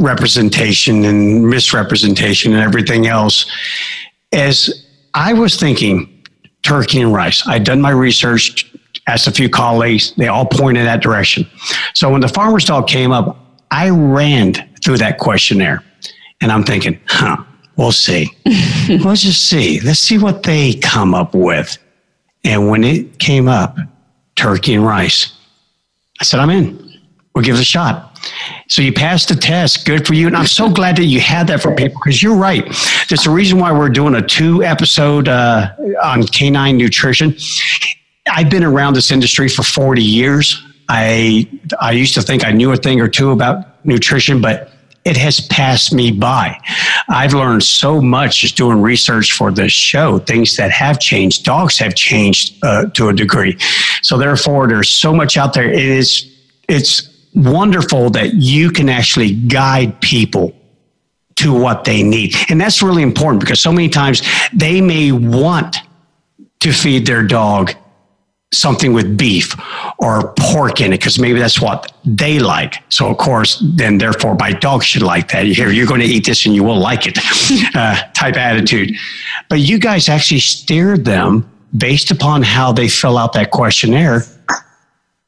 representation 0.00 1.04
and 1.04 1.48
misrepresentation 1.48 2.52
and 2.52 2.62
everything 2.62 3.06
else. 3.06 3.46
As 4.32 4.86
I 5.14 5.32
was 5.32 5.58
thinking, 5.58 6.10
turkey 6.62 7.00
and 7.00 7.12
rice, 7.12 7.46
I'd 7.46 7.64
done 7.64 7.80
my 7.80 7.90
research 7.90 8.70
asked 9.06 9.26
a 9.26 9.32
few 9.32 9.48
colleagues. 9.48 10.14
They 10.16 10.28
all 10.28 10.46
pointed 10.46 10.80
in 10.80 10.86
that 10.86 11.02
direction. 11.02 11.46
So 11.94 12.10
when 12.10 12.20
the 12.20 12.28
farmer's 12.28 12.64
dog 12.64 12.86
came 12.86 13.12
up, 13.12 13.38
I 13.70 13.90
ran 13.90 14.54
through 14.84 14.98
that 14.98 15.18
questionnaire 15.18 15.82
and 16.40 16.52
I'm 16.52 16.64
thinking, 16.64 17.00
huh, 17.06 17.42
we'll 17.76 17.92
see. 17.92 18.30
Let's 18.88 19.22
just 19.22 19.48
see. 19.48 19.80
Let's 19.80 20.00
see 20.00 20.18
what 20.18 20.42
they 20.42 20.74
come 20.74 21.14
up 21.14 21.34
with. 21.34 21.78
And 22.44 22.68
when 22.68 22.84
it 22.84 23.18
came 23.18 23.48
up, 23.48 23.78
turkey 24.36 24.74
and 24.74 24.84
rice, 24.84 25.32
I 26.20 26.24
said, 26.24 26.40
I'm 26.40 26.50
in. 26.50 27.00
We'll 27.34 27.44
give 27.44 27.56
it 27.56 27.60
a 27.60 27.64
shot. 27.64 28.18
So 28.68 28.80
you 28.80 28.92
passed 28.92 29.28
the 29.28 29.34
test. 29.34 29.86
Good 29.86 30.06
for 30.06 30.14
you. 30.14 30.26
And 30.26 30.36
I'm 30.36 30.46
so 30.46 30.70
glad 30.70 30.96
that 30.96 31.04
you 31.04 31.20
had 31.20 31.46
that 31.48 31.60
for 31.60 31.74
people 31.74 32.00
because 32.02 32.22
you're 32.22 32.36
right. 32.36 32.64
There's 33.08 33.26
a 33.26 33.30
reason 33.30 33.58
why 33.58 33.72
we're 33.72 33.88
doing 33.88 34.14
a 34.14 34.22
two 34.22 34.62
episode 34.62 35.28
uh, 35.28 35.74
on 36.02 36.22
canine 36.28 36.76
nutrition. 36.76 37.36
I've 38.30 38.50
been 38.50 38.64
around 38.64 38.94
this 38.94 39.10
industry 39.10 39.48
for 39.48 39.62
40 39.62 40.02
years. 40.02 40.62
I 40.88 41.48
I 41.80 41.92
used 41.92 42.14
to 42.14 42.22
think 42.22 42.44
I 42.44 42.52
knew 42.52 42.72
a 42.72 42.76
thing 42.76 43.00
or 43.00 43.08
two 43.08 43.30
about 43.30 43.84
nutrition, 43.84 44.40
but 44.40 44.70
it 45.04 45.16
has 45.16 45.40
passed 45.40 45.92
me 45.92 46.10
by. 46.10 46.58
I've 47.08 47.34
learned 47.34 47.62
so 47.62 48.00
much 48.00 48.40
just 48.40 48.56
doing 48.56 48.80
research 48.80 49.32
for 49.32 49.50
this 49.50 49.72
show, 49.72 50.18
things 50.18 50.56
that 50.56 50.70
have 50.70 50.98
changed. 50.98 51.44
Dogs 51.44 51.78
have 51.78 51.94
changed 51.94 52.56
uh, 52.64 52.86
to 52.86 53.08
a 53.08 53.12
degree. 53.12 53.58
So 54.02 54.16
therefore, 54.16 54.66
there's 54.66 54.88
so 54.88 55.12
much 55.12 55.36
out 55.36 55.52
there. 55.52 55.70
It 55.70 55.84
is 55.84 56.30
it's 56.68 57.10
wonderful 57.34 58.10
that 58.10 58.34
you 58.34 58.70
can 58.70 58.88
actually 58.88 59.34
guide 59.34 60.00
people 60.00 60.54
to 61.36 61.52
what 61.52 61.84
they 61.84 62.02
need. 62.02 62.34
And 62.48 62.60
that's 62.60 62.80
really 62.80 63.02
important 63.02 63.40
because 63.40 63.60
so 63.60 63.72
many 63.72 63.88
times 63.88 64.22
they 64.52 64.80
may 64.80 65.12
want 65.12 65.78
to 66.60 66.72
feed 66.72 67.06
their 67.06 67.22
dog 67.22 67.74
something 68.56 68.92
with 68.92 69.16
beef 69.16 69.54
or 69.98 70.32
pork 70.38 70.80
in 70.80 70.92
it 70.92 70.98
because 70.98 71.18
maybe 71.18 71.38
that's 71.38 71.60
what 71.60 71.92
they 72.04 72.38
like. 72.38 72.82
So 72.90 73.08
of 73.08 73.18
course, 73.18 73.62
then 73.76 73.98
therefore, 73.98 74.34
my 74.36 74.52
dog 74.52 74.82
should 74.82 75.02
like 75.02 75.30
that. 75.32 75.46
Here, 75.46 75.70
you're 75.70 75.86
going 75.86 76.00
to 76.00 76.06
eat 76.06 76.26
this 76.26 76.46
and 76.46 76.54
you 76.54 76.64
will 76.64 76.78
like 76.78 77.06
it, 77.06 77.18
uh, 77.74 78.00
type 78.14 78.36
attitude. 78.36 78.92
But 79.48 79.60
you 79.60 79.78
guys 79.78 80.08
actually 80.08 80.40
steered 80.40 81.04
them 81.04 81.50
based 81.76 82.10
upon 82.10 82.42
how 82.42 82.72
they 82.72 82.88
fill 82.88 83.18
out 83.18 83.32
that 83.34 83.50
questionnaire, 83.50 84.22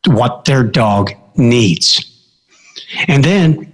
what 0.07 0.45
their 0.45 0.63
dog 0.63 1.13
needs, 1.37 2.05
and 3.09 3.25
then 3.25 3.73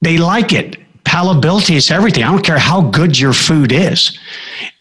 they 0.00 0.18
like 0.18 0.52
it. 0.52 0.76
Palatability 1.04 1.76
is 1.76 1.90
everything. 1.90 2.24
I 2.24 2.32
don't 2.32 2.44
care 2.44 2.58
how 2.58 2.82
good 2.82 3.18
your 3.18 3.32
food 3.32 3.72
is. 3.72 4.18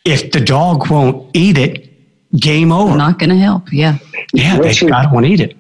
If 0.06 0.32
the 0.32 0.40
dog 0.40 0.90
won't 0.90 1.30
eat 1.36 1.58
it, 1.58 1.91
game 2.40 2.72
over. 2.72 2.96
Not 2.98 3.20
going 3.20 3.30
to 3.30 3.38
help. 3.38 3.72
Yeah. 3.72 3.98
Yeah, 4.34 4.58
they 4.58 4.70
really, 4.70 4.88
gotta 4.88 5.14
want 5.14 5.26
to 5.26 5.32
eat 5.32 5.40
it. 5.40 5.52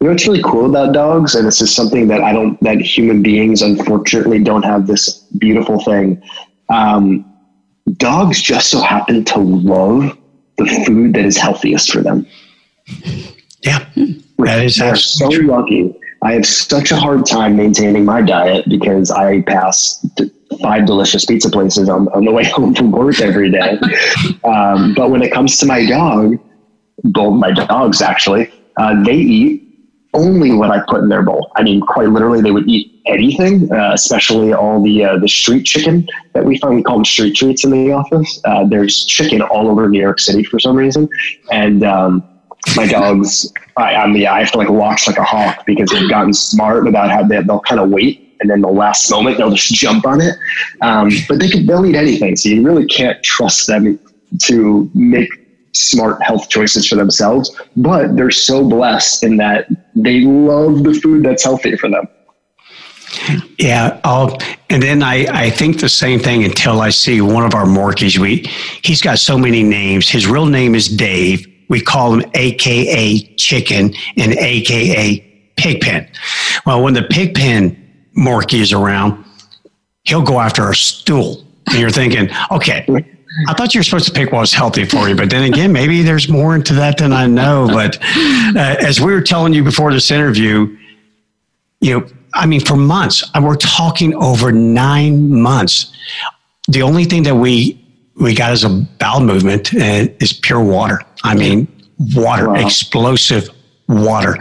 You 0.00 0.08
know 0.08 0.10
what's 0.10 0.26
really 0.26 0.42
cool 0.42 0.68
about 0.68 0.92
dogs, 0.92 1.34
and 1.34 1.46
this 1.46 1.60
is 1.60 1.74
something 1.74 2.08
that 2.08 2.22
I 2.22 2.32
don't, 2.32 2.60
that 2.62 2.80
human 2.80 3.22
beings 3.22 3.62
unfortunately 3.62 4.42
don't 4.42 4.64
have 4.64 4.86
this 4.86 5.20
beautiful 5.38 5.80
thing. 5.84 6.20
Um, 6.68 7.24
dogs 7.98 8.42
just 8.42 8.70
so 8.70 8.80
happen 8.80 9.24
to 9.26 9.38
love 9.38 10.18
the 10.58 10.66
food 10.86 11.14
that 11.14 11.24
is 11.24 11.36
healthiest 11.36 11.92
for 11.92 12.02
them. 12.02 12.26
Yeah, 13.62 13.86
that 14.38 14.64
is 14.64 14.76
they're 14.76 14.96
so 14.96 15.28
lucky. 15.28 15.94
I 16.22 16.32
have 16.32 16.46
such 16.46 16.90
a 16.90 16.96
hard 16.96 17.26
time 17.26 17.56
maintaining 17.56 18.04
my 18.04 18.22
diet 18.22 18.68
because 18.68 19.10
I 19.10 19.42
pass 19.42 20.04
five 20.58 20.86
delicious 20.86 21.24
pizza 21.24 21.50
places 21.50 21.88
on, 21.88 22.08
on 22.08 22.24
the 22.24 22.32
way 22.32 22.44
home 22.50 22.74
from 22.74 22.90
work 22.90 23.20
every 23.20 23.50
day. 23.50 23.78
um, 24.44 24.94
but 24.94 25.10
when 25.10 25.22
it 25.22 25.32
comes 25.32 25.58
to 25.58 25.66
my 25.66 25.86
dog, 25.86 26.38
both 27.04 27.38
my 27.38 27.50
dogs 27.50 28.02
actually, 28.02 28.52
uh, 28.76 29.02
they 29.04 29.14
eat 29.16 29.68
only 30.14 30.52
what 30.52 30.70
I 30.70 30.80
put 30.86 31.00
in 31.00 31.08
their 31.08 31.22
bowl. 31.22 31.50
I 31.56 31.62
mean, 31.62 31.80
quite 31.80 32.08
literally, 32.08 32.42
they 32.42 32.50
would 32.50 32.68
eat 32.68 33.00
anything, 33.06 33.72
uh, 33.72 33.92
especially 33.94 34.52
all 34.52 34.82
the 34.82 35.04
uh, 35.04 35.18
the 35.18 35.28
street 35.28 35.64
chicken 35.64 36.06
that 36.34 36.44
we 36.44 36.58
find. 36.58 36.76
We 36.76 36.82
call 36.82 36.96
them 36.96 37.04
street 37.04 37.34
treats 37.34 37.64
in 37.64 37.70
the 37.70 37.92
office. 37.92 38.40
Uh, 38.44 38.66
there's 38.66 39.04
chicken 39.06 39.40
all 39.40 39.68
over 39.68 39.88
New 39.88 40.00
York 40.00 40.20
City 40.20 40.44
for 40.44 40.58
some 40.58 40.76
reason, 40.76 41.08
and 41.50 41.82
um, 41.82 42.22
my 42.76 42.86
dogs, 42.86 43.52
I, 43.76 43.94
I 43.94 44.06
mean, 44.06 44.26
I 44.26 44.40
have 44.40 44.52
to 44.52 44.58
like 44.58 44.68
watch 44.68 45.06
like 45.06 45.18
a 45.18 45.24
hawk 45.24 45.64
because 45.66 45.90
they've 45.90 46.08
gotten 46.08 46.32
smart 46.32 46.86
about 46.86 47.10
how 47.10 47.24
they, 47.24 47.42
they'll 47.42 47.60
kind 47.60 47.80
of 47.80 47.90
wait 47.90 48.31
and 48.42 48.50
then 48.50 48.60
the 48.60 48.68
last 48.68 49.10
moment 49.10 49.38
they'll 49.38 49.52
just 49.52 49.72
jump 49.72 50.06
on 50.06 50.20
it. 50.20 50.36
Um, 50.82 51.10
but 51.28 51.38
they 51.38 51.48
can 51.48 51.64
they'll 51.64 51.86
eat 51.86 51.96
anything, 51.96 52.36
so 52.36 52.48
you 52.48 52.62
really 52.62 52.86
can't 52.86 53.22
trust 53.22 53.66
them 53.66 53.98
to 54.42 54.90
make 54.94 55.30
smart 55.72 56.22
health 56.22 56.48
choices 56.50 56.86
for 56.86 56.96
themselves. 56.96 57.58
But 57.76 58.16
they're 58.16 58.30
so 58.30 58.68
blessed 58.68 59.24
in 59.24 59.36
that 59.38 59.68
they 59.94 60.20
love 60.20 60.84
the 60.84 60.94
food 60.94 61.24
that's 61.24 61.44
healthy 61.44 61.76
for 61.76 61.88
them. 61.88 62.06
Yeah, 63.58 64.00
I'll, 64.04 64.38
and 64.70 64.82
then 64.82 65.02
I, 65.02 65.26
I 65.26 65.50
think 65.50 65.80
the 65.80 65.88
same 65.88 66.18
thing 66.18 66.44
until 66.44 66.80
I 66.80 66.90
see 66.90 67.20
one 67.20 67.44
of 67.44 67.54
our 67.54 67.66
Morkies. 67.66 68.18
We 68.18 68.50
he's 68.82 69.02
got 69.02 69.18
so 69.18 69.38
many 69.38 69.62
names. 69.62 70.08
His 70.08 70.26
real 70.26 70.46
name 70.46 70.74
is 70.74 70.88
Dave. 70.88 71.46
We 71.68 71.80
call 71.80 72.14
him 72.14 72.30
AKA 72.34 73.34
Chicken 73.36 73.94
and 74.16 74.32
AKA 74.32 75.52
Pigpen. 75.56 76.08
Well, 76.66 76.82
when 76.82 76.94
the 76.94 77.02
Pigpen 77.02 77.81
Morkie 78.16 78.60
is 78.60 78.72
around, 78.72 79.24
he'll 80.04 80.22
go 80.22 80.40
after 80.40 80.68
a 80.68 80.74
stool. 80.74 81.44
And 81.68 81.78
you're 81.78 81.90
thinking, 81.90 82.28
okay, 82.50 82.84
I 83.48 83.54
thought 83.54 83.74
you 83.74 83.80
were 83.80 83.84
supposed 83.84 84.06
to 84.06 84.12
pick 84.12 84.32
what 84.32 84.40
was 84.40 84.52
healthy 84.52 84.84
for 84.84 85.08
you, 85.08 85.14
but 85.14 85.30
then 85.30 85.50
again, 85.50 85.72
maybe 85.72 86.02
there's 86.02 86.28
more 86.28 86.54
into 86.54 86.74
that 86.74 86.98
than 86.98 87.12
I 87.12 87.26
know. 87.26 87.66
But 87.68 87.98
uh, 88.02 88.76
as 88.80 89.00
we 89.00 89.12
were 89.12 89.22
telling 89.22 89.54
you 89.54 89.64
before 89.64 89.92
this 89.92 90.10
interview, 90.10 90.76
you 91.80 92.00
know, 92.00 92.06
I 92.34 92.46
mean, 92.46 92.60
for 92.60 92.76
months, 92.76 93.24
we're 93.40 93.56
talking 93.56 94.14
over 94.14 94.52
nine 94.52 95.40
months. 95.40 95.92
The 96.68 96.82
only 96.82 97.04
thing 97.04 97.22
that 97.24 97.34
we 97.34 97.78
we 98.20 98.34
got 98.34 98.52
as 98.52 98.64
a 98.64 98.68
bowel 98.98 99.20
movement 99.20 99.74
uh, 99.74 100.08
is 100.20 100.32
pure 100.32 100.62
water. 100.62 101.00
I 101.24 101.34
mean, 101.34 101.66
water, 102.14 102.48
wow. 102.48 102.64
explosive 102.66 103.48
water, 103.88 104.36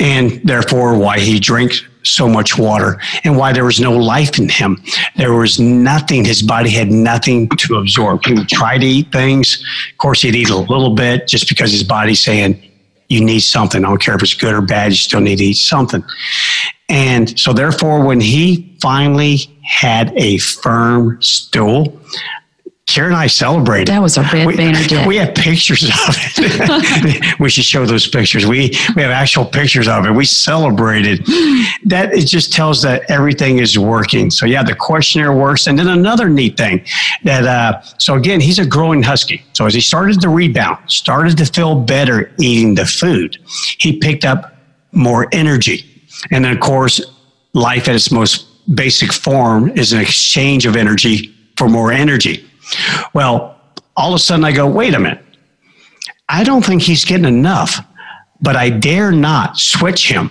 and 0.00 0.40
therefore 0.44 0.96
why 0.98 1.20
he 1.20 1.38
drinks 1.38 1.84
so 2.04 2.28
much 2.28 2.58
water 2.58 3.00
and 3.24 3.36
why 3.36 3.52
there 3.52 3.64
was 3.64 3.80
no 3.80 3.96
life 3.96 4.38
in 4.38 4.48
him. 4.48 4.82
There 5.16 5.34
was 5.34 5.58
nothing. 5.58 6.24
His 6.24 6.42
body 6.42 6.70
had 6.70 6.90
nothing 6.90 7.48
to 7.48 7.76
absorb. 7.76 8.24
He 8.24 8.34
would 8.34 8.48
try 8.48 8.78
to 8.78 8.86
eat 8.86 9.12
things. 9.12 9.64
Of 9.92 9.98
course, 9.98 10.22
he'd 10.22 10.34
eat 10.34 10.50
a 10.50 10.56
little 10.56 10.94
bit 10.94 11.28
just 11.28 11.48
because 11.48 11.72
his 11.72 11.82
body's 11.82 12.20
saying, 12.20 12.60
you 13.08 13.24
need 13.24 13.40
something. 13.40 13.84
I 13.84 13.88
don't 13.88 14.00
care 14.00 14.14
if 14.14 14.22
it's 14.22 14.34
good 14.34 14.54
or 14.54 14.62
bad, 14.62 14.92
you 14.92 14.96
still 14.96 15.20
need 15.20 15.36
to 15.36 15.44
eat 15.44 15.56
something. 15.56 16.02
And 16.88 17.38
so, 17.38 17.52
therefore, 17.52 18.04
when 18.04 18.20
he 18.20 18.76
finally 18.80 19.38
had 19.62 20.12
a 20.16 20.38
firm 20.38 21.20
stool, 21.22 22.00
Karen 22.86 23.12
and 23.12 23.16
I 23.16 23.28
celebrated. 23.28 23.88
That 23.88 24.02
was 24.02 24.18
a 24.18 24.22
red 24.22 24.46
we, 24.46 24.56
banner 24.56 24.82
day. 24.86 25.06
We 25.06 25.16
have 25.16 25.34
pictures 25.34 25.84
of 25.84 25.90
it. 26.36 27.34
we 27.40 27.48
should 27.48 27.64
show 27.64 27.86
those 27.86 28.06
pictures. 28.06 28.44
We 28.44 28.72
we 28.94 29.02
have 29.02 29.10
actual 29.10 29.46
pictures 29.46 29.88
of 29.88 30.04
it. 30.04 30.10
We 30.10 30.26
celebrated. 30.26 31.24
That 31.86 32.12
it 32.12 32.26
just 32.26 32.52
tells 32.52 32.82
that 32.82 33.10
everything 33.10 33.58
is 33.58 33.78
working. 33.78 34.30
So 34.30 34.44
yeah, 34.44 34.62
the 34.62 34.74
questionnaire 34.74 35.32
works. 35.32 35.66
And 35.66 35.78
then 35.78 35.88
another 35.88 36.28
neat 36.28 36.58
thing 36.58 36.84
that 37.24 37.46
uh, 37.46 37.80
so 37.98 38.16
again, 38.16 38.40
he's 38.40 38.58
a 38.58 38.66
growing 38.66 39.02
husky. 39.02 39.42
So 39.54 39.64
as 39.64 39.72
he 39.72 39.80
started 39.80 40.20
to 40.20 40.28
rebound, 40.28 40.78
started 40.90 41.38
to 41.38 41.46
feel 41.46 41.80
better 41.80 42.32
eating 42.38 42.74
the 42.74 42.84
food, 42.84 43.38
he 43.78 43.98
picked 43.98 44.26
up 44.26 44.56
more 44.92 45.26
energy. 45.32 45.84
And 46.30 46.44
then 46.44 46.52
of 46.52 46.60
course, 46.60 47.00
life 47.54 47.88
at 47.88 47.94
its 47.94 48.10
most 48.10 48.46
basic 48.74 49.12
form 49.12 49.70
is 49.70 49.94
an 49.94 50.00
exchange 50.00 50.66
of 50.66 50.76
energy 50.76 51.34
for 51.56 51.68
more 51.68 51.90
energy. 51.90 52.44
Well, 53.12 53.60
all 53.96 54.10
of 54.10 54.16
a 54.16 54.18
sudden 54.18 54.44
I 54.44 54.52
go, 54.52 54.66
wait 54.66 54.94
a 54.94 54.98
minute. 54.98 55.24
I 56.28 56.44
don't 56.44 56.64
think 56.64 56.82
he's 56.82 57.04
getting 57.04 57.26
enough, 57.26 57.84
but 58.40 58.56
I 58.56 58.70
dare 58.70 59.12
not 59.12 59.58
switch 59.58 60.10
him. 60.10 60.30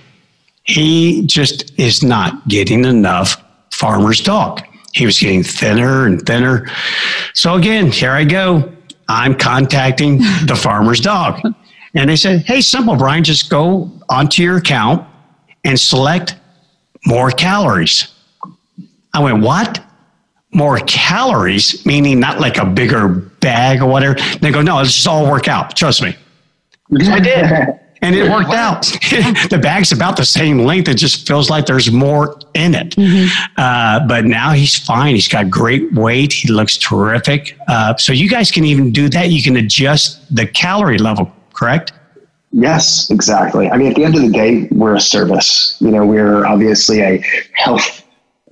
He 0.64 1.26
just 1.26 1.78
is 1.78 2.02
not 2.02 2.48
getting 2.48 2.84
enough 2.84 3.42
farmer's 3.72 4.20
dog. 4.20 4.62
He 4.92 5.06
was 5.06 5.18
getting 5.18 5.42
thinner 5.42 6.06
and 6.06 6.24
thinner. 6.24 6.70
So 7.34 7.54
again, 7.54 7.90
here 7.90 8.12
I 8.12 8.24
go. 8.24 8.72
I'm 9.08 9.34
contacting 9.34 10.18
the 10.46 10.58
farmer's 10.60 11.00
dog. 11.00 11.40
And 11.94 12.10
they 12.10 12.16
said, 12.16 12.40
hey, 12.40 12.60
simple, 12.60 12.96
Bryan, 12.96 13.22
just 13.22 13.50
go 13.50 13.90
onto 14.08 14.42
your 14.42 14.56
account 14.56 15.06
and 15.64 15.78
select 15.78 16.36
more 17.06 17.30
calories. 17.30 18.08
I 19.12 19.22
went, 19.22 19.42
what? 19.42 19.84
More 20.54 20.78
calories, 20.86 21.84
meaning 21.84 22.20
not 22.20 22.40
like 22.40 22.58
a 22.58 22.64
bigger 22.64 23.08
bag 23.08 23.82
or 23.82 23.86
whatever. 23.86 24.14
They 24.40 24.50
go, 24.50 24.62
no, 24.62 24.76
let's 24.76 24.94
just 24.94 25.06
all 25.06 25.30
work 25.30 25.48
out. 25.48 25.76
Trust 25.76 26.02
me. 26.02 26.16
I 27.08 27.20
did. 27.20 27.80
And 28.02 28.14
it 28.14 28.30
worked 28.30 28.52
out. 28.52 28.82
the 29.48 29.58
bag's 29.60 29.90
about 29.90 30.18
the 30.18 30.26
same 30.26 30.58
length. 30.58 30.88
It 30.88 30.96
just 30.96 31.26
feels 31.26 31.48
like 31.48 31.64
there's 31.64 31.90
more 31.90 32.38
in 32.52 32.74
it. 32.74 32.90
Mm-hmm. 32.90 33.54
Uh, 33.56 34.06
but 34.06 34.26
now 34.26 34.52
he's 34.52 34.78
fine. 34.78 35.14
He's 35.14 35.26
got 35.26 35.48
great 35.48 35.90
weight. 35.94 36.32
He 36.34 36.52
looks 36.52 36.76
terrific. 36.76 37.56
Uh, 37.66 37.96
so 37.96 38.12
you 38.12 38.28
guys 38.28 38.50
can 38.50 38.64
even 38.64 38.92
do 38.92 39.08
that. 39.08 39.30
You 39.30 39.42
can 39.42 39.56
adjust 39.56 40.34
the 40.34 40.46
calorie 40.46 40.98
level, 40.98 41.32
correct? 41.54 41.92
Yes, 42.52 43.10
exactly. 43.10 43.70
I 43.70 43.78
mean, 43.78 43.88
at 43.88 43.96
the 43.96 44.04
end 44.04 44.14
of 44.14 44.20
the 44.20 44.28
day, 44.28 44.68
we're 44.70 44.94
a 44.94 45.00
service. 45.00 45.76
You 45.80 45.90
know, 45.90 46.04
we're 46.04 46.44
obviously 46.46 47.00
a 47.00 47.24
health 47.54 48.03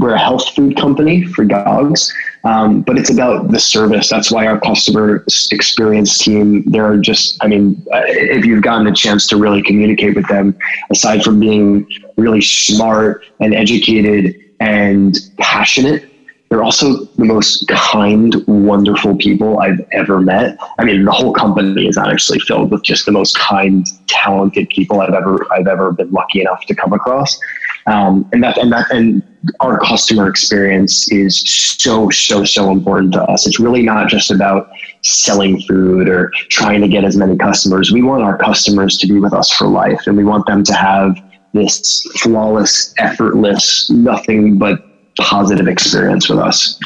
we're 0.02 0.14
a 0.14 0.18
health 0.18 0.48
food 0.54 0.76
company 0.76 1.24
for 1.24 1.44
dogs, 1.44 2.12
um, 2.44 2.82
but 2.82 2.98
it's 2.98 3.10
about 3.10 3.50
the 3.52 3.58
service. 3.58 4.10
That's 4.10 4.32
why 4.32 4.46
our 4.46 4.58
customer 4.60 5.24
experience 5.52 6.18
team, 6.18 6.64
they're 6.66 6.96
just, 6.98 7.42
I 7.42 7.46
mean, 7.46 7.80
uh, 7.92 8.02
if 8.06 8.44
you've 8.44 8.62
gotten 8.62 8.86
a 8.88 8.94
chance 8.94 9.28
to 9.28 9.36
really 9.36 9.62
communicate 9.62 10.16
with 10.16 10.26
them, 10.28 10.58
aside 10.90 11.22
from 11.22 11.38
being 11.38 11.86
really 12.16 12.42
smart 12.42 13.24
and 13.38 13.54
educated 13.54 14.34
and 14.58 15.16
passionate, 15.38 16.11
they're 16.52 16.62
also 16.62 17.06
the 17.16 17.24
most 17.24 17.66
kind, 17.68 18.34
wonderful 18.46 19.16
people 19.16 19.60
I've 19.60 19.80
ever 19.92 20.20
met. 20.20 20.58
I 20.78 20.84
mean, 20.84 21.06
the 21.06 21.10
whole 21.10 21.32
company 21.32 21.86
is 21.86 21.96
actually 21.96 22.40
filled 22.40 22.70
with 22.70 22.82
just 22.82 23.06
the 23.06 23.10
most 23.10 23.38
kind, 23.38 23.86
talented 24.06 24.68
people 24.68 25.00
I've 25.00 25.14
ever 25.14 25.46
I've 25.50 25.66
ever 25.66 25.92
been 25.92 26.10
lucky 26.10 26.42
enough 26.42 26.66
to 26.66 26.74
come 26.74 26.92
across. 26.92 27.40
Um, 27.86 28.28
and 28.34 28.42
that 28.44 28.58
and 28.58 28.70
that 28.70 28.90
and 28.90 29.22
our 29.60 29.80
customer 29.80 30.28
experience 30.28 31.10
is 31.10 31.42
so 31.42 32.10
so 32.10 32.44
so 32.44 32.70
important 32.70 33.14
to 33.14 33.22
us. 33.22 33.46
It's 33.46 33.58
really 33.58 33.82
not 33.82 34.10
just 34.10 34.30
about 34.30 34.68
selling 35.00 35.58
food 35.62 36.06
or 36.06 36.30
trying 36.50 36.82
to 36.82 36.88
get 36.88 37.02
as 37.02 37.16
many 37.16 37.34
customers. 37.38 37.92
We 37.92 38.02
want 38.02 38.24
our 38.24 38.36
customers 38.36 38.98
to 38.98 39.06
be 39.06 39.18
with 39.18 39.32
us 39.32 39.50
for 39.50 39.68
life, 39.68 40.02
and 40.04 40.18
we 40.18 40.24
want 40.24 40.44
them 40.44 40.64
to 40.64 40.74
have 40.74 41.16
this 41.54 42.02
flawless, 42.18 42.92
effortless, 42.98 43.88
nothing 43.88 44.58
but 44.58 44.91
positive 45.18 45.68
experience 45.68 46.28
with 46.28 46.38
us. 46.38 46.78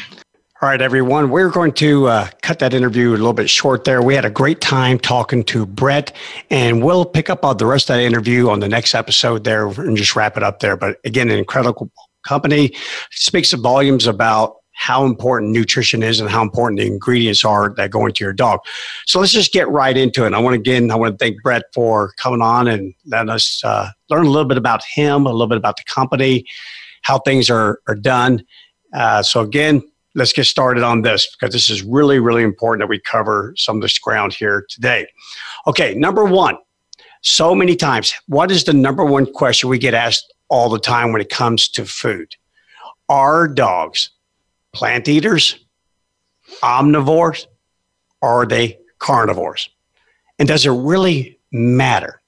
All 0.59 0.69
right, 0.69 0.81
everyone. 0.81 1.29
We're 1.29 1.51
going 1.51 1.71
to 1.73 2.07
uh, 2.07 2.29
cut 2.41 2.57
that 2.59 2.73
interview 2.73 3.09
a 3.09 3.11
little 3.11 3.31
bit 3.31 3.47
short 3.47 3.83
there. 3.83 4.01
We 4.01 4.15
had 4.15 4.25
a 4.25 4.29
great 4.31 4.59
time 4.59 4.97
talking 4.97 5.43
to 5.45 5.67
Brett, 5.67 6.15
and 6.49 6.83
we'll 6.83 7.05
pick 7.05 7.29
up 7.29 7.45
on 7.45 7.57
the 7.57 7.67
rest 7.67 7.91
of 7.91 7.97
that 7.97 8.03
interview 8.03 8.49
on 8.49 8.59
the 8.59 8.67
next 8.67 8.95
episode 8.95 9.43
there 9.43 9.67
and 9.67 9.95
just 9.95 10.15
wrap 10.15 10.35
it 10.35 10.41
up 10.41 10.59
there. 10.59 10.75
But 10.75 10.97
again, 11.05 11.29
an 11.29 11.37
incredible 11.37 11.91
company 12.25 12.73
speaks 13.11 13.53
of 13.53 13.61
volumes 13.61 14.07
about 14.07 14.55
how 14.73 15.05
important 15.05 15.51
nutrition 15.51 16.01
is 16.01 16.19
and 16.19 16.29
how 16.29 16.41
important 16.41 16.79
the 16.79 16.87
ingredients 16.87 17.43
are 17.43 17.73
that 17.77 17.91
go 17.91 18.05
into 18.05 18.23
your 18.23 18.33
dog. 18.33 18.59
So 19.05 19.19
let's 19.19 19.31
just 19.31 19.51
get 19.51 19.67
right 19.69 19.97
into 19.97 20.25
it. 20.25 20.33
I 20.33 20.39
want 20.39 20.53
to 20.53 20.59
again, 20.59 20.89
I 20.91 20.95
want 20.95 21.13
to 21.13 21.23
thank 21.23 21.41
Brett 21.43 21.63
for 21.73 22.13
coming 22.17 22.41
on 22.41 22.67
and 22.67 22.93
letting 23.05 23.29
us 23.29 23.61
uh, 23.63 23.89
learn 24.09 24.25
a 24.25 24.29
little 24.29 24.47
bit 24.47 24.57
about 24.57 24.81
him, 24.83 25.25
a 25.25 25.31
little 25.31 25.47
bit 25.47 25.57
about 25.57 25.77
the 25.77 25.83
company, 25.83 26.45
how 27.01 27.19
things 27.19 27.49
are, 27.49 27.79
are 27.87 27.95
done. 27.95 28.43
Uh, 28.93 29.21
so 29.21 29.41
again, 29.41 29.81
let's 30.15 30.33
get 30.33 30.45
started 30.45 30.83
on 30.83 31.03
this 31.03 31.35
because 31.35 31.53
this 31.53 31.69
is 31.69 31.83
really, 31.83 32.19
really 32.19 32.43
important 32.43 32.81
that 32.81 32.89
we 32.89 32.99
cover 32.99 33.53
some 33.55 33.77
of 33.77 33.81
this 33.81 33.99
ground 33.99 34.33
here 34.33 34.65
today. 34.69 35.07
Okay, 35.67 35.93
number 35.93 36.25
one, 36.25 36.57
so 37.21 37.53
many 37.53 37.75
times, 37.75 38.13
what 38.27 38.51
is 38.51 38.63
the 38.63 38.73
number 38.73 39.05
one 39.05 39.31
question 39.31 39.69
we 39.69 39.77
get 39.77 39.93
asked 39.93 40.33
all 40.49 40.69
the 40.69 40.79
time 40.79 41.11
when 41.11 41.21
it 41.21 41.29
comes 41.29 41.67
to 41.69 41.85
food? 41.85 42.35
Are 43.09 43.47
dogs 43.47 44.09
plant 44.73 45.07
eaters, 45.07 45.65
omnivores, 46.61 47.47
or 48.21 48.43
are 48.43 48.45
they 48.45 48.79
carnivores? 48.99 49.69
And 50.39 50.47
does 50.47 50.65
it 50.65 50.71
really 50.71 51.39
matter? 51.51 52.21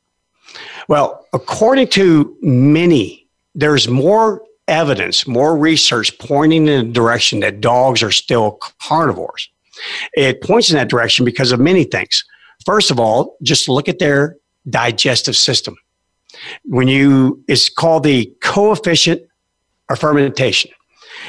Well, 0.87 1.27
according 1.33 1.89
to 1.89 2.35
many, 2.41 3.27
there's 3.53 3.87
more 3.87 4.41
evidence, 4.69 5.27
more 5.27 5.57
research 5.57 6.17
pointing 6.19 6.67
in 6.67 6.87
the 6.87 6.93
direction 6.93 7.41
that 7.41 7.59
dogs 7.59 8.01
are 8.03 8.11
still 8.11 8.59
carnivores. 8.81 9.49
It 10.13 10.41
points 10.41 10.69
in 10.69 10.75
that 10.75 10.89
direction 10.89 11.25
because 11.25 11.51
of 11.51 11.59
many 11.59 11.83
things. 11.83 12.23
First 12.65 12.91
of 12.91 12.99
all, 12.99 13.37
just 13.41 13.67
look 13.67 13.89
at 13.89 13.99
their 13.99 14.37
digestive 14.69 15.35
system. 15.35 15.75
When 16.63 16.87
you, 16.87 17.43
it's 17.47 17.69
called 17.69 18.03
the 18.03 18.31
coefficient 18.41 19.21
of 19.89 19.99
fermentation. 19.99 20.71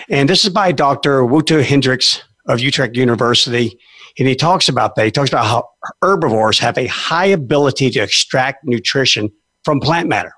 And 0.08 0.28
this 0.28 0.44
is 0.44 0.50
by 0.50 0.72
Dr. 0.72 1.22
Wout 1.22 1.64
Hendriks 1.64 2.20
of 2.46 2.60
Utrecht 2.60 2.96
University. 2.96 3.78
And 4.18 4.28
he 4.28 4.34
talks 4.34 4.68
about 4.68 4.96
that. 4.96 5.04
He 5.04 5.10
talks 5.10 5.30
about 5.30 5.46
how 5.46 5.68
herbivores 6.02 6.58
have 6.58 6.76
a 6.76 6.86
high 6.86 7.26
ability 7.26 7.90
to 7.90 8.00
extract 8.00 8.64
nutrition 8.64 9.30
from 9.64 9.80
plant 9.80 10.08
matter. 10.08 10.32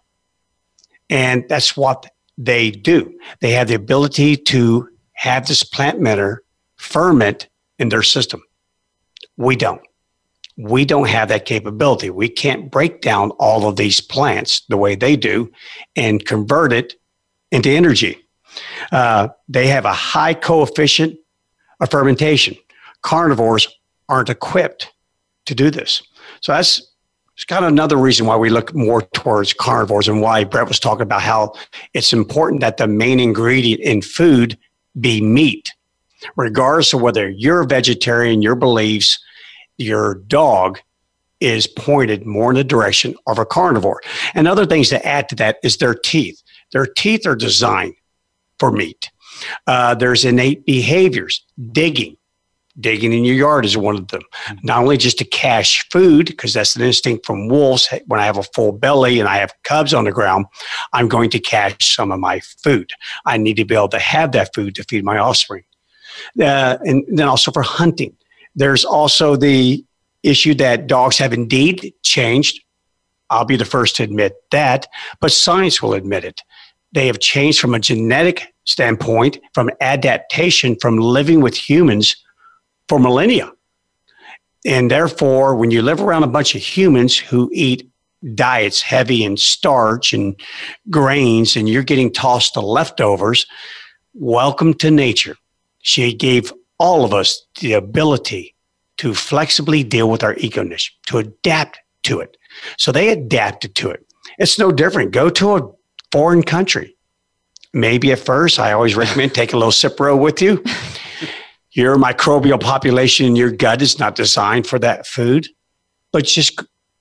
And 1.11 1.44
that's 1.48 1.76
what 1.76 2.07
they 2.39 2.70
do. 2.70 3.12
They 3.41 3.53
have 3.53 3.68
the 3.68 3.74
ability 3.74 4.37
to 4.37 4.89
have 5.14 5.47
this 5.47 5.62
plant 5.62 6.01
matter 6.01 6.43
ferment 6.76 7.49
in 7.78 7.89
their 7.89 8.03
system. 8.03 8.43
We 9.37 9.57
don't. 9.57 9.80
We 10.57 10.85
don't 10.85 11.09
have 11.09 11.28
that 11.28 11.47
capability. 11.47 12.11
We 12.11 12.28
can't 12.28 12.70
break 12.70 13.01
down 13.01 13.30
all 13.33 13.66
of 13.66 13.76
these 13.76 14.01
plants 14.01 14.62
the 14.68 14.76
way 14.76 14.95
they 14.95 15.16
do 15.16 15.51
and 15.97 16.24
convert 16.24 16.72
it 16.72 16.95
into 17.51 17.70
energy. 17.70 18.18
Uh, 18.91 19.28
they 19.49 19.66
have 19.68 19.85
a 19.85 19.93
high 19.93 20.35
coefficient 20.35 21.18
of 21.80 21.91
fermentation. 21.91 22.55
Carnivores 23.03 23.66
aren't 24.09 24.28
equipped 24.28 24.93
to 25.47 25.55
do 25.55 25.70
this. 25.70 26.03
So 26.41 26.53
that's 26.53 26.91
it's 27.35 27.45
kind 27.45 27.64
of 27.64 27.72
another 27.72 27.97
reason 27.97 28.26
why 28.26 28.37
we 28.37 28.51
look 28.51 28.74
more 28.74 29.03
towards 29.03 29.53
carnivores 29.53 30.09
and 30.09 30.20
why 30.20 30.45
Brett 30.45 30.68
was 30.68 30.78
talking 30.78 31.03
about 31.03 31.22
how 31.22 31.55
it's 31.95 32.12
important 32.12 32.61
that 32.61 32.76
the 32.76 32.87
main 32.87 33.20
ingredient 33.20 33.80
in 33.80 34.03
food 34.03 34.59
be 35.01 35.20
meat. 35.20 35.70
Regardless 36.37 36.93
of 36.93 37.01
whether 37.01 37.28
you're 37.30 37.62
a 37.62 37.66
vegetarian, 37.66 38.43
your 38.43 38.55
beliefs, 38.55 39.18
your 39.78 40.16
dog 40.26 40.78
is 41.41 41.66
pointed 41.66 42.24
more 42.24 42.51
in 42.51 42.57
the 42.57 42.64
direction 42.64 43.16
of 43.26 43.39
a 43.39 43.47
carnivore. 43.47 44.01
And 44.35 44.47
other 44.47 44.66
things 44.66 44.91
to 44.91 45.05
add 45.05 45.28
to 45.30 45.35
that 45.37 45.57
is 45.64 45.78
their 45.78 45.95
teeth. 45.95 46.41
Their 46.72 46.87
teeth 46.87 47.26
are 47.26 47.35
designed 47.35 47.95
for 48.59 48.70
meat. 48.70 49.11
Uh, 49.66 49.95
there's 49.95 50.24
innate 50.24 50.64
behaviors, 50.66 51.45
digging, 51.72 52.16
digging 52.81 53.12
in 53.12 53.25
your 53.25 53.37
yard 53.37 53.64
is 53.64 53.77
one 53.77 53.97
of 53.97 54.09
them. 54.09 54.23
Not 54.62 54.83
only 54.83 54.97
just 54.97 55.18
to 55.18 55.25
cache 55.25 55.87
food, 55.91 56.27
because 56.27 56.55
that's 56.55 56.77
an 56.77 56.83
instinct 56.83 57.27
from 57.27 57.49
wolves. 57.49 57.89
When 58.07 58.20
I 58.20 58.25
have 58.25 58.39
a 58.39 58.43
full 58.43 58.73
belly 58.73 59.20
and 59.20 59.29
I 59.29 59.37
have 59.37 59.55
cubs 59.64 59.93
on 59.93 60.05
the 60.05 60.12
ground, 60.12 60.47
I'm 60.93 61.09
going 61.09 61.31
to 61.31 61.39
cache 61.39 61.95
some 61.95 62.11
of 62.11 62.20
my 62.20 62.41
food. 62.41 62.91
I 63.27 63.37
need 63.37 63.57
to 63.57 63.64
be 63.64 63.75
able 63.75 63.89
to 63.89 63.99
have 63.99 64.33
that 64.33 64.55
food 64.55 64.75
to 64.77 64.85
feed 64.85 65.05
my 65.05 65.18
offspring. 65.18 65.64
Uh, 66.41 66.79
and 66.83 67.05
then 67.09 67.29
also 67.29 67.51
for 67.51 67.62
hunting. 67.62 68.16
There's 68.55 68.85
also 68.85 69.37
the 69.37 69.85
issue 70.23 70.55
that 70.55 70.87
dogs 70.87 71.18
have 71.18 71.33
indeed 71.33 71.95
changed. 72.03 72.62
I'll 73.31 73.45
be 73.45 73.57
the 73.57 73.64
first 73.64 73.97
to 73.97 74.03
admit 74.03 74.35
that, 74.51 74.87
but 75.20 75.33
science 75.33 75.83
will 75.83 75.95
admit 75.95 76.25
it. 76.25 76.43
They 76.93 77.07
have 77.07 77.18
changed 77.18 77.61
from 77.61 77.75
a 77.75 77.81
genetic 77.81 78.55
standpoint, 78.64 79.39
from 79.55 79.70
adaptation, 79.81 80.77
from 80.81 80.99
living 80.99 81.41
with 81.41 81.57
humans 81.57 82.14
for 82.93 82.99
millennia. 82.99 83.51
And 84.66 84.90
therefore, 84.90 85.57
when 85.57 85.70
you 85.70 85.80
live 85.80 86.03
around 86.03 86.24
a 86.24 86.26
bunch 86.26 86.55
of 86.55 86.61
humans 86.61 87.16
who 87.16 87.49
eat 87.55 87.90
diets 88.34 88.82
heavy 88.82 89.24
in 89.24 89.38
starch 89.38 90.12
and 90.12 90.38
grains, 90.90 91.57
and 91.57 91.70
you're 91.70 91.84
getting 91.84 92.12
tossed 92.12 92.53
the 92.53 92.61
leftovers, 92.61 93.47
welcome 94.12 94.74
to 94.74 94.90
nature. 94.90 95.36
She 95.80 96.12
gave 96.12 96.53
all 96.76 97.03
of 97.03 97.14
us 97.14 97.43
the 97.62 97.72
ability 97.72 98.55
to 98.99 99.14
flexibly 99.14 99.82
deal 99.82 100.11
with 100.11 100.22
our 100.22 100.34
ego 100.34 100.62
niche, 100.62 100.95
to 101.07 101.16
adapt 101.16 101.78
to 102.03 102.20
it. 102.20 102.36
So 102.76 102.93
they 102.93 103.09
adapted 103.09 103.74
to 103.76 103.88
it. 103.88 104.05
It's 104.36 104.59
no 104.59 104.70
different. 104.70 105.12
Go 105.12 105.30
to 105.30 105.57
a 105.57 105.72
foreign 106.11 106.43
country. 106.43 106.95
Maybe 107.72 108.12
at 108.12 108.18
first, 108.18 108.59
I 108.59 108.72
always 108.72 108.95
recommend 108.97 109.32
take 109.32 109.55
a 109.55 109.57
little 109.57 109.72
Cipro 109.72 110.20
with 110.20 110.43
you 110.43 110.62
your 111.73 111.97
microbial 111.97 112.61
population 112.61 113.27
in 113.27 113.37
your 113.37 113.51
gut 113.51 113.83
is 113.83 113.99
not 113.99 114.14
designed 114.14 114.66
for 114.66 114.79
that 114.79 115.07
food, 115.07 115.49
but 116.12 116.25
just 116.25 116.57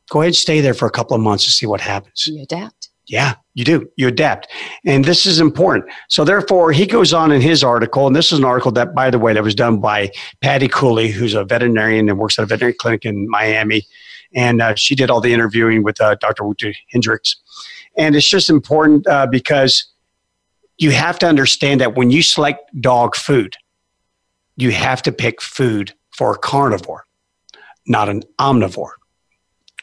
go 0.10 0.22
ahead 0.22 0.30
and 0.30 0.36
stay 0.36 0.62
there 0.62 0.74
for 0.74 0.86
a 0.86 0.92
couple 0.92 1.16
of 1.16 1.22
months 1.22 1.46
and 1.46 1.52
see 1.52 1.66
what 1.66 1.82
happens. 1.82 2.28
You 2.28 2.42
adapt. 2.42 2.90
Yeah, 3.08 3.36
you 3.56 3.66
do. 3.66 3.90
You 3.98 4.08
adapt. 4.08 4.48
And 4.86 5.04
this 5.04 5.26
is 5.26 5.40
important. 5.40 5.92
So, 6.08 6.24
therefore, 6.24 6.72
he 6.72 6.86
goes 6.86 7.14
on 7.14 7.32
in 7.32 7.42
his 7.42 7.64
article, 7.64 8.08
and 8.08 8.16
this 8.16 8.32
is 8.32 8.40
an 8.40 8.46
article 8.46 8.72
that, 8.74 8.96
by 8.96 9.10
the 9.10 9.20
way, 9.20 9.34
that 9.34 9.44
was 9.44 9.56
done 9.56 9.82
by 9.82 10.12
Patty 10.40 10.70
Khuly, 10.70 11.12
who's 11.12 11.34
a 11.34 11.44
veterinarian 11.44 12.08
and 12.08 12.18
works 12.18 12.40
at 12.40 12.44
a 12.44 12.46
veterinary 12.46 12.74
clinic 12.74 13.04
in 13.04 13.30
Miami. 13.30 13.84
And 14.34 14.62
uh, 14.62 14.76
she 14.76 14.96
did 14.96 15.10
all 15.10 15.20
the 15.20 15.34
interviewing 15.34 15.84
with 15.84 16.00
uh, 16.00 16.16
Dr. 16.16 16.44
Wout 16.44 16.74
Hendriks. 16.94 17.36
And 17.98 18.16
it's 18.16 18.30
just 18.30 18.50
important 18.50 19.06
uh, 19.08 19.28
because 19.28 19.92
you 20.78 20.92
have 20.92 21.20
to 21.20 21.28
understand 21.28 21.82
that 21.82 21.96
when 21.96 22.12
you 22.12 22.22
select 22.22 22.62
dog 22.80 23.16
food, 23.16 23.56
you 24.58 24.72
have 24.72 25.02
to 25.04 25.12
pick 25.12 25.42
food 25.42 25.94
for 26.12 26.34
a 26.34 26.38
carnivore, 26.38 27.06
not 27.88 28.10
an 28.10 28.24
omnivore. 28.40 28.94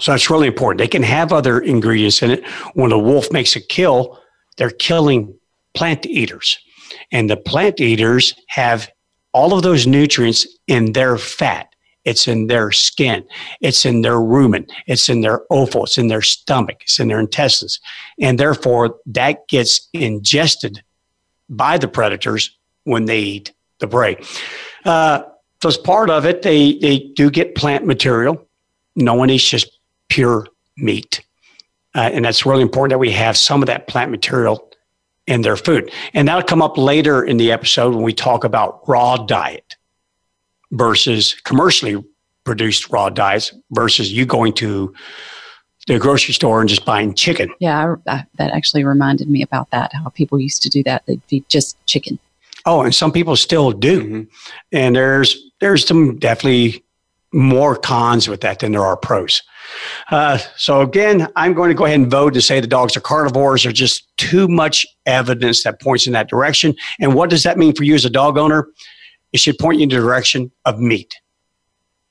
So 0.00 0.12
that's 0.12 0.30
really 0.30 0.46
important. 0.46 0.78
They 0.78 0.88
can 0.88 1.02
have 1.02 1.32
other 1.32 1.58
ingredients 1.58 2.22
in 2.22 2.30
it. 2.30 2.46
When 2.74 2.92
a 2.92 2.98
wolf 2.98 3.32
makes 3.32 3.56
a 3.56 3.60
kill, 3.60 4.20
they're 4.56 4.70
killing 4.70 5.34
plant 5.74 6.06
eaters. 6.06 6.58
And 7.10 7.28
the 7.28 7.36
plant 7.36 7.80
eaters 7.80 8.34
have 8.48 8.90
all 9.32 9.54
of 9.54 9.62
those 9.62 9.86
nutrients 9.86 10.46
in 10.66 10.92
their 10.92 11.18
fat. 11.18 11.74
It's 12.04 12.26
in 12.26 12.46
their 12.46 12.72
skin. 12.72 13.24
It's 13.60 13.84
in 13.84 14.02
their 14.02 14.16
rumen. 14.16 14.70
It's 14.86 15.08
in 15.08 15.20
their 15.20 15.42
offal. 15.50 15.84
It's 15.84 15.98
in 15.98 16.08
their 16.08 16.22
stomach. 16.22 16.78
It's 16.82 16.98
in 16.98 17.08
their 17.08 17.20
intestines. 17.20 17.80
And 18.20 18.38
therefore, 18.38 18.96
that 19.06 19.46
gets 19.48 19.88
ingested 19.92 20.82
by 21.50 21.76
the 21.76 21.88
predators 21.88 22.56
when 22.84 23.04
they 23.04 23.20
eat 23.20 23.52
the 23.80 23.88
prey. 23.88 24.16
Uh, 24.84 25.22
so 25.62 25.68
as 25.68 25.76
part 25.76 26.10
of 26.10 26.24
it, 26.24 26.42
they, 26.42 26.78
they 26.78 27.10
do 27.14 27.30
get 27.30 27.54
plant 27.54 27.86
material. 27.86 28.46
No 28.96 29.14
one 29.14 29.30
eats 29.30 29.48
just 29.48 29.78
pure 30.08 30.46
meat. 30.76 31.24
Uh, 31.94 32.10
and 32.12 32.24
that's 32.24 32.46
really 32.46 32.62
important 32.62 32.90
that 32.90 32.98
we 32.98 33.10
have 33.10 33.36
some 33.36 33.62
of 33.62 33.66
that 33.66 33.88
plant 33.88 34.10
material 34.10 34.70
in 35.26 35.42
their 35.42 35.56
food. 35.56 35.92
And 36.14 36.28
that'll 36.28 36.42
come 36.42 36.62
up 36.62 36.78
later 36.78 37.24
in 37.24 37.36
the 37.36 37.52
episode 37.52 37.94
when 37.94 38.02
we 38.02 38.12
talk 38.12 38.44
about 38.44 38.88
raw 38.88 39.16
diet 39.16 39.76
versus 40.70 41.34
commercially 41.44 42.02
produced 42.44 42.90
raw 42.90 43.10
diets 43.10 43.52
versus 43.72 44.12
you 44.12 44.24
going 44.24 44.52
to 44.54 44.94
the 45.86 45.98
grocery 45.98 46.34
store 46.34 46.60
and 46.60 46.68
just 46.68 46.84
buying 46.84 47.14
chicken. 47.14 47.52
Yeah, 47.60 47.96
I, 48.06 48.12
I, 48.12 48.26
that 48.36 48.52
actually 48.52 48.84
reminded 48.84 49.28
me 49.28 49.42
about 49.42 49.70
that, 49.70 49.92
how 49.92 50.10
people 50.10 50.38
used 50.38 50.62
to 50.62 50.68
do 50.68 50.82
that. 50.84 51.04
They'd 51.06 51.22
feed 51.24 51.48
just 51.48 51.76
chicken. 51.86 52.18
Oh, 52.68 52.82
and 52.82 52.94
some 52.94 53.12
people 53.12 53.34
still 53.34 53.72
do. 53.72 54.02
Mm-hmm. 54.02 54.22
And 54.72 54.94
there's 54.94 55.42
there's 55.60 55.86
some 55.86 56.18
definitely 56.18 56.84
more 57.32 57.76
cons 57.76 58.28
with 58.28 58.42
that 58.42 58.58
than 58.58 58.72
there 58.72 58.84
are 58.84 58.96
pros. 58.96 59.42
Uh, 60.10 60.36
so 60.56 60.82
again, 60.82 61.28
I'm 61.34 61.54
going 61.54 61.70
to 61.70 61.74
go 61.74 61.86
ahead 61.86 61.98
and 61.98 62.10
vote 62.10 62.34
to 62.34 62.42
say 62.42 62.60
the 62.60 62.66
dogs 62.66 62.94
are 62.94 63.00
carnivores. 63.00 63.62
There's 63.62 63.74
just 63.74 64.14
too 64.18 64.48
much 64.48 64.86
evidence 65.06 65.62
that 65.64 65.80
points 65.80 66.06
in 66.06 66.12
that 66.12 66.28
direction. 66.28 66.74
And 67.00 67.14
what 67.14 67.30
does 67.30 67.42
that 67.42 67.56
mean 67.56 67.74
for 67.74 67.84
you 67.84 67.94
as 67.94 68.04
a 68.04 68.10
dog 68.10 68.36
owner? 68.36 68.68
It 69.32 69.40
should 69.40 69.58
point 69.58 69.78
you 69.78 69.84
in 69.84 69.88
the 69.88 69.96
direction 69.96 70.52
of 70.66 70.78
meat. 70.78 71.14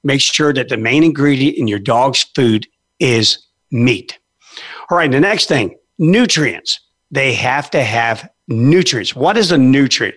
Make 0.04 0.22
sure 0.22 0.54
that 0.54 0.70
the 0.70 0.78
main 0.78 1.04
ingredient 1.04 1.58
in 1.58 1.68
your 1.68 1.80
dog's 1.80 2.24
food 2.36 2.66
is 3.00 3.46
meat. 3.70 4.18
All 4.90 4.98
right, 4.98 5.12
the 5.12 5.20
next 5.20 5.48
thing, 5.48 5.76
nutrients. 6.00 6.80
They 7.12 7.34
have 7.34 7.70
to 7.72 7.84
have 7.84 8.28
nutrients. 8.48 9.16
What 9.16 9.38
is 9.38 9.52
a 9.52 9.58
nutrient? 9.58 10.16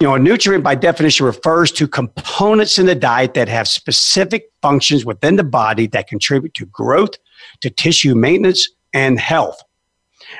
You 0.00 0.08
know, 0.08 0.14
a 0.14 0.18
nutrient 0.18 0.64
by 0.64 0.74
definition 0.74 1.26
refers 1.26 1.72
to 1.72 1.88
components 1.88 2.78
in 2.78 2.86
the 2.86 2.94
diet 2.94 3.34
that 3.34 3.48
have 3.48 3.68
specific 3.68 4.50
functions 4.62 5.04
within 5.04 5.36
the 5.36 5.44
body 5.44 5.86
that 5.88 6.06
contribute 6.06 6.54
to 6.54 6.66
growth, 6.66 7.14
to 7.60 7.70
tissue 7.70 8.14
maintenance, 8.14 8.68
and 8.92 9.18
health. 9.18 9.60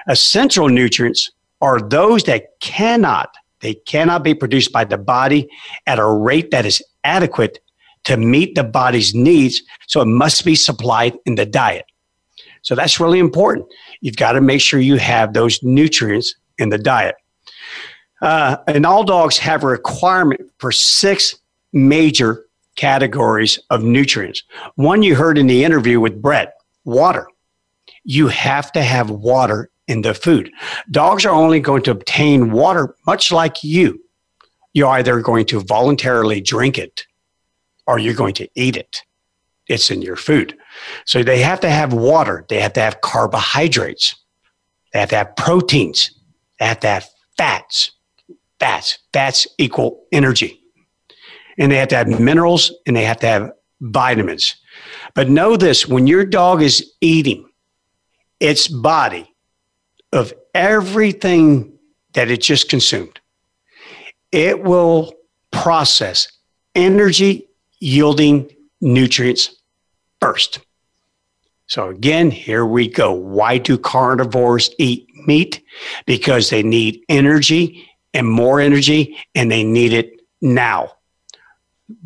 Essential 0.09 0.69
nutrients 0.69 1.31
are 1.61 1.81
those 1.81 2.25
that 2.25 2.61
cannot 2.61 3.35
they 3.65 3.75
cannot 3.75 4.23
be 4.23 4.35
produced 4.35 4.73
by 4.73 4.85
the 4.85 4.99
body 4.99 5.49
at 5.87 5.99
a 5.99 6.07
rate 6.07 6.51
that 6.51 6.67
is 6.67 6.83
adequate 7.03 7.61
to 8.05 8.19
meet 8.19 8.55
the 8.55 8.63
body's 8.63 9.15
needs, 9.15 9.63
so 9.87 10.03
it 10.03 10.07
must 10.07 10.45
be 10.45 10.55
supplied 10.55 11.17
in 11.25 11.37
the 11.37 11.47
diet. 11.47 11.87
So 12.61 12.75
that's 12.75 13.01
really 13.01 13.19
important. 13.19 13.67
You've 14.03 14.17
got 14.17 14.33
to 14.33 14.43
make 14.43 14.61
sure 14.61 14.81
you 14.81 14.97
have 14.97 15.33
those 15.33 15.63
nutrients 15.63 16.35
in 16.59 16.69
the 16.69 16.77
diet. 16.77 17.15
Uh, 18.23 18.57
and 18.67 18.87
all 18.87 19.05
dogs 19.05 19.37
have 19.39 19.65
a 19.65 19.67
requirement 19.67 20.41
for 20.59 20.73
six 20.73 21.37
major 21.73 22.45
categories 22.77 23.59
of 23.71 23.83
nutrients. 23.83 24.43
One 24.77 25.03
you 25.03 25.15
heard 25.15 25.39
in 25.39 25.47
the 25.47 25.65
interview 25.65 26.01
with 26.01 26.21
Brett 26.21 26.55
water. 26.85 27.27
you 28.05 28.29
have 28.29 28.71
to 28.73 28.83
have 28.83 29.11
water 29.11 29.71
in 29.89 30.03
the 30.03 30.15
food. 30.15 30.51
Dogs 30.91 31.25
are 31.25 31.35
only 31.35 31.61
going 31.61 31.83
to 31.85 31.91
obtain 31.91 32.51
water 32.53 32.95
much 33.07 33.33
like 33.33 33.65
you. 33.65 34.01
You're 34.73 34.89
either 34.91 35.21
going 35.21 35.47
to 35.47 35.61
voluntarily 35.61 36.41
drink 36.41 36.79
it 36.79 37.07
or 37.87 37.99
you're 37.99 38.15
going 38.15 38.35
to 38.35 38.49
eat 38.55 38.77
it. 38.77 39.03
It's 39.69 39.91
in 39.91 40.03
your 40.03 40.17
food. 40.17 40.57
So 41.07 41.23
they 41.23 41.41
have 41.41 41.61
to 41.61 41.71
have 41.71 41.93
water. 41.93 42.45
They 42.49 42.61
have 42.61 42.75
to 42.75 42.81
have 42.81 43.01
carbohydrates. 43.01 44.15
They 44.93 45.01
have 45.01 45.11
to 45.11 45.17
have 45.17 45.37
proteins. 45.37 46.11
They 46.61 46.67
have 46.67 46.81
to 46.81 46.89
have 46.89 47.09
fats. 47.39 47.93
Fats. 48.61 48.99
Fats 49.13 49.47
equal 49.59 50.05
energy. 50.13 50.61
And 51.59 51.71
they 51.71 51.77
have 51.77 51.89
to 51.89 51.97
have 51.97 52.09
minerals 52.21 52.73
and 52.87 52.97
they 52.97 53.05
have 53.05 53.21
to 53.21 53.27
have 53.27 53.53
vitamins. 53.81 54.57
But 55.15 55.29
know 55.29 55.57
this 55.57 55.87
when 55.87 56.07
your 56.07 56.25
dog 56.25 56.63
is 56.63 56.93
eating, 57.01 57.49
its 58.41 58.69
body 58.69 59.33
of 60.13 60.33
everything 60.55 61.79
that 62.13 62.31
it 62.31 62.41
just 62.41 62.69
consumed, 62.69 63.21
it 64.33 64.63
will 64.63 65.13
process 65.51 66.29
energy 66.75 67.49
yielding 67.81 68.51
nutrients 68.81 69.57
first. 70.21 70.61
So, 71.67 71.89
again, 71.89 72.31
here 72.31 72.67
we 72.67 72.89
go. 72.89 73.13
Why 73.13 73.59
do 73.59 73.79
carnivores 73.79 74.71
eat 74.79 75.09
meat? 75.27 75.63
Because 76.07 76.51
they 76.51 76.63
need 76.63 77.03
energy 77.09 77.89
and 78.15 78.29
more 78.29 78.61
energy, 78.61 79.17
and 79.35 79.51
they 79.51 79.65
need 79.65 79.93
it 79.93 80.21
now. 80.41 80.93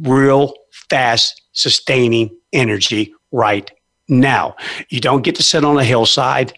Real 0.00 0.54
fast, 0.90 1.42
sustaining 1.52 2.36
energy 2.52 3.14
right 3.30 3.70
now. 4.08 4.56
You 4.88 5.00
don't 5.00 5.22
get 5.22 5.36
to 5.36 5.42
sit 5.42 5.64
on 5.64 5.78
a 5.78 5.84
hillside, 5.84 6.54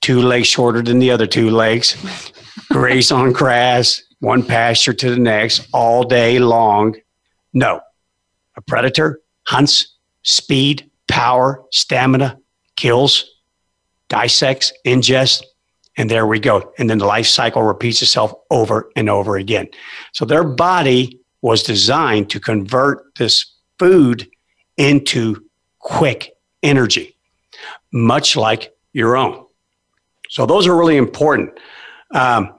two 0.00 0.20
legs 0.20 0.48
shorter 0.48 0.82
than 0.82 0.98
the 0.98 1.10
other 1.10 1.26
two 1.26 1.50
legs, 1.50 1.96
graze 2.70 3.12
on 3.12 3.32
grass, 3.32 4.02
one 4.20 4.42
pasture 4.42 4.94
to 4.94 5.10
the 5.10 5.18
next 5.18 5.68
all 5.72 6.02
day 6.02 6.38
long. 6.38 6.96
No. 7.52 7.80
A 8.56 8.62
predator 8.62 9.20
hunts, 9.46 9.96
speed, 10.22 10.90
power, 11.08 11.62
stamina, 11.70 12.38
kills, 12.76 13.30
dissects, 14.08 14.72
ingests, 14.86 15.42
and 15.96 16.10
there 16.10 16.26
we 16.26 16.40
go. 16.40 16.72
And 16.78 16.90
then 16.90 16.98
the 16.98 17.06
life 17.06 17.26
cycle 17.26 17.62
repeats 17.62 18.02
itself 18.02 18.32
over 18.50 18.90
and 18.96 19.08
over 19.08 19.36
again. 19.36 19.68
So 20.12 20.24
their 20.24 20.44
body 20.44 21.20
was 21.42 21.62
designed 21.62 22.30
to 22.30 22.40
convert 22.40 23.14
this 23.16 23.46
food 23.78 24.28
into 24.76 25.44
quick 25.78 26.32
energy, 26.62 27.16
much 27.92 28.36
like 28.36 28.74
your 28.92 29.16
own. 29.16 29.44
So 30.30 30.46
those 30.46 30.66
are 30.66 30.76
really 30.76 30.96
important. 30.96 31.58
Um, 32.12 32.54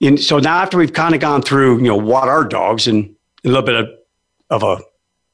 and 0.00 0.20
so 0.20 0.38
now 0.38 0.58
after 0.58 0.76
we've 0.76 0.92
kind 0.92 1.14
of 1.14 1.20
gone 1.20 1.42
through, 1.42 1.78
you 1.78 1.84
know, 1.84 1.96
what 1.96 2.28
are 2.28 2.44
dogs 2.44 2.86
and 2.86 3.16
a 3.44 3.48
little 3.48 3.62
bit 3.62 3.74
of, 3.74 3.88
of 4.50 4.62
a 4.62 4.82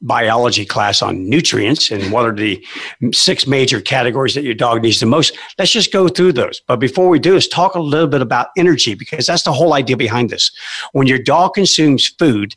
biology 0.02 0.64
class 0.64 1.02
on 1.02 1.28
nutrients 1.28 1.90
and 1.90 2.10
what 2.10 2.24
are 2.24 2.34
the 2.34 2.64
six 3.12 3.46
major 3.46 3.80
categories 3.80 4.34
that 4.34 4.44
your 4.44 4.54
dog 4.54 4.82
needs 4.82 5.00
the 5.00 5.06
most. 5.06 5.36
Let's 5.58 5.72
just 5.72 5.92
go 5.92 6.08
through 6.08 6.32
those. 6.32 6.60
But 6.66 6.76
before 6.76 7.08
we 7.08 7.18
do 7.18 7.36
is 7.36 7.46
talk 7.46 7.74
a 7.74 7.80
little 7.80 8.06
bit 8.06 8.22
about 8.22 8.48
energy 8.56 8.94
because 8.94 9.26
that's 9.26 9.42
the 9.42 9.52
whole 9.52 9.74
idea 9.74 9.96
behind 9.96 10.30
this. 10.30 10.50
When 10.92 11.06
your 11.06 11.18
dog 11.18 11.54
consumes 11.54 12.06
food, 12.06 12.56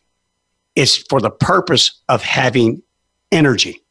it's 0.75 0.97
for 1.09 1.19
the 1.19 1.31
purpose 1.31 2.01
of 2.07 2.23
having 2.23 2.81
energy. 3.31 3.81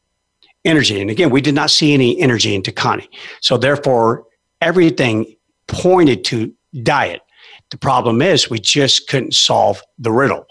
Energy. 0.65 0.99
And 0.99 1.09
again, 1.09 1.29
we 1.29 1.41
did 1.41 1.55
not 1.55 1.69
see 1.69 1.93
any 1.93 2.19
energy 2.19 2.55
in 2.55 2.61
Takani. 2.63 3.07
So 3.41 3.57
therefore, 3.57 4.25
everything 4.61 5.35
pointed 5.67 6.23
to 6.25 6.53
diet. 6.81 7.21
The 7.69 7.77
problem 7.77 8.21
is 8.21 8.49
we 8.49 8.59
just 8.59 9.07
couldn't 9.07 9.33
solve 9.33 9.81
the 9.99 10.11
riddle. 10.11 10.45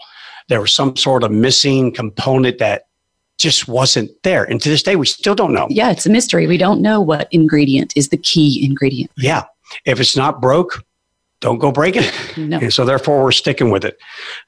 There 0.49 0.61
was 0.61 0.71
some 0.71 0.95
sort 0.95 1.23
of 1.23 1.31
missing 1.31 1.91
component 1.93 2.59
that 2.59 2.83
just 3.37 3.67
wasn't 3.67 4.11
there. 4.23 4.43
And 4.43 4.61
to 4.61 4.69
this 4.69 4.83
day, 4.83 4.95
we 4.95 5.05
still 5.05 5.35
don't 5.35 5.53
know. 5.53 5.67
Yeah, 5.69 5.91
it's 5.91 6.05
a 6.05 6.09
mystery. 6.09 6.47
We 6.47 6.57
don't 6.57 6.81
know 6.81 7.01
what 7.01 7.27
ingredient 7.31 7.93
is 7.95 8.09
the 8.09 8.17
key 8.17 8.65
ingredient. 8.65 9.11
Yeah. 9.17 9.43
If 9.85 9.99
it's 9.99 10.15
not 10.15 10.41
broke, 10.41 10.83
don't 11.43 11.59
go 11.59 11.71
breaking 11.71 12.03
it. 12.03 12.37
No. 12.37 12.57
And 12.57 12.73
so 12.73 12.85
therefore 12.85 13.21
we're 13.21 13.31
sticking 13.31 13.69
with 13.69 13.83
it. 13.83 13.97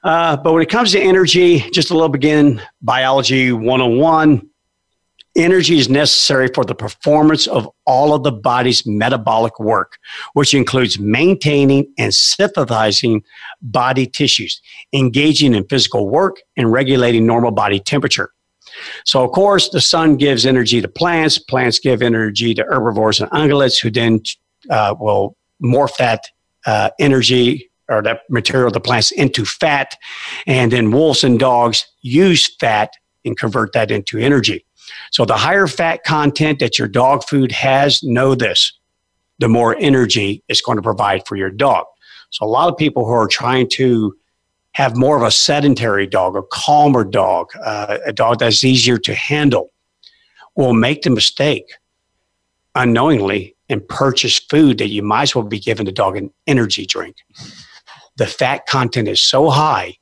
Uh, 0.02 0.36
but 0.36 0.54
when 0.54 0.62
it 0.62 0.70
comes 0.70 0.92
to 0.92 1.00
energy, 1.00 1.60
just 1.70 1.90
a 1.90 1.94
little 1.94 2.08
begin 2.08 2.60
biology 2.80 3.52
101. 3.52 4.48
Energy 5.36 5.78
is 5.78 5.90
necessary 5.90 6.48
for 6.54 6.64
the 6.64 6.74
performance 6.74 7.46
of 7.46 7.68
all 7.84 8.14
of 8.14 8.22
the 8.22 8.32
body's 8.32 8.86
metabolic 8.86 9.60
work, 9.60 9.98
which 10.32 10.54
includes 10.54 10.98
maintaining 10.98 11.92
and 11.98 12.14
synthesizing 12.14 13.22
body 13.60 14.06
tissues, 14.06 14.62
engaging 14.94 15.54
in 15.54 15.66
physical 15.66 16.08
work, 16.08 16.36
and 16.56 16.72
regulating 16.72 17.26
normal 17.26 17.50
body 17.50 17.78
temperature. 17.78 18.30
So, 19.04 19.24
of 19.24 19.32
course, 19.32 19.68
the 19.70 19.80
sun 19.80 20.16
gives 20.16 20.46
energy 20.46 20.80
to 20.80 20.88
plants. 20.88 21.38
Plants 21.38 21.78
give 21.78 22.02
energy 22.02 22.54
to 22.54 22.62
herbivores 22.64 23.20
and 23.20 23.30
ungulates, 23.30 23.80
who 23.80 23.90
then 23.90 24.20
uh, 24.70 24.94
will 24.98 25.36
morph 25.62 25.96
that 25.98 26.24
uh, 26.66 26.90
energy 26.98 27.70
or 27.88 28.02
that 28.02 28.22
material, 28.28 28.70
the 28.70 28.80
plants, 28.80 29.12
into 29.12 29.44
fat. 29.44 29.96
And 30.46 30.72
then 30.72 30.90
wolves 30.90 31.24
and 31.24 31.38
dogs 31.38 31.86
use 32.02 32.54
fat 32.56 32.90
and 33.24 33.38
convert 33.38 33.72
that 33.72 33.90
into 33.90 34.18
energy. 34.18 34.64
So 35.10 35.24
the 35.24 35.36
higher 35.36 35.66
fat 35.66 36.04
content 36.04 36.58
that 36.60 36.78
your 36.78 36.88
dog 36.88 37.24
food 37.24 37.52
has, 37.52 38.02
know 38.02 38.34
this, 38.34 38.72
the 39.38 39.48
more 39.48 39.76
energy 39.78 40.42
it's 40.48 40.60
going 40.60 40.76
to 40.76 40.82
provide 40.82 41.26
for 41.26 41.36
your 41.36 41.50
dog. 41.50 41.86
So 42.30 42.44
a 42.44 42.48
lot 42.48 42.70
of 42.70 42.76
people 42.76 43.04
who 43.04 43.12
are 43.12 43.28
trying 43.28 43.68
to 43.70 44.16
have 44.76 44.94
more 44.94 45.16
of 45.16 45.22
a 45.22 45.30
sedentary 45.30 46.06
dog, 46.06 46.36
a 46.36 46.42
calmer 46.52 47.02
dog, 47.02 47.48
uh, 47.64 47.96
a 48.04 48.12
dog 48.12 48.40
that's 48.40 48.62
easier 48.62 48.98
to 48.98 49.14
handle, 49.14 49.70
will 50.54 50.74
make 50.74 51.00
the 51.00 51.08
mistake 51.08 51.64
unknowingly 52.74 53.56
and 53.70 53.88
purchase 53.88 54.38
food 54.38 54.76
that 54.76 54.88
you 54.88 55.02
might 55.02 55.22
as 55.22 55.34
well 55.34 55.46
be 55.46 55.58
giving 55.58 55.86
the 55.86 55.92
dog 55.92 56.14
an 56.14 56.30
energy 56.46 56.84
drink. 56.84 57.16
The 58.18 58.26
fat 58.26 58.66
content 58.66 59.08
is 59.08 59.18
so 59.18 59.48
high 59.48 59.94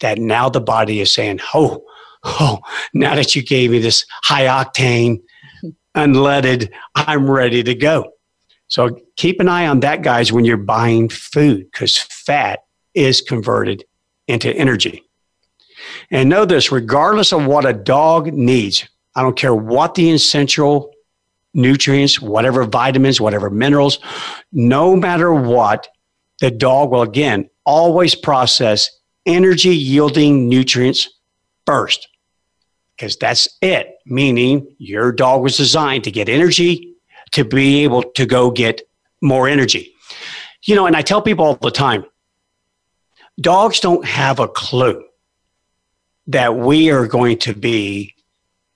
that 0.00 0.18
now 0.18 0.50
the 0.50 0.60
body 0.60 1.00
is 1.00 1.10
saying, 1.10 1.40
oh, 1.54 1.82
oh, 2.24 2.58
now 2.92 3.14
that 3.14 3.34
you 3.34 3.42
gave 3.42 3.70
me 3.70 3.78
this 3.78 4.04
high 4.22 4.44
octane, 4.44 5.22
unleaded, 5.96 6.70
I'm 6.94 7.30
ready 7.30 7.62
to 7.62 7.74
go. 7.74 8.12
So 8.68 9.00
keep 9.16 9.40
an 9.40 9.48
eye 9.48 9.66
on 9.66 9.80
that, 9.80 10.02
guys, 10.02 10.30
when 10.30 10.44
you're 10.44 10.58
buying 10.58 11.08
food, 11.08 11.70
because 11.72 11.96
fat 11.96 12.58
is 12.92 13.22
converted 13.22 13.82
into 14.28 14.54
energy. 14.54 15.04
And 16.10 16.28
know 16.28 16.44
this 16.44 16.72
regardless 16.72 17.32
of 17.32 17.46
what 17.46 17.66
a 17.66 17.72
dog 17.72 18.32
needs, 18.32 18.88
I 19.14 19.22
don't 19.22 19.36
care 19.36 19.54
what 19.54 19.94
the 19.94 20.10
essential 20.10 20.92
nutrients, 21.52 22.20
whatever 22.20 22.64
vitamins, 22.64 23.20
whatever 23.20 23.48
minerals, 23.50 23.98
no 24.52 24.96
matter 24.96 25.32
what, 25.32 25.88
the 26.40 26.50
dog 26.50 26.90
will 26.90 27.02
again 27.02 27.48
always 27.64 28.14
process 28.14 28.90
energy 29.24 29.74
yielding 29.74 30.48
nutrients 30.48 31.08
first 31.64 32.08
because 32.96 33.16
that's 33.16 33.48
it. 33.62 33.96
Meaning 34.06 34.74
your 34.78 35.12
dog 35.12 35.42
was 35.42 35.56
designed 35.56 36.04
to 36.04 36.10
get 36.10 36.28
energy 36.28 36.94
to 37.32 37.44
be 37.44 37.84
able 37.84 38.02
to 38.02 38.26
go 38.26 38.50
get 38.50 38.82
more 39.20 39.48
energy. 39.48 39.94
You 40.64 40.74
know, 40.74 40.86
and 40.86 40.96
I 40.96 41.02
tell 41.02 41.22
people 41.22 41.44
all 41.44 41.54
the 41.56 41.70
time 41.70 42.04
dogs 43.40 43.80
don't 43.80 44.04
have 44.04 44.38
a 44.38 44.48
clue 44.48 45.04
that 46.26 46.56
we 46.56 46.90
are 46.90 47.06
going 47.06 47.38
to 47.38 47.54
be 47.54 48.14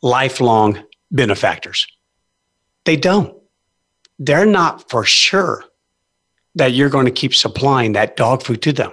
lifelong 0.03 0.83
benefactors. 1.11 1.87
They 2.85 2.97
don't. 2.97 3.37
They're 4.19 4.47
not 4.47 4.91
for 4.91 5.05
sure 5.05 5.65
that 6.55 6.73
you're 6.73 6.91
going 6.91 7.07
to 7.07 7.13
keep 7.13 7.35
supplying 7.35 7.93
that 7.93 8.17
dog 8.17 8.43
food 8.43 8.63
to 8.63 8.73
them. 8.73 8.93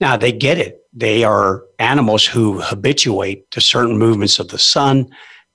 Now, 0.00 0.16
they 0.16 0.32
get 0.32 0.58
it 0.58 0.86
they 0.96 1.24
are 1.24 1.62
animals 1.78 2.24
who 2.24 2.60
habituate 2.60 3.50
to 3.50 3.60
certain 3.60 3.98
movements 3.98 4.38
of 4.38 4.48
the 4.48 4.58
sun, 4.58 5.06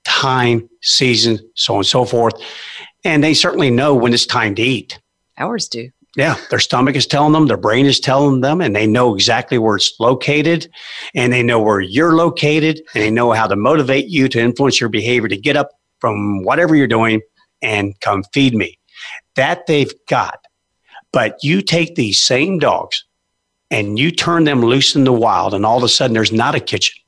time, 0.04 0.68
season, 0.82 1.40
so 1.56 1.74
on 1.74 1.80
and 1.80 1.86
so 1.86 2.04
forth. 2.04 2.34
And 3.04 3.24
they 3.24 3.34
certainly 3.34 3.70
know 3.70 3.92
when 3.92 4.14
it's 4.14 4.24
time 4.24 4.54
to 4.54 4.62
eat. 4.62 5.00
Ours 5.36 5.68
do. 5.68 5.90
Yeah, 6.14 6.36
their 6.50 6.58
stomach 6.58 6.94
is 6.94 7.06
telling 7.06 7.32
them, 7.32 7.46
their 7.46 7.56
brain 7.56 7.86
is 7.86 7.98
telling 7.98 8.42
them, 8.42 8.60
and 8.60 8.76
they 8.76 8.86
know 8.86 9.14
exactly 9.14 9.56
where 9.56 9.76
it's 9.76 9.98
located, 9.98 10.70
and 11.14 11.32
they 11.32 11.42
know 11.42 11.60
where 11.60 11.80
you're 11.80 12.14
located, 12.14 12.82
and 12.94 13.02
they 13.02 13.10
know 13.10 13.32
how 13.32 13.46
to 13.46 13.56
motivate 13.56 14.08
you 14.08 14.28
to 14.28 14.38
influence 14.38 14.78
your 14.78 14.90
behavior 14.90 15.28
to 15.28 15.38
get 15.38 15.56
up 15.56 15.70
from 16.00 16.42
whatever 16.42 16.76
you're 16.76 16.86
doing 16.86 17.22
and 17.62 17.98
come 18.00 18.24
feed 18.34 18.54
me. 18.54 18.78
That 19.36 19.66
they've 19.66 19.92
got. 20.06 20.38
But 21.12 21.42
you 21.42 21.62
take 21.62 21.94
these 21.94 22.20
same 22.20 22.58
dogs 22.58 23.04
and 23.70 23.98
you 23.98 24.10
turn 24.10 24.44
them 24.44 24.60
loose 24.60 24.94
in 24.94 25.04
the 25.04 25.12
wild, 25.12 25.54
and 25.54 25.64
all 25.64 25.78
of 25.78 25.84
a 25.84 25.88
sudden 25.88 26.12
there's 26.12 26.32
not 26.32 26.54
a 26.54 26.60
kitchen, 26.60 27.00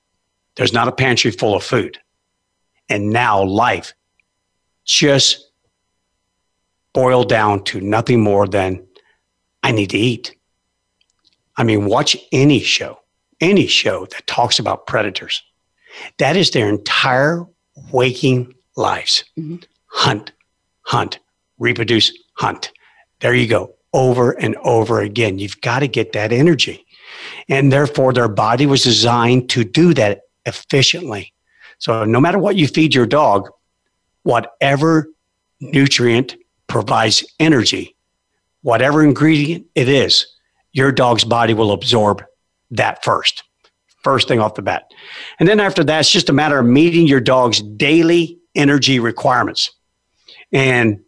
there's 0.57 0.73
not 0.73 0.89
a 0.89 0.93
pantry 0.93 1.31
full 1.31 1.55
of 1.55 1.63
food. 1.63 1.99
And 2.89 3.11
now 3.11 3.43
life 3.43 3.93
just 4.87 5.51
boil 6.95 7.25
down 7.25 7.65
to 7.65 7.81
nothing 7.81 8.21
more 8.21 8.47
than 8.47 8.84
I 9.65 9.73
need 9.73 9.91
to 9.91 9.99
eat. 9.99 10.37
I 11.57 11.65
mean, 11.65 11.87
watch 11.87 12.17
any 12.33 12.61
show, 12.61 12.99
any 13.41 13.67
show 13.67 14.05
that 14.07 14.27
talks 14.27 14.59
about 14.59 14.87
predators. 14.87 15.43
That 16.19 16.37
is 16.37 16.51
their 16.51 16.69
entire 16.69 17.47
waking 17.91 18.55
lives. 18.77 19.25
Mm-hmm. 19.39 19.57
Hunt, 19.87 20.33
hunt, 20.83 21.19
reproduce, 21.59 22.13
hunt. 22.35 22.73
There 23.21 23.35
you 23.35 23.47
go, 23.47 23.75
over 23.95 24.33
and 24.33 24.55
over 24.57 25.01
again. 25.01 25.39
You've 25.39 25.61
got 25.63 25.79
to 25.79 25.89
get 25.89 26.13
that 26.13 26.31
energy. 26.31 26.85
And 27.49 27.73
therefore, 27.73 28.13
their 28.13 28.29
body 28.29 28.67
was 28.67 28.83
designed 28.83 29.49
to 29.51 29.65
do 29.65 29.95
that 29.95 30.23
efficiently. 30.45 31.33
So, 31.79 32.05
no 32.05 32.21
matter 32.21 32.39
what 32.39 32.57
you 32.57 32.69
feed 32.69 32.95
your 32.95 33.07
dog, 33.07 33.49
whatever 34.25 35.09
nutrient 35.61 36.37
provides 36.67 37.25
energy, 37.41 37.94
whatever 38.65 39.05
ingredient 39.05 39.67
it 39.75 39.91
is, 39.91 40.27
your 40.73 40.91
dog's 40.91 41.23
body 41.23 41.53
will 41.53 41.71
absorb 41.71 42.25
that 42.71 43.05
first. 43.05 43.45
First 44.03 44.27
thing 44.27 44.41
off 44.41 44.55
the 44.55 44.63
bat. 44.63 44.91
And 45.39 45.47
then 45.47 45.61
after 45.61 45.85
that, 45.85 46.01
it's 46.01 46.11
just 46.11 46.31
a 46.31 46.33
matter 46.33 46.59
of 46.59 46.67
meeting 46.67 47.07
your 47.07 47.21
dog's 47.21 47.61
daily 47.61 48.39
energy 48.55 48.99
requirements. 48.99 49.71
And 50.51 51.01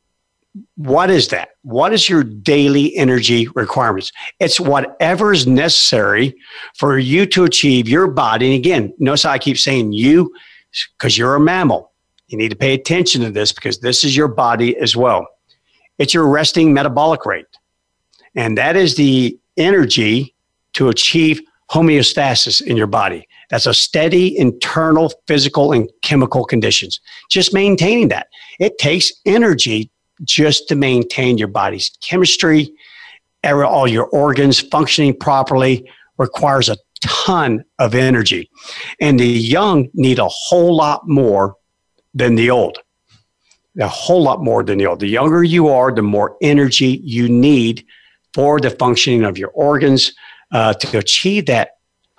what 0.77 1.11
is 1.11 1.29
that? 1.29 1.49
What 1.63 1.95
is 1.95 2.11
your 2.11 2.25
daily 2.25 2.95
energy 2.95 3.49
requirements? 3.55 4.13
It's 4.39 4.61
whatever 4.61 5.33
is 5.33 5.47
necessary 5.47 6.35
for 6.79 6.99
you 6.99 7.25
to 7.27 7.45
achieve 7.45 7.89
your 7.89 8.07
body. 8.07 8.47
And 8.47 8.55
again, 8.55 8.93
notice 8.99 9.23
how 9.23 9.31
I 9.31 9.39
keep 9.39 9.59
saying 9.59 9.93
you 9.93 10.33
because 10.99 11.17
you're 11.17 11.37
a 11.37 11.41
mammal. 11.41 11.93
You 12.29 12.37
need 12.37 12.51
to 12.51 12.57
pay 12.57 12.75
attention 12.75 13.23
to 13.23 13.31
this 13.31 13.53
because 13.53 13.81
this 13.81 14.05
is 14.05 14.15
your 14.15 14.29
body 14.29 14.77
as 14.77 14.95
well. 14.95 15.27
It's 15.99 16.15
your 16.15 16.29
resting 16.29 16.73
metabolic 16.73 17.25
rate. 17.27 17.47
And 18.35 18.59
that 18.59 18.77
is 18.77 18.97
the 18.97 19.39
energy 19.57 20.35
to 20.75 20.89
achieve 20.89 21.41
homeostasis 21.71 22.61
in 22.61 22.77
your 22.77 22.87
body. 22.87 23.27
That's 23.51 23.67
a 23.67 23.75
steady 23.75 24.37
internal 24.39 25.13
physical 25.27 25.73
and 25.73 25.91
chemical 26.03 26.45
conditions. 26.45 27.01
Just 27.31 27.55
maintaining 27.55 28.09
that. 28.09 28.29
It 28.61 28.79
takes 28.79 29.11
energy 29.25 29.91
just 30.25 30.69
to 30.69 30.75
maintain 30.75 31.39
your 31.39 31.49
body's 31.49 31.91
chemistry, 32.03 32.73
all 33.45 33.87
your 33.87 34.07
organs 34.07 34.61
functioning 34.61 35.17
properly 35.17 35.89
requires 36.19 36.69
a 36.69 36.77
ton 37.01 37.63
of 37.79 37.95
energy. 37.95 38.51
And 39.01 39.21
the 39.21 39.27
young 39.27 39.89
need 39.95 40.19
a 40.19 40.29
whole 40.29 40.77
lot 40.77 41.07
more 41.07 41.55
than 42.15 42.35
the 42.35 42.51
old. 42.51 42.79
A 43.79 43.89
whole 43.89 44.23
lot 44.23 44.43
more 44.43 44.63
than 44.63 44.79
the 44.79 44.87
old. 44.87 45.01
The 45.01 45.09
younger 45.09 45.45
you 45.45 45.69
are, 45.69 45.93
the 45.93 46.03
more 46.03 46.37
energy 46.41 47.01
you 47.05 47.29
need 47.29 47.85
for 48.33 48.61
the 48.61 48.71
functioning 48.71 49.25
of 49.25 49.39
your 49.39 49.51
organs 49.51 50.13
uh, 50.53 50.75
to 50.75 50.99
achieve 50.99 51.47
that 51.47 51.71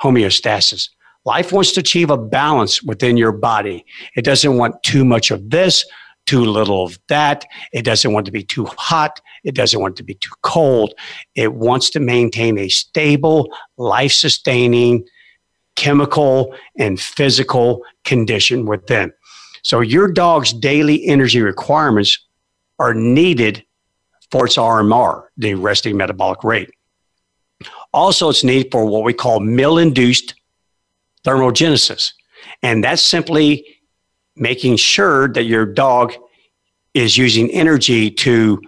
homeostasis. 0.01 0.89
Life 1.25 1.51
wants 1.51 1.71
to 1.73 1.81
achieve 1.81 2.09
a 2.09 2.17
balance 2.17 2.81
within 2.81 3.17
your 3.17 3.31
body. 3.31 3.85
It 4.15 4.23
doesn't 4.23 4.57
want 4.57 4.81
too 4.83 5.03
much 5.03 5.29
of 5.31 5.49
this, 5.49 5.85
too 6.25 6.45
little 6.45 6.83
of 6.83 6.99
that. 7.07 7.45
It 7.73 7.83
doesn't 7.83 8.13
want 8.13 8.25
to 8.27 8.31
be 8.31 8.43
too 8.43 8.65
hot. 8.77 9.19
It 9.43 9.55
doesn't 9.55 9.79
want 9.79 9.95
to 9.97 10.03
be 10.03 10.13
too 10.13 10.33
cold. 10.43 10.93
It 11.35 11.53
wants 11.53 11.89
to 11.91 11.99
maintain 11.99 12.57
a 12.57 12.69
stable, 12.69 13.49
life 13.77 14.13
sustaining 14.13 15.05
chemical 15.75 16.55
and 16.77 16.99
physical 16.99 17.83
condition 18.03 18.65
within. 18.65 19.13
So 19.67 19.81
your 19.81 20.09
dog's 20.09 20.53
daily 20.53 21.05
energy 21.07 21.41
requirements 21.41 22.25
are 22.79 22.93
needed 22.93 23.65
for 24.31 24.45
its 24.45 24.55
RMR, 24.55 25.25
the 25.35 25.55
resting 25.55 25.97
metabolic 25.97 26.41
rate. 26.45 26.69
Also, 27.91 28.29
it's 28.29 28.45
needed 28.45 28.71
for 28.71 28.85
what 28.85 29.03
we 29.03 29.11
call 29.11 29.41
meal 29.41 29.77
induced 29.77 30.35
thermogenesis. 31.25 32.13
And 32.63 32.81
that's 32.81 33.01
simply 33.01 33.65
making 34.37 34.77
sure 34.77 35.27
that 35.33 35.43
your 35.43 35.65
dog 35.65 36.13
is 36.93 37.17
using 37.17 37.51
energy 37.51 38.09
to 38.09 38.61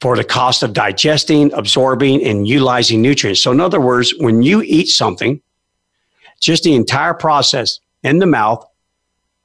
for 0.00 0.16
the 0.16 0.22
cost 0.22 0.62
of 0.62 0.72
digesting, 0.72 1.52
absorbing, 1.52 2.22
and 2.24 2.46
utilizing 2.46 3.02
nutrients. 3.02 3.40
So, 3.40 3.50
in 3.50 3.60
other 3.60 3.80
words, 3.80 4.14
when 4.18 4.40
you 4.40 4.62
eat 4.62 4.86
something, 4.86 5.42
just 6.40 6.62
the 6.62 6.76
entire 6.76 7.14
process 7.14 7.80
in 8.04 8.20
the 8.20 8.26
mouth 8.26 8.64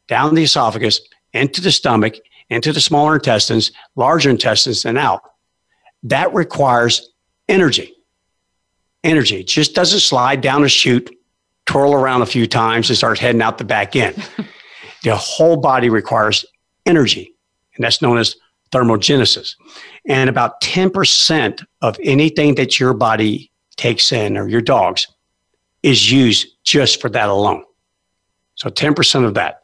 down 0.10 0.36
the 0.36 0.44
esophagus, 0.44 1.00
into 1.34 1.62
the 1.62 1.72
stomach, 1.72 2.16
into 2.50 2.74
the 2.74 2.82
smaller 2.82 3.16
intestines, 3.16 3.72
larger 3.96 4.30
intestines, 4.30 4.84
and 4.84 4.98
out. 4.98 5.22
That 6.04 6.34
requires 6.34 7.12
energy. 7.48 7.94
Energy. 9.04 9.42
It 9.42 9.48
just 9.48 9.76
doesn't 9.76 10.00
slide 10.00 10.42
down 10.42 10.64
a 10.64 10.70
chute, 10.70 11.16
twirl 11.68 11.94
around 11.94 12.24
a 12.24 12.26
few 12.26 12.48
times, 12.48 12.90
and 12.90 12.98
start 12.98 13.20
heading 13.20 13.42
out 13.42 13.58
the 13.58 13.64
back 13.64 13.96
end. 13.96 14.22
the 15.04 15.16
whole 15.16 15.58
body 15.58 15.90
requires 15.90 16.44
energy, 16.86 17.34
and 17.76 17.84
that's 17.84 18.02
known 18.02 18.18
as 18.18 18.36
thermogenesis. 18.72 19.56
And 20.08 20.30
about 20.30 20.60
10% 20.62 21.64
of 21.82 21.98
anything 22.04 22.56
that 22.56 22.80
your 22.80 22.94
body 22.94 23.52
takes 23.78 24.12
in, 24.12 24.38
or 24.38 24.48
your 24.48 24.62
dog's, 24.62 25.08
is 25.84 26.12
used 26.12 26.48
just 26.64 27.00
for 27.00 27.10
that 27.10 27.30
alone. 27.30 27.64
So 28.56 28.70
10% 28.70 29.26
of 29.26 29.36
that. 29.36 29.62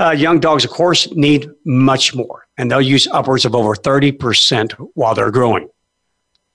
Uh, 0.00 0.10
young 0.10 0.40
dogs, 0.40 0.64
of 0.64 0.70
course, 0.70 1.10
need 1.12 1.48
much 1.64 2.14
more, 2.14 2.46
and 2.58 2.70
they'll 2.70 2.80
use 2.80 3.06
upwards 3.08 3.44
of 3.44 3.54
over 3.54 3.74
30% 3.74 4.72
while 4.94 5.14
they're 5.14 5.30
growing. 5.30 5.68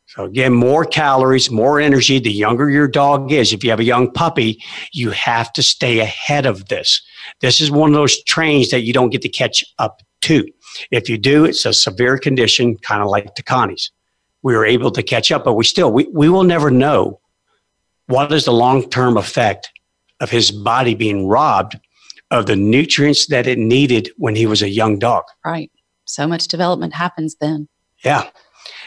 So, 0.07 0.25
again, 0.25 0.53
more 0.53 0.85
calories, 0.85 1.51
more 1.51 1.79
energy. 1.79 2.19
The 2.19 2.31
younger 2.31 2.69
your 2.69 2.87
dog 2.87 3.31
is, 3.31 3.53
if 3.53 3.63
you 3.63 3.69
have 3.69 3.79
a 3.79 3.83
young 3.83 4.11
puppy, 4.11 4.61
you 4.91 5.11
have 5.11 5.53
to 5.53 5.61
stay 5.61 5.99
ahead 5.99 6.47
of 6.47 6.67
this. 6.67 7.01
This 7.41 7.61
is 7.61 7.69
one 7.69 7.91
of 7.91 7.95
those 7.95 8.23
trains 8.23 8.71
that 8.71 8.81
you 8.81 8.91
don't 8.91 9.11
get 9.11 9.21
to 9.21 9.29
catch 9.29 9.63
up 9.77 10.01
to. 10.21 10.45
If 10.89 11.09
you 11.09 11.17
do, 11.17 11.45
it's 11.45 11.65
a 11.65 11.73
severe 11.73 12.17
condition, 12.17 12.75
kind 12.77 13.03
of 13.03 13.09
like 13.09 13.35
the 13.35 13.43
Connies. 13.43 13.91
We 14.41 14.55
were 14.55 14.65
able 14.65 14.91
to 14.91 15.03
catch 15.03 15.31
up, 15.31 15.43
but 15.43 15.53
we 15.53 15.63
still, 15.63 15.91
we, 15.91 16.07
we 16.11 16.27
will 16.27 16.43
never 16.43 16.71
know 16.71 17.19
what 18.07 18.31
is 18.31 18.45
the 18.45 18.51
long 18.51 18.89
term 18.89 19.15
effect 19.15 19.69
of 20.19 20.31
his 20.31 20.49
body 20.49 20.95
being 20.95 21.27
robbed 21.27 21.79
of 22.31 22.45
the 22.45 22.55
nutrients 22.55 23.27
that 23.27 23.47
it 23.47 23.57
needed 23.57 24.09
when 24.17 24.35
he 24.35 24.45
was 24.45 24.61
a 24.61 24.69
young 24.69 24.99
dog. 24.99 25.23
Right. 25.45 25.71
So 26.05 26.27
much 26.27 26.47
development 26.47 26.93
happens 26.93 27.35
then. 27.39 27.67
Yeah. 28.03 28.29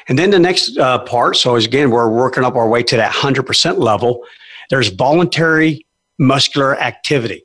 And 0.09 0.19
then 0.19 0.31
the 0.31 0.39
next 0.39 0.79
uh, 0.79 0.99
part, 1.01 1.37
so 1.37 1.57
again, 1.57 1.91
we're 1.91 2.11
working 2.11 2.45
up 2.45 2.57
our 2.57 2.69
way 2.69 2.83
to 2.85 2.97
that 2.97 3.13
100% 3.13 3.79
level. 3.79 4.25
There's 4.71 4.89
voluntary 4.89 5.87
muscular 6.19 6.79
activity. 6.79 7.45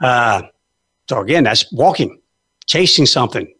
Uh, 0.00 0.42
so 1.08 1.20
again, 1.20 1.44
that's 1.44 1.70
walking, 1.72 2.20
chasing 2.66 3.06
something, 3.06 3.52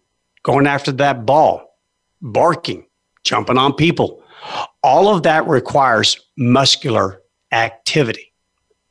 going 0.43 0.67
after 0.67 0.93
that 0.93 1.27
ball, 1.27 1.77
barking, 2.21 2.87
jumping 3.25 3.59
on 3.59 3.75
people. 3.75 4.23
All 4.83 5.15
of 5.15 5.23
that 5.23 5.47
requires 5.47 6.19
muscular 6.37 7.23
activity 7.53 8.32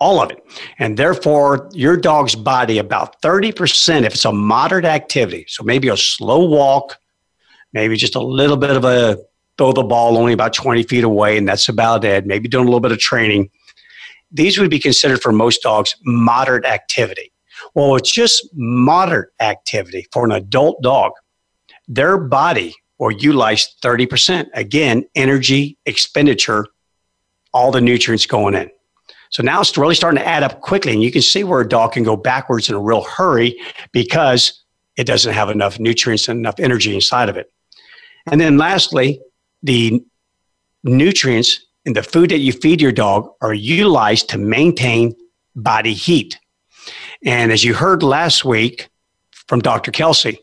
all 0.01 0.19
of 0.19 0.31
it. 0.31 0.43
And 0.79 0.97
therefore, 0.97 1.69
your 1.73 1.95
dog's 1.95 2.33
body, 2.33 2.79
about 2.79 3.21
30%, 3.21 4.03
if 4.03 4.15
it's 4.15 4.25
a 4.25 4.33
moderate 4.33 4.83
activity, 4.83 5.45
so 5.47 5.63
maybe 5.63 5.89
a 5.89 5.95
slow 5.95 6.43
walk, 6.43 6.97
maybe 7.71 7.95
just 7.95 8.15
a 8.15 8.19
little 8.19 8.57
bit 8.57 8.71
of 8.71 8.83
a 8.83 9.17
throw 9.59 9.71
the 9.71 9.83
ball 9.83 10.17
only 10.17 10.33
about 10.33 10.53
20 10.53 10.81
feet 10.83 11.03
away, 11.03 11.37
and 11.37 11.47
that's 11.47 11.69
about 11.69 12.03
it, 12.03 12.25
maybe 12.25 12.49
doing 12.49 12.63
a 12.63 12.67
little 12.67 12.79
bit 12.79 12.91
of 12.91 12.97
training. 12.97 13.51
These 14.31 14.57
would 14.57 14.71
be 14.71 14.79
considered 14.79 15.21
for 15.21 15.31
most 15.31 15.61
dogs 15.61 15.95
moderate 16.03 16.65
activity. 16.65 17.31
Well, 17.75 17.95
it's 17.95 18.11
just 18.11 18.49
moderate 18.55 19.29
activity 19.39 20.07
for 20.11 20.25
an 20.25 20.31
adult 20.31 20.81
dog. 20.81 21.11
Their 21.87 22.17
body 22.17 22.73
will 22.97 23.11
utilize 23.11 23.75
30%. 23.83 24.47
Again, 24.55 25.05
energy 25.13 25.77
expenditure, 25.85 26.65
all 27.53 27.71
the 27.71 27.81
nutrients 27.81 28.25
going 28.25 28.55
in. 28.55 28.71
So 29.31 29.41
now 29.43 29.61
it's 29.61 29.77
really 29.77 29.95
starting 29.95 30.19
to 30.19 30.27
add 30.27 30.43
up 30.43 30.61
quickly. 30.61 30.91
And 30.93 31.01
you 31.01 31.11
can 31.11 31.21
see 31.21 31.43
where 31.43 31.61
a 31.61 31.67
dog 31.67 31.93
can 31.93 32.03
go 32.03 32.15
backwards 32.15 32.69
in 32.69 32.75
a 32.75 32.79
real 32.79 33.03
hurry 33.03 33.59
because 33.91 34.63
it 34.97 35.05
doesn't 35.05 35.33
have 35.33 35.49
enough 35.49 35.79
nutrients 35.79 36.27
and 36.27 36.39
enough 36.39 36.59
energy 36.59 36.93
inside 36.93 37.29
of 37.29 37.37
it. 37.37 37.51
And 38.29 38.39
then 38.39 38.57
lastly, 38.57 39.21
the 39.63 40.03
nutrients 40.83 41.65
in 41.85 41.93
the 41.93 42.03
food 42.03 42.29
that 42.31 42.39
you 42.39 42.51
feed 42.51 42.81
your 42.81 42.91
dog 42.91 43.29
are 43.41 43.53
utilized 43.53 44.29
to 44.29 44.37
maintain 44.37 45.15
body 45.55 45.93
heat. 45.93 46.37
And 47.25 47.51
as 47.51 47.63
you 47.63 47.73
heard 47.73 48.03
last 48.03 48.43
week 48.43 48.89
from 49.31 49.61
Dr. 49.61 49.91
Kelsey, 49.91 50.39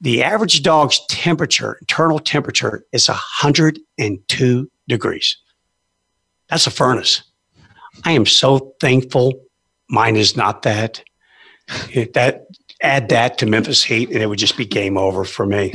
the 0.00 0.22
average 0.22 0.62
dog's 0.62 1.00
temperature, 1.06 1.78
internal 1.80 2.18
temperature, 2.18 2.84
is 2.92 3.08
102 3.08 4.70
degrees. 4.88 5.38
That's 6.48 6.66
a 6.66 6.70
furnace. 6.70 7.22
I 8.04 8.12
am 8.12 8.26
so 8.26 8.74
thankful 8.80 9.40
mine 9.88 10.16
is 10.16 10.36
not 10.36 10.62
that. 10.62 11.02
that 12.14 12.46
Add 12.82 13.08
that 13.08 13.38
to 13.38 13.46
Memphis 13.46 13.82
Heat, 13.82 14.10
and 14.10 14.22
it 14.22 14.26
would 14.26 14.38
just 14.38 14.56
be 14.56 14.66
game 14.66 14.98
over 14.98 15.24
for 15.24 15.46
me. 15.46 15.72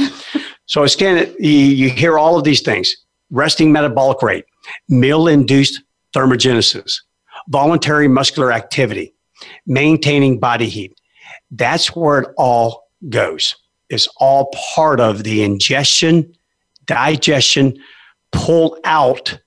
so, 0.68 0.84
I 0.84 0.86
again, 0.86 1.34
you, 1.40 1.50
you 1.50 1.90
hear 1.90 2.18
all 2.20 2.38
of 2.38 2.44
these 2.44 2.62
things 2.62 2.96
resting 3.32 3.72
metabolic 3.72 4.22
rate, 4.22 4.46
meal 4.88 5.28
induced 5.28 5.82
thermogenesis, 6.16 6.98
voluntary 7.50 8.08
muscular 8.08 8.54
activity, 8.54 9.16
maintaining 9.66 10.40
body 10.40 10.70
heat. 10.70 10.94
That's 11.50 11.96
where 11.96 12.20
it 12.20 12.30
all 12.38 12.84
goes. 13.10 13.56
It's 13.90 14.08
all 14.18 14.54
part 14.76 15.00
of 15.00 15.24
the 15.24 15.44
ingestion, 15.44 16.32
digestion, 16.86 17.78
pull 18.32 18.78
out 18.84 19.40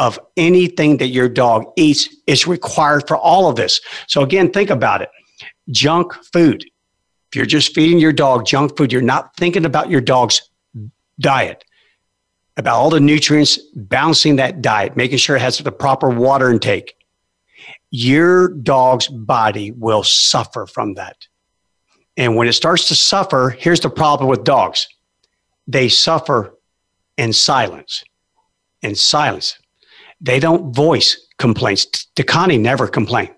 of 0.00 0.18
anything 0.38 0.96
that 0.96 1.08
your 1.08 1.28
dog 1.28 1.66
eats 1.76 2.08
is 2.26 2.46
required 2.46 3.06
for 3.06 3.18
all 3.18 3.50
of 3.50 3.56
this. 3.56 3.82
So 4.06 4.22
again, 4.22 4.50
think 4.50 4.70
about 4.70 5.02
it. 5.02 5.10
Junk 5.70 6.14
food. 6.32 6.64
If 7.28 7.36
you're 7.36 7.44
just 7.44 7.74
feeding 7.74 7.98
your 7.98 8.14
dog 8.14 8.46
junk 8.46 8.78
food, 8.78 8.94
you're 8.94 9.02
not 9.02 9.36
thinking 9.36 9.66
about 9.66 9.90
your 9.90 10.00
dog's 10.00 10.50
diet, 11.20 11.66
about 12.56 12.76
all 12.76 12.88
the 12.88 12.98
nutrients, 12.98 13.58
balancing 13.76 14.36
that 14.36 14.62
diet, 14.62 14.96
making 14.96 15.18
sure 15.18 15.36
it 15.36 15.42
has 15.42 15.58
the 15.58 15.70
proper 15.70 16.08
water 16.08 16.50
intake. 16.50 16.94
Your 17.90 18.48
dog's 18.48 19.06
body 19.06 19.70
will 19.70 20.02
suffer 20.02 20.66
from 20.66 20.94
that. 20.94 21.26
And 22.16 22.36
when 22.36 22.48
it 22.48 22.54
starts 22.54 22.88
to 22.88 22.94
suffer, 22.94 23.50
here's 23.50 23.80
the 23.80 23.90
problem 23.90 24.30
with 24.30 24.44
dogs 24.44 24.88
they 25.66 25.90
suffer 25.90 26.56
in 27.18 27.34
silence. 27.34 28.02
In 28.80 28.94
silence. 28.94 29.59
They 30.20 30.38
don't 30.38 30.74
voice 30.74 31.26
complaints. 31.38 32.06
Dakani 32.16 32.60
never 32.60 32.86
complained. 32.86 33.34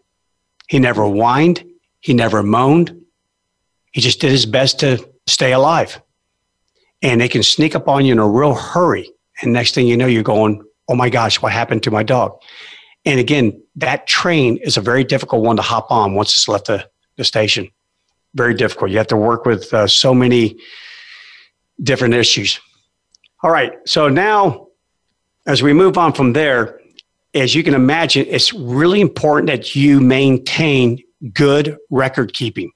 He 0.69 0.79
never 0.79 1.07
whined. 1.07 1.65
He 2.01 2.15
never 2.15 2.43
moaned. 2.43 3.01
He 3.93 4.01
just 4.01 4.21
did 4.21 4.31
his 4.31 4.47
best 4.47 4.81
to 4.81 5.09
stay 5.27 5.53
alive. 5.53 6.01
And 7.03 7.21
they 7.21 7.29
can 7.29 7.43
sneak 7.43 7.75
up 7.75 7.89
on 7.89 8.05
you 8.05 8.13
in 8.13 8.19
a 8.19 8.29
real 8.29 8.55
hurry. 8.55 9.11
And 9.41 9.53
next 9.53 9.75
thing 9.75 9.87
you 9.87 9.97
know, 9.97 10.07
you're 10.07 10.23
going, 10.23 10.63
oh 10.89 10.95
my 10.95 11.11
gosh, 11.11 11.41
what 11.41 11.53
happened 11.53 11.83
to 11.85 11.91
my 11.91 12.03
dog? 12.03 12.41
And 13.05 13.19
again, 13.19 13.63
that 13.77 14.07
train 14.07 14.59
is 14.59 14.77
a 14.77 14.81
very 14.81 15.05
difficult 15.05 15.43
one 15.43 15.57
to 15.57 15.63
hop 15.63 15.91
on 15.91 16.15
once 16.15 16.33
it's 16.33 16.49
left 16.49 16.67
the, 16.67 16.89
the 17.17 17.25
station. 17.25 17.69
Very 18.35 18.55
difficult. 18.55 18.91
You 18.91 18.99
have 18.99 19.09
to 19.09 19.17
work 19.17 19.45
with 19.45 19.73
uh, 19.75 19.87
so 19.87 20.15
many 20.15 20.57
different 21.83 22.15
issues. 22.15 22.61
All 23.43 23.51
right. 23.51 23.73
So 23.87 24.09
now 24.09 24.69
as 25.47 25.63
we 25.63 25.73
move 25.73 25.99
on 25.99 26.13
from 26.13 26.33
there, 26.33 26.81
as 27.35 27.55
you 27.55 27.63
can 27.63 27.75
imagine, 27.75 28.27
it's 28.29 28.53
really 28.53 29.01
important 29.01 29.47
that 29.49 29.75
you 29.75 30.01
maintain 30.01 31.03
good 31.33 31.77
record 31.91 32.35
keeping. 32.35 32.71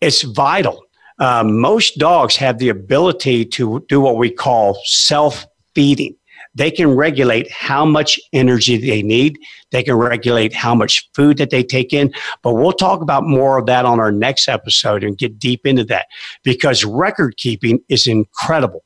It's 0.00 0.22
vital. 0.22 0.84
Uh, 1.18 1.44
most 1.44 1.98
dogs 1.98 2.36
have 2.36 2.58
the 2.58 2.68
ability 2.68 3.44
to 3.44 3.84
do 3.88 4.00
what 4.00 4.16
we 4.16 4.30
call 4.30 4.78
self 4.84 5.46
feeding. 5.74 6.16
They 6.56 6.70
can 6.70 6.94
regulate 6.94 7.50
how 7.50 7.84
much 7.84 8.20
energy 8.32 8.76
they 8.76 9.02
need. 9.02 9.38
They 9.70 9.82
can 9.82 9.94
regulate 9.94 10.52
how 10.52 10.74
much 10.74 11.08
food 11.12 11.38
that 11.38 11.50
they 11.50 11.64
take 11.64 11.92
in. 11.92 12.12
But 12.42 12.54
we'll 12.54 12.72
talk 12.72 13.00
about 13.00 13.24
more 13.24 13.58
of 13.58 13.66
that 13.66 13.84
on 13.84 13.98
our 13.98 14.12
next 14.12 14.46
episode 14.46 15.02
and 15.02 15.18
get 15.18 15.38
deep 15.38 15.66
into 15.66 15.84
that 15.84 16.06
because 16.44 16.84
record 16.84 17.36
keeping 17.38 17.80
is 17.88 18.06
incredible. 18.06 18.84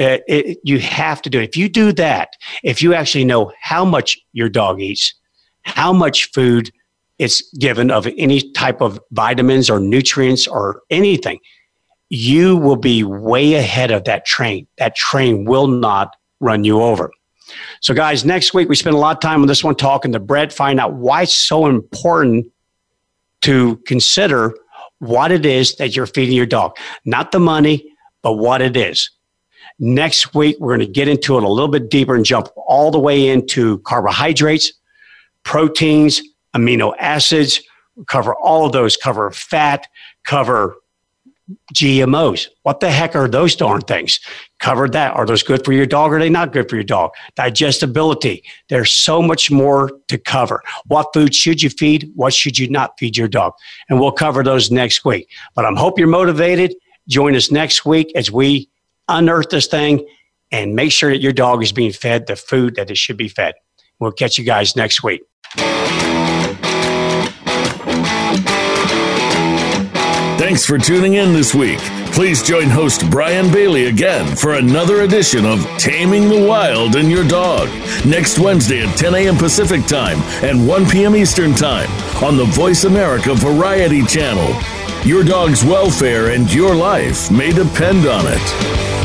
Uh, 0.00 0.18
it, 0.26 0.58
you 0.64 0.78
have 0.78 1.20
to 1.22 1.28
do 1.28 1.38
it. 1.38 1.50
If 1.50 1.56
you 1.56 1.68
do 1.68 1.92
that, 1.92 2.30
if 2.64 2.80
you 2.82 2.94
actually 2.94 3.24
know 3.24 3.52
how 3.60 3.84
much 3.84 4.18
your 4.32 4.48
dog 4.48 4.80
eats, 4.80 5.14
how 5.62 5.92
much 5.92 6.30
food 6.32 6.70
it's 7.18 7.42
given 7.58 7.90
of 7.90 8.08
any 8.16 8.50
type 8.52 8.80
of 8.80 8.98
vitamins 9.10 9.68
or 9.68 9.78
nutrients 9.78 10.46
or 10.46 10.80
anything, 10.88 11.38
you 12.08 12.56
will 12.56 12.76
be 12.76 13.04
way 13.04 13.54
ahead 13.54 13.90
of 13.90 14.04
that 14.04 14.24
train. 14.24 14.66
That 14.78 14.96
train 14.96 15.44
will 15.44 15.66
not 15.66 16.16
run 16.40 16.64
you 16.64 16.80
over. 16.80 17.10
So, 17.80 17.92
guys, 17.92 18.24
next 18.24 18.54
week 18.54 18.70
we 18.70 18.76
spend 18.76 18.96
a 18.96 18.98
lot 18.98 19.16
of 19.16 19.20
time 19.20 19.42
on 19.42 19.48
this 19.48 19.62
one 19.62 19.74
talking 19.74 20.12
to 20.12 20.20
Brett, 20.20 20.52
find 20.52 20.80
out 20.80 20.94
why 20.94 21.22
it's 21.22 21.34
so 21.34 21.66
important 21.66 22.46
to 23.42 23.76
consider 23.86 24.54
what 24.98 25.30
it 25.30 25.44
is 25.44 25.76
that 25.76 25.94
you're 25.94 26.06
feeding 26.06 26.36
your 26.36 26.46
dog. 26.46 26.76
Not 27.04 27.32
the 27.32 27.40
money, 27.40 27.92
but 28.22 28.34
what 28.34 28.62
it 28.62 28.76
is. 28.76 29.10
Next 29.82 30.34
week, 30.34 30.56
we're 30.60 30.76
going 30.76 30.86
to 30.86 30.92
get 30.92 31.08
into 31.08 31.38
it 31.38 31.42
a 31.42 31.48
little 31.48 31.70
bit 31.70 31.88
deeper 31.88 32.14
and 32.14 32.24
jump 32.24 32.48
all 32.54 32.90
the 32.90 32.98
way 32.98 33.28
into 33.28 33.78
carbohydrates, 33.78 34.74
proteins, 35.42 36.20
amino 36.54 36.94
acids, 36.98 37.62
cover 38.06 38.34
all 38.34 38.66
of 38.66 38.72
those, 38.72 38.98
cover 38.98 39.30
fat, 39.30 39.86
cover 40.26 40.76
GMOs. 41.74 42.48
What 42.62 42.80
the 42.80 42.90
heck 42.90 43.16
are 43.16 43.26
those 43.26 43.56
darn 43.56 43.80
things? 43.80 44.20
Covered 44.58 44.92
that. 44.92 45.14
Are 45.14 45.24
those 45.24 45.42
good 45.42 45.64
for 45.64 45.72
your 45.72 45.86
dog 45.86 46.12
or 46.12 46.16
are 46.16 46.20
they 46.20 46.28
not 46.28 46.52
good 46.52 46.68
for 46.68 46.76
your 46.76 46.84
dog? 46.84 47.12
Digestibility. 47.34 48.44
There's 48.68 48.90
so 48.90 49.22
much 49.22 49.50
more 49.50 49.90
to 50.08 50.18
cover. 50.18 50.62
What 50.86 51.08
food 51.14 51.34
should 51.34 51.62
you 51.62 51.70
feed? 51.70 52.10
What 52.14 52.34
should 52.34 52.58
you 52.58 52.68
not 52.68 52.98
feed 52.98 53.16
your 53.16 53.28
dog? 53.28 53.54
And 53.88 53.98
we'll 53.98 54.12
cover 54.12 54.44
those 54.44 54.70
next 54.70 55.04
week. 55.06 55.28
But 55.54 55.64
I 55.64 55.68
am 55.68 55.76
hope 55.76 55.98
you're 55.98 56.06
motivated. 56.06 56.74
Join 57.08 57.34
us 57.34 57.50
next 57.50 57.86
week 57.86 58.12
as 58.14 58.30
we 58.30 58.68
unearth 59.10 59.50
this 59.50 59.66
thing 59.66 60.06
and 60.52 60.74
make 60.74 60.92
sure 60.92 61.10
that 61.10 61.20
your 61.20 61.32
dog 61.32 61.62
is 61.62 61.72
being 61.72 61.92
fed 61.92 62.26
the 62.26 62.36
food 62.36 62.76
that 62.76 62.90
it 62.90 62.96
should 62.96 63.16
be 63.16 63.28
fed. 63.28 63.54
We'll 63.98 64.12
catch 64.12 64.38
you 64.38 64.44
guys 64.44 64.76
next 64.76 65.02
week. 65.02 65.22
Thanks 70.38 70.64
for 70.64 70.78
tuning 70.78 71.14
in 71.14 71.32
this 71.32 71.54
week. 71.54 71.78
Please 72.12 72.42
join 72.42 72.68
host 72.68 73.08
Bryan 73.10 73.52
Bailey 73.52 73.86
again 73.86 74.34
for 74.34 74.54
another 74.54 75.02
edition 75.02 75.46
of 75.46 75.64
Taming 75.78 76.28
the 76.28 76.46
Wild 76.48 76.96
in 76.96 77.08
Your 77.08 77.26
Dog 77.28 77.68
next 78.04 78.38
Wednesday 78.38 78.82
at 78.84 78.96
10 78.96 79.14
a.m. 79.14 79.36
Pacific 79.36 79.84
Time 79.86 80.18
and 80.42 80.66
1 80.66 80.86
p.m. 80.86 81.14
Eastern 81.14 81.54
Time 81.54 81.88
on 82.24 82.36
the 82.36 82.46
Voice 82.46 82.84
America 82.84 83.34
Variety 83.34 84.04
Channel. 84.06 84.60
Your 85.04 85.22
dog's 85.22 85.62
welfare 85.62 86.30
and 86.30 86.52
your 86.52 86.74
life 86.74 87.30
may 87.30 87.52
depend 87.52 88.06
on 88.06 88.24
it. 88.26 88.99